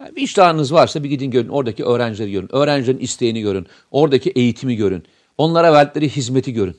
[0.00, 1.48] Yani vicdanınız varsa bir gidin görün.
[1.48, 2.48] Oradaki öğrencileri görün.
[2.52, 3.66] Öğrencilerin isteğini görün.
[3.90, 5.04] Oradaki eğitimi görün.
[5.38, 6.76] Onlara verdikleri hizmeti görün.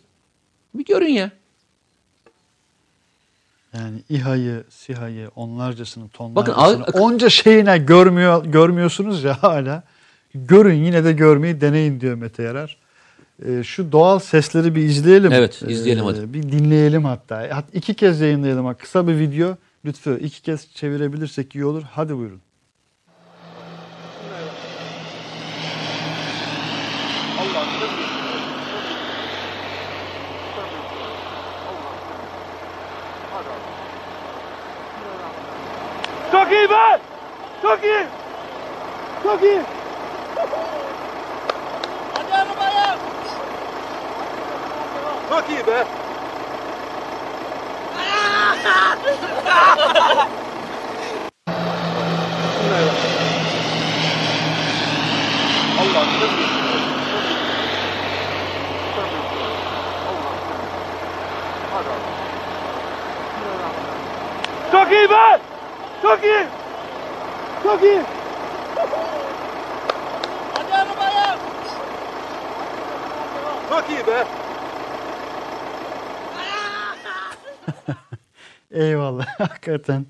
[0.74, 1.32] Bir görün ya.
[3.74, 9.84] Yani İHA'yı, SİHA'yı, onlarcasını, Bakın, tonlarcasını, al- onca şeyine görmüyor, görmüyorsunuz ya hala.
[10.36, 12.78] Görün yine de görmeyi deneyin diyor Mete Yarar.
[13.46, 15.32] Ee, şu doğal sesleri bir izleyelim.
[15.32, 16.34] Evet, izleyelim Ee, hadi.
[16.34, 17.56] Bir dinleyelim hatta.
[17.58, 18.74] Hat- iki kez yayınlayalım.
[18.74, 19.58] Kısa bir video.
[19.86, 21.84] Lütfü iki kez çevirebilirsek iyi olur.
[21.92, 22.42] Hadi buyurun.
[36.32, 37.00] Çok iyi be!
[37.62, 38.06] Çok iyi!
[39.24, 39.62] Çok iyi!
[42.14, 42.80] Hadi arabaya!
[64.80, 65.40] Çok iyi be!
[66.02, 66.46] Çok iyi!
[67.64, 68.02] Çok iyi!
[70.54, 71.38] Hadi arabaya!
[73.70, 74.26] Çok iyi be!
[78.86, 79.26] Eyvallah.
[79.38, 80.06] Hakikaten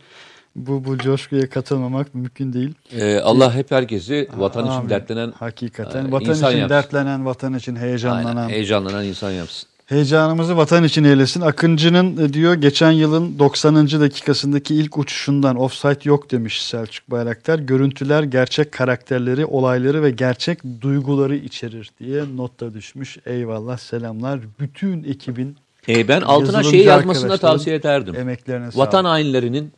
[0.56, 2.74] bu bu coşkuya katılmamak mümkün değil.
[2.92, 4.90] Ee, Allah hep herkesi vatan için Amin.
[4.90, 6.76] dertlenen hakikaten e, vatan insan için yapsın.
[6.76, 9.70] dertlenen, vatan için heyecanlanan, aynen, heyecanlanan insan yapsın.
[9.90, 11.42] Heyecanımızı vatan için eylesin.
[11.42, 13.76] Akıncı'nın e, diyor geçen yılın 90.
[13.88, 17.60] dakikasındaki ilk uçuşundan offside yok demiş Selçuk Bayraktar.
[17.60, 23.18] Görüntüler gerçek karakterleri, olayları ve gerçek duyguları içerir diye notta düşmüş.
[23.26, 24.40] Eyvallah selamlar.
[24.60, 25.56] Bütün ekibin
[25.88, 28.16] Ee, ben altına şeyi yazmasını da tavsiye ederdim.
[28.16, 29.72] emeklerine Vatan hainlerinin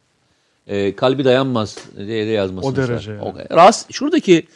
[0.68, 2.72] e, kalbi dayanmaz diye de yazmasını.
[2.72, 3.22] O derece yani.
[3.22, 4.48] O- Rast, şuradaki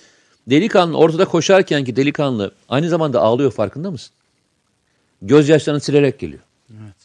[0.49, 4.11] delikanlı ortada koşarken ki delikanlı aynı zamanda ağlıyor farkında mısın?
[5.27, 6.41] Gözyaşlarını silerek geliyor.
[6.72, 6.95] Evet.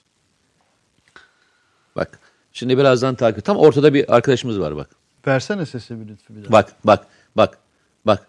[1.96, 2.18] Bak
[2.52, 3.44] şimdi birazdan takip.
[3.44, 4.90] Tam ortada bir arkadaşımız var bak.
[5.26, 6.52] Versene sesi bir lütfü bir daha.
[6.52, 7.06] Bak bak
[7.36, 7.58] bak
[8.06, 8.26] bak.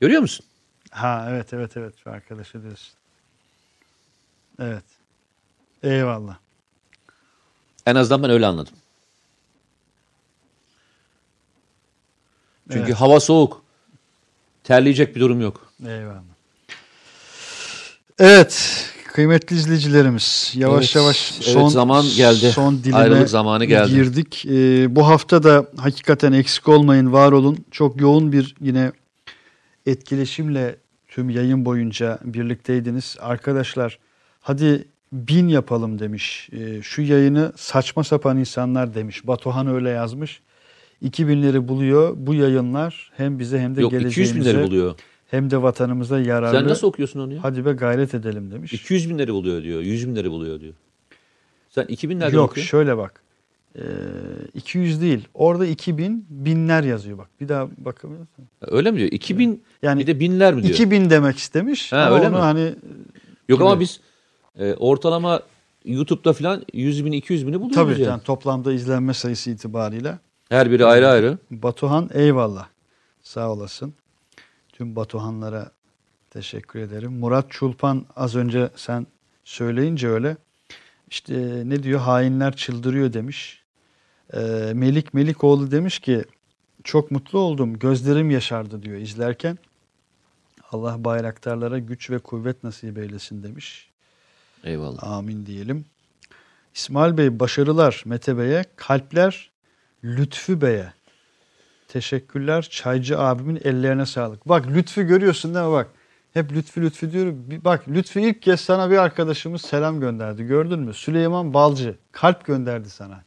[0.00, 0.46] Görüyor musun?
[0.90, 2.94] Ha evet evet evet şu arkadaşı diyorsun.
[4.58, 4.84] Evet.
[5.82, 6.36] Eyvallah.
[7.86, 8.74] En azından ben öyle anladım.
[12.72, 12.94] Çünkü Evet.
[13.00, 13.62] hava soğuk.
[14.64, 15.72] Terleyecek bir durum yok.
[15.86, 16.22] Eyvallah.
[18.18, 22.50] Evet, kıymetli izleyicilerimiz, yavaş Evet, yavaş evet, son zaman geldi.
[22.50, 23.90] Son dilime Ayrılık zamanı geldi.
[23.90, 24.46] girdik.
[24.46, 27.64] Ee, bu hafta da hakikaten eksik olmayın, var olun.
[27.70, 28.92] Çok yoğun bir yine
[29.86, 30.76] etkileşimle
[31.08, 33.16] tüm yayın boyunca birlikteydiniz.
[33.20, 33.98] Arkadaşlar
[34.40, 36.48] hadi bin yapalım demiş.
[36.52, 39.26] Ee, şu yayını saçma sapan insanlar demiş.
[39.26, 40.40] Batuhan öyle yazmış.
[41.02, 42.14] 2000'leri buluyor.
[42.16, 44.94] Bu yayınlar hem bize hem de Yok 200 geleceğimize binleri buluyor.
[45.28, 46.58] Hem de vatanımıza yararlı.
[46.58, 47.44] Sen nasıl okuyorsun onu ya?
[47.44, 48.72] Hadi be gayret edelim demiş.
[48.72, 49.80] 200 binleri buluyor diyor.
[49.80, 50.74] 100 binleri buluyor diyor.
[51.70, 52.70] Sen 2000 nereden Yok okuyorsun?
[52.70, 53.22] şöyle bak.
[53.76, 53.82] Ee,
[54.54, 55.28] 200 değil.
[55.34, 57.28] Orada 2000 binler yazıyor bak.
[57.40, 58.44] Bir daha bakamıyorsun.
[58.60, 59.08] Öyle mi diyor?
[59.12, 60.74] 2000 Yani bir de binler mi diyor?
[60.74, 61.92] 2000 demek istemiş.
[61.92, 62.36] Ha, ama öyle mi?
[62.36, 62.74] hani
[63.48, 63.80] Yok ama gibi.
[63.80, 64.00] biz
[64.58, 65.40] e, ortalama
[65.84, 68.02] YouTube'da falan 100 bin 200 bini buluyoruz tabii yani.
[68.10, 70.18] yani toplamda izlenme sayısı itibariyle
[70.48, 71.38] Her biri ayrı ayrı.
[71.50, 72.66] Batuhan eyvallah.
[73.22, 73.94] Sağ olasın.
[74.78, 75.70] Tüm Batuhanlara
[76.30, 77.12] teşekkür ederim.
[77.12, 79.06] Murat Çulpan az önce sen
[79.44, 80.36] söyleyince öyle.
[81.10, 82.00] İşte ne diyor?
[82.00, 83.62] Hainler çıldırıyor demiş.
[84.34, 84.38] Ee,
[84.74, 86.24] Melik Melikoğlu demiş ki
[86.84, 87.78] çok mutlu oldum.
[87.78, 89.58] Gözlerim yaşardı diyor izlerken.
[90.72, 93.90] Allah bayraktarlara güç ve kuvvet nasip eylesin demiş.
[94.64, 95.02] Eyvallah.
[95.02, 95.84] Amin diyelim.
[96.74, 99.50] İsmail Bey başarılar Mete Bey'e, kalpler
[100.04, 100.97] Lütfü Bey'e.
[101.88, 104.48] Teşekkürler Çaycı abimin ellerine sağlık.
[104.48, 105.90] Bak Lütfü görüyorsun değil mi bak.
[106.34, 107.44] Hep Lütfü Lütfü diyorum.
[107.64, 110.44] Bak Lütfü ilk kez sana bir arkadaşımız selam gönderdi.
[110.44, 110.94] Gördün mü?
[110.94, 113.24] Süleyman Balcı kalp gönderdi sana.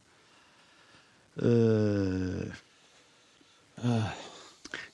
[1.42, 1.46] Ee,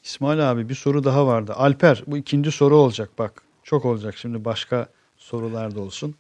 [0.05, 1.53] İsmail abi bir soru daha vardı.
[1.57, 3.43] Alper bu ikinci soru olacak bak.
[3.63, 6.15] Çok olacak şimdi başka sorular da olsun.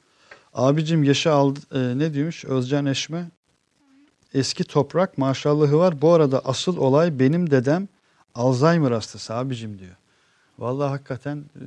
[0.54, 3.30] Abicim yaşı aldı e, ne diyormuş Özcan Eşme?
[4.34, 6.02] Eski toprak maşallahı var.
[6.02, 7.88] Bu arada asıl olay benim dedem
[8.34, 9.96] Alzheimer hastası abicim diyor.
[10.59, 11.64] Vallahi hakikaten e,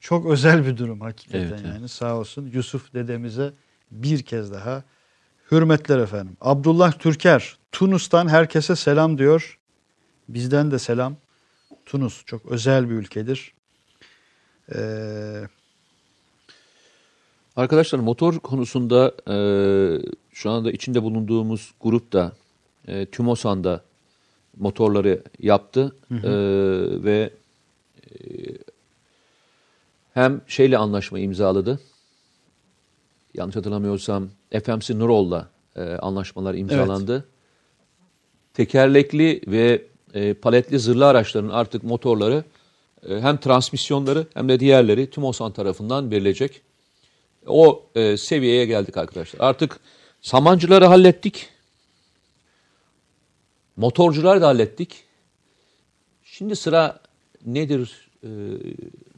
[0.00, 1.74] çok özel bir durum hakikaten Evet, evet.
[1.74, 3.52] yani sağ olsun Yusuf dedemize
[3.90, 4.82] bir kez daha
[5.50, 6.36] hürmetler efendim.
[6.40, 9.58] Abdullah Türker Tunus'tan herkese selam diyor.
[10.28, 11.16] Bizden de selam.
[11.86, 13.52] Tunus çok özel bir ülkedir.
[14.74, 15.48] Ee,
[17.56, 19.36] Arkadaşlar motor konusunda e,
[20.38, 22.32] şu anda içinde bulunduğumuz grup da
[22.88, 23.82] e, TÜMOSAN'da
[24.56, 26.30] motorları yaptı E,
[27.04, 27.30] ve
[28.04, 28.14] e,
[30.14, 31.80] hem şeyle anlaşma imzaladı.
[33.34, 34.28] Yanlış hatırlamıyorsam
[34.64, 37.24] FMC Nurol'la e, anlaşmalar imzalandı.
[38.54, 39.82] Tekerlekli ve
[40.14, 42.44] e, paletli zırhlı araçların artık motorları
[43.08, 46.60] e, hem transmisyonları hem de diğerleri TÜMOSAN tarafından verilecek.
[47.46, 49.40] O e, seviyeye geldik arkadaşlar.
[49.40, 49.80] Artık
[50.20, 51.48] samancıları hallettik.
[53.76, 55.04] Motorcuları da hallettik.
[56.24, 57.00] Şimdi sıra
[57.46, 58.08] nedir?
[58.24, 58.28] e,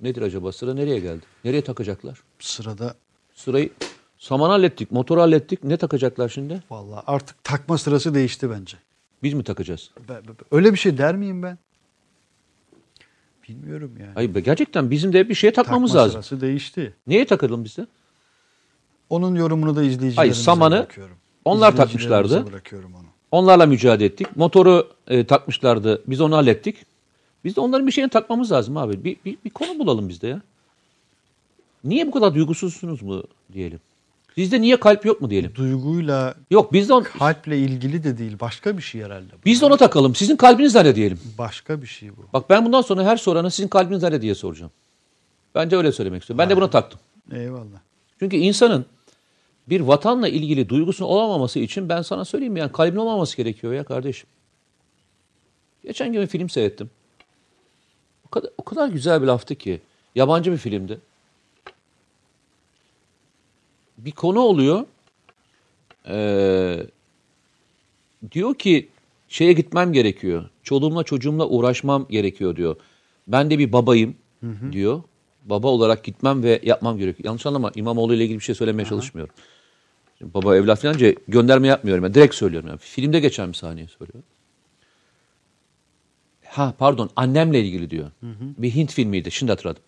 [0.03, 0.53] nedir acaba?
[0.53, 1.23] Sıra nereye geldi?
[1.45, 2.19] Nereye takacaklar?
[2.39, 2.95] sırada
[3.35, 3.71] Sırayı
[4.19, 5.65] saman hallettik, motoru hallettik.
[5.65, 6.63] Ne takacaklar şimdi?
[6.71, 8.77] vallahi artık takma sırası değişti bence.
[9.23, 9.91] Biz mi takacağız?
[10.09, 11.59] Be- be- be- Öyle bir şey der miyim ben?
[13.49, 14.11] Bilmiyorum yani.
[14.15, 16.23] Hayır be, gerçekten bizim de bir şeye takmamız Takma lazım.
[16.23, 16.95] sırası değişti.
[17.07, 17.87] Neye takalım biz de?
[19.11, 21.17] Onun yorumunu da izleyicilerimize Hayır, samanı bırakıyorum.
[21.45, 22.45] onlar takmışlardı.
[22.75, 23.05] onu.
[23.31, 24.37] Onlarla mücadele ettik.
[24.37, 26.03] Motoru e, takmışlardı.
[26.07, 26.77] Biz onu hallettik.
[27.45, 29.05] Biz de onların bir şeyini takmamız lazım abi.
[29.05, 30.41] Bir, bir, bir konu bulalım biz de ya.
[31.85, 33.23] Niye bu kadar duygusuzsunuz mu
[33.53, 33.81] diyelim.
[34.35, 35.53] Sizde niye kalp yok mu diyelim.
[35.55, 38.37] Duyguyla, Yok biz de, on, kalple ilgili de değil.
[38.41, 39.33] Başka bir şey herhalde.
[39.33, 39.45] bu.
[39.45, 40.15] biz de ona takalım.
[40.15, 41.21] Sizin kalbiniz nerede diyelim.
[41.39, 42.23] Başka bir şey bu.
[42.33, 44.73] Bak ben bundan sonra her sorana sizin kalbiniz nerede diye soracağım.
[45.55, 46.39] Bence öyle söylemek istiyorum.
[46.39, 47.01] Ben de buna taktım.
[47.33, 47.79] Eyvallah.
[48.19, 48.87] Çünkü insanın
[49.71, 54.29] bir vatanla ilgili duygusunun olamaması için ben sana söyleyeyim yani kalbin olmaması gerekiyor ya kardeşim.
[55.85, 56.91] Geçen gün bir film seyrettim.
[58.27, 59.81] O kadar, o kadar güzel bir laftı ki.
[60.15, 61.01] Yabancı bir filmdi.
[63.99, 64.87] Bir konu oluyor.
[66.09, 66.87] Ee,
[68.33, 68.89] diyor ki
[69.29, 70.49] şeye gitmem gerekiyor.
[70.63, 72.77] Çoluğumla çocuğumla uğraşmam gerekiyor diyor.
[73.29, 74.17] Ben de bir babayım
[74.73, 75.03] diyor.
[75.45, 77.25] Baba olarak gitmem ve yapmam gerekiyor.
[77.25, 79.35] Yanlış anlama İmamoğlu ile ilgili bir şey söylemeye çalışmıyorum.
[80.21, 82.05] Baba evlat falan önce gönderme yapmıyorum.
[82.05, 82.69] Yani direkt söylüyorum.
[82.69, 82.79] Yani.
[82.79, 84.25] Filmde geçen bir sahneyi söylüyorum.
[86.47, 88.11] Ha pardon annemle ilgili diyor.
[88.59, 89.83] Bir Hint filmiydi şimdi hatırladım.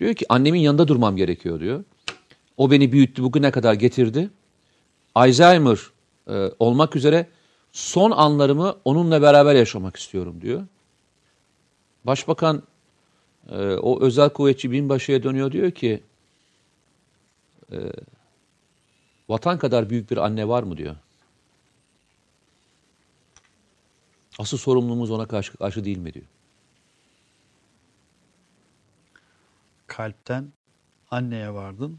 [0.00, 1.84] Diyor ki annemin yanında durmam gerekiyor diyor.
[2.56, 4.30] O beni büyüttü bugüne kadar getirdi.
[5.14, 5.78] Alzheimer
[6.28, 7.26] e, olmak üzere
[7.72, 10.66] son anlarımı onunla beraber yaşamak istiyorum diyor.
[12.04, 12.62] Başbakan
[13.50, 16.02] e, o özel kuvvetçi binbaşıya dönüyor diyor ki
[17.72, 17.76] e,
[19.28, 20.96] vatan kadar büyük bir anne var mı diyor.
[24.38, 26.26] Asıl sorumluluğumuz ona karşı, karşı değil mi diyor.
[29.86, 30.52] Kalpten
[31.10, 31.98] anneye vardın.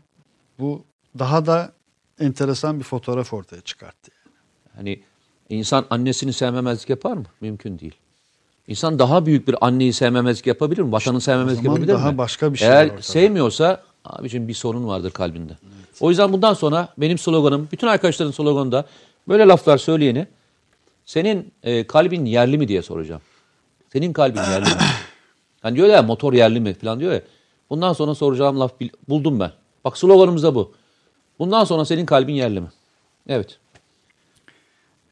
[0.60, 0.86] Bu
[1.20, 1.74] daha da
[2.20, 4.12] enteresan bir fotoğraf ortaya çıkarttı.
[4.76, 5.04] Hani
[5.50, 7.26] insan annesini sevmemezlik yapar mı?
[7.42, 7.96] Mümkün değil.
[8.68, 10.92] İnsan daha büyük bir anneyi sevmemezlik yapabilir mi?
[10.92, 12.18] Vatanı sevmemezlik yapabilir daha mi?
[12.18, 15.58] başka bir şey Eğer sevmiyorsa abicim bir sorun vardır kalbinde.
[16.00, 18.86] O yüzden bundan sonra benim sloganım, bütün arkadaşların sloganı da
[19.28, 20.28] böyle laflar söyleyeni
[21.06, 23.22] senin e, kalbin yerli mi diye soracağım.
[23.94, 24.82] Senin kalbin yerli mi?
[25.62, 27.22] Hani diyor ya motor yerli mi falan diyor ya.
[27.70, 28.72] Bundan sonra soracağım laf
[29.10, 29.52] buldum ben.
[29.86, 30.74] Bak sloganımız da bu.
[31.40, 32.68] Bundan sonra senin kalbin yerli mi?
[33.28, 33.60] Evet.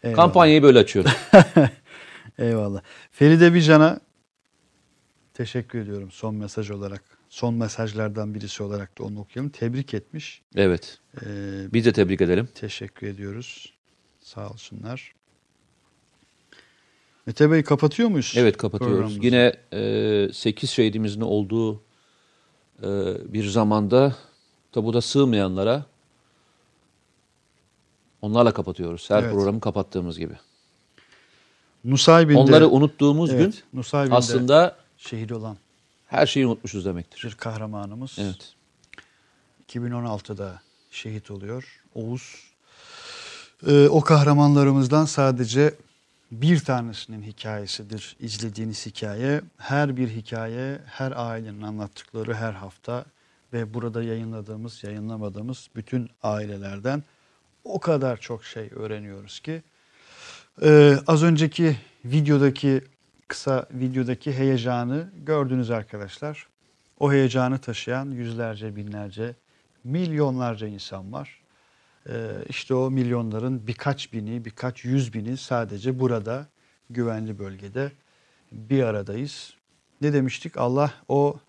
[0.04, 0.16] Eyvallah.
[0.16, 1.12] Kampanyayı böyle açıyorum.
[2.38, 2.82] Eyvallah.
[3.12, 4.00] Feride Bican'a
[5.34, 7.15] teşekkür ediyorum son mesaj olarak.
[7.30, 9.50] Son mesajlardan birisi olarak da onu okuyalım.
[9.52, 10.42] Tebrik etmiş.
[10.56, 11.00] Evet.
[11.26, 11.28] Ee,
[11.74, 12.50] Biz de tebrik edelim.
[12.56, 13.74] teşekkür ediyoruz.
[14.22, 15.16] Sağ olsunlar.
[17.26, 18.34] Mete Bey kapatıyor muyuz?
[18.38, 19.18] Evet kapatıyoruz.
[19.24, 21.84] Yine e, 8 şehidimizin olduğu
[22.84, 22.88] e,
[23.34, 24.16] bir zamanda
[24.72, 25.86] tabuda sığmayanlara
[28.22, 29.10] onlarla kapatıyoruz.
[29.10, 29.34] Her Evet.
[29.34, 30.34] programı kapattığımız gibi.
[31.84, 35.58] Nusaybin'de, Onları unuttuğumuz evet, gün Nusaybin'de aslında şehit olan
[36.08, 37.20] her şeyi unutmuşuz demektir.
[37.20, 38.18] bir kahramanımız.
[38.20, 38.54] Evet.
[39.70, 40.62] 2016'da
[40.92, 41.82] şehit oluyor.
[41.96, 42.56] Oğuz.
[43.68, 45.74] Ee, o kahramanlarımızdan sadece
[46.32, 49.42] bir tanesinin hikayesidir izlediğiniz hikaye.
[49.58, 53.06] Her bir hikaye, her ailenin anlattıkları her hafta
[53.54, 57.04] ve burada yayınladığımız, yayınlamadığımız bütün ailelerden
[57.64, 59.64] o kadar çok şey öğreniyoruz ki.
[60.62, 62.82] Ee, az önceki videodaki
[63.28, 66.48] kısa videodaki heyecanı gördünüz arkadaşlar.
[67.00, 69.36] O heyecanı taşıyan yüzlerce, binlerce,
[69.84, 71.42] milyonlarca insan var.
[72.10, 76.48] Ee, işte o milyonların birkaç bini, birkaç yüz bini sadece burada
[76.90, 77.92] güvenli bölgede
[78.52, 79.54] bir aradayız.
[80.02, 80.58] Ne demiştik?
[80.58, 81.40] Allah o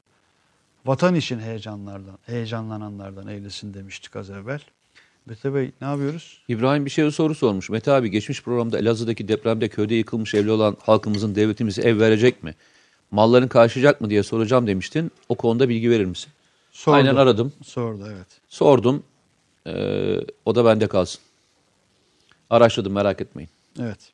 [0.86, 4.61] vatan için heyecanlardan, heyecanlananlardan eylesin demiştik az evvel.
[5.27, 6.40] Mete Bey ne yapıyoruz?
[6.48, 7.70] İbrahim bir şey soru sormuş.
[7.70, 12.55] Mete abi geçmiş programda Elazığ'daki depremde köyde yıkılmış evli olan halkımızın devletimize ev verecek mi?
[13.11, 15.12] Malların karşılayacak mı diye soracağım demiştin.
[15.28, 16.32] O konuda bilgi verir misin?
[16.73, 16.97] Sordu.
[16.97, 17.53] Aynen aradım.
[17.65, 18.27] Sordu evet.
[18.48, 19.03] Sordum.
[19.66, 21.20] Ee, o da bende kalsın.
[22.51, 23.51] Araştırdım merak etmeyin.
[23.81, 24.12] Evet.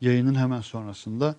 [0.00, 1.34] Yayının hemen sonrasında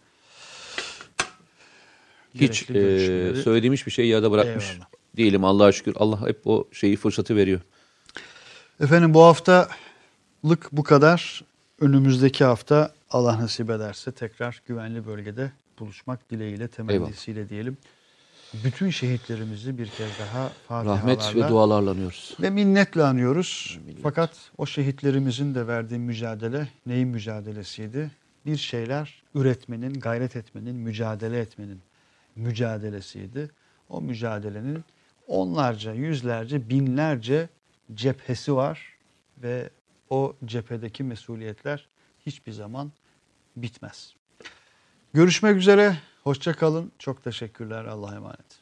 [2.35, 4.87] Hiç e, söylediğim hiçbir şeyi yarıda bırakmış Eyvallah.
[5.17, 5.93] Değilim Allah'a şükür.
[5.95, 7.61] Allah hep o şeyi fırsatı veriyor.
[8.79, 11.43] Efendim bu haftalık bu kadar.
[11.79, 17.77] Önümüzdeki hafta Allah nasip ederse tekrar güvenli bölgede buluşmak dileğiyle, temennisiyle diyelim.
[18.63, 22.35] Bütün şehitlerimizi bir kez daha fatihalarla Rahmet ve dualarla anıyoruz.
[22.41, 23.79] ve minnetle anıyoruz.
[24.03, 28.11] Fakat o şehitlerimizin de verdiği mücadele neyin mücadelesiydi?
[28.45, 31.79] Bir şeyler üretmenin, gayret etmenin, mücadele etmenin
[32.35, 33.49] mücadelesiydi.
[33.89, 34.83] O mücadelenin
[35.31, 37.49] onlarca, yüzlerce, binlerce
[37.93, 38.97] cephesi var
[39.37, 39.69] ve
[40.09, 41.87] o cephedeki mesuliyetler
[42.25, 42.91] hiçbir zaman
[43.55, 44.15] bitmez.
[45.13, 45.97] Görüşmek üzere.
[46.23, 46.91] Hoşça kalın.
[46.99, 47.85] Çok teşekkürler.
[47.85, 48.59] Allah'a emanet.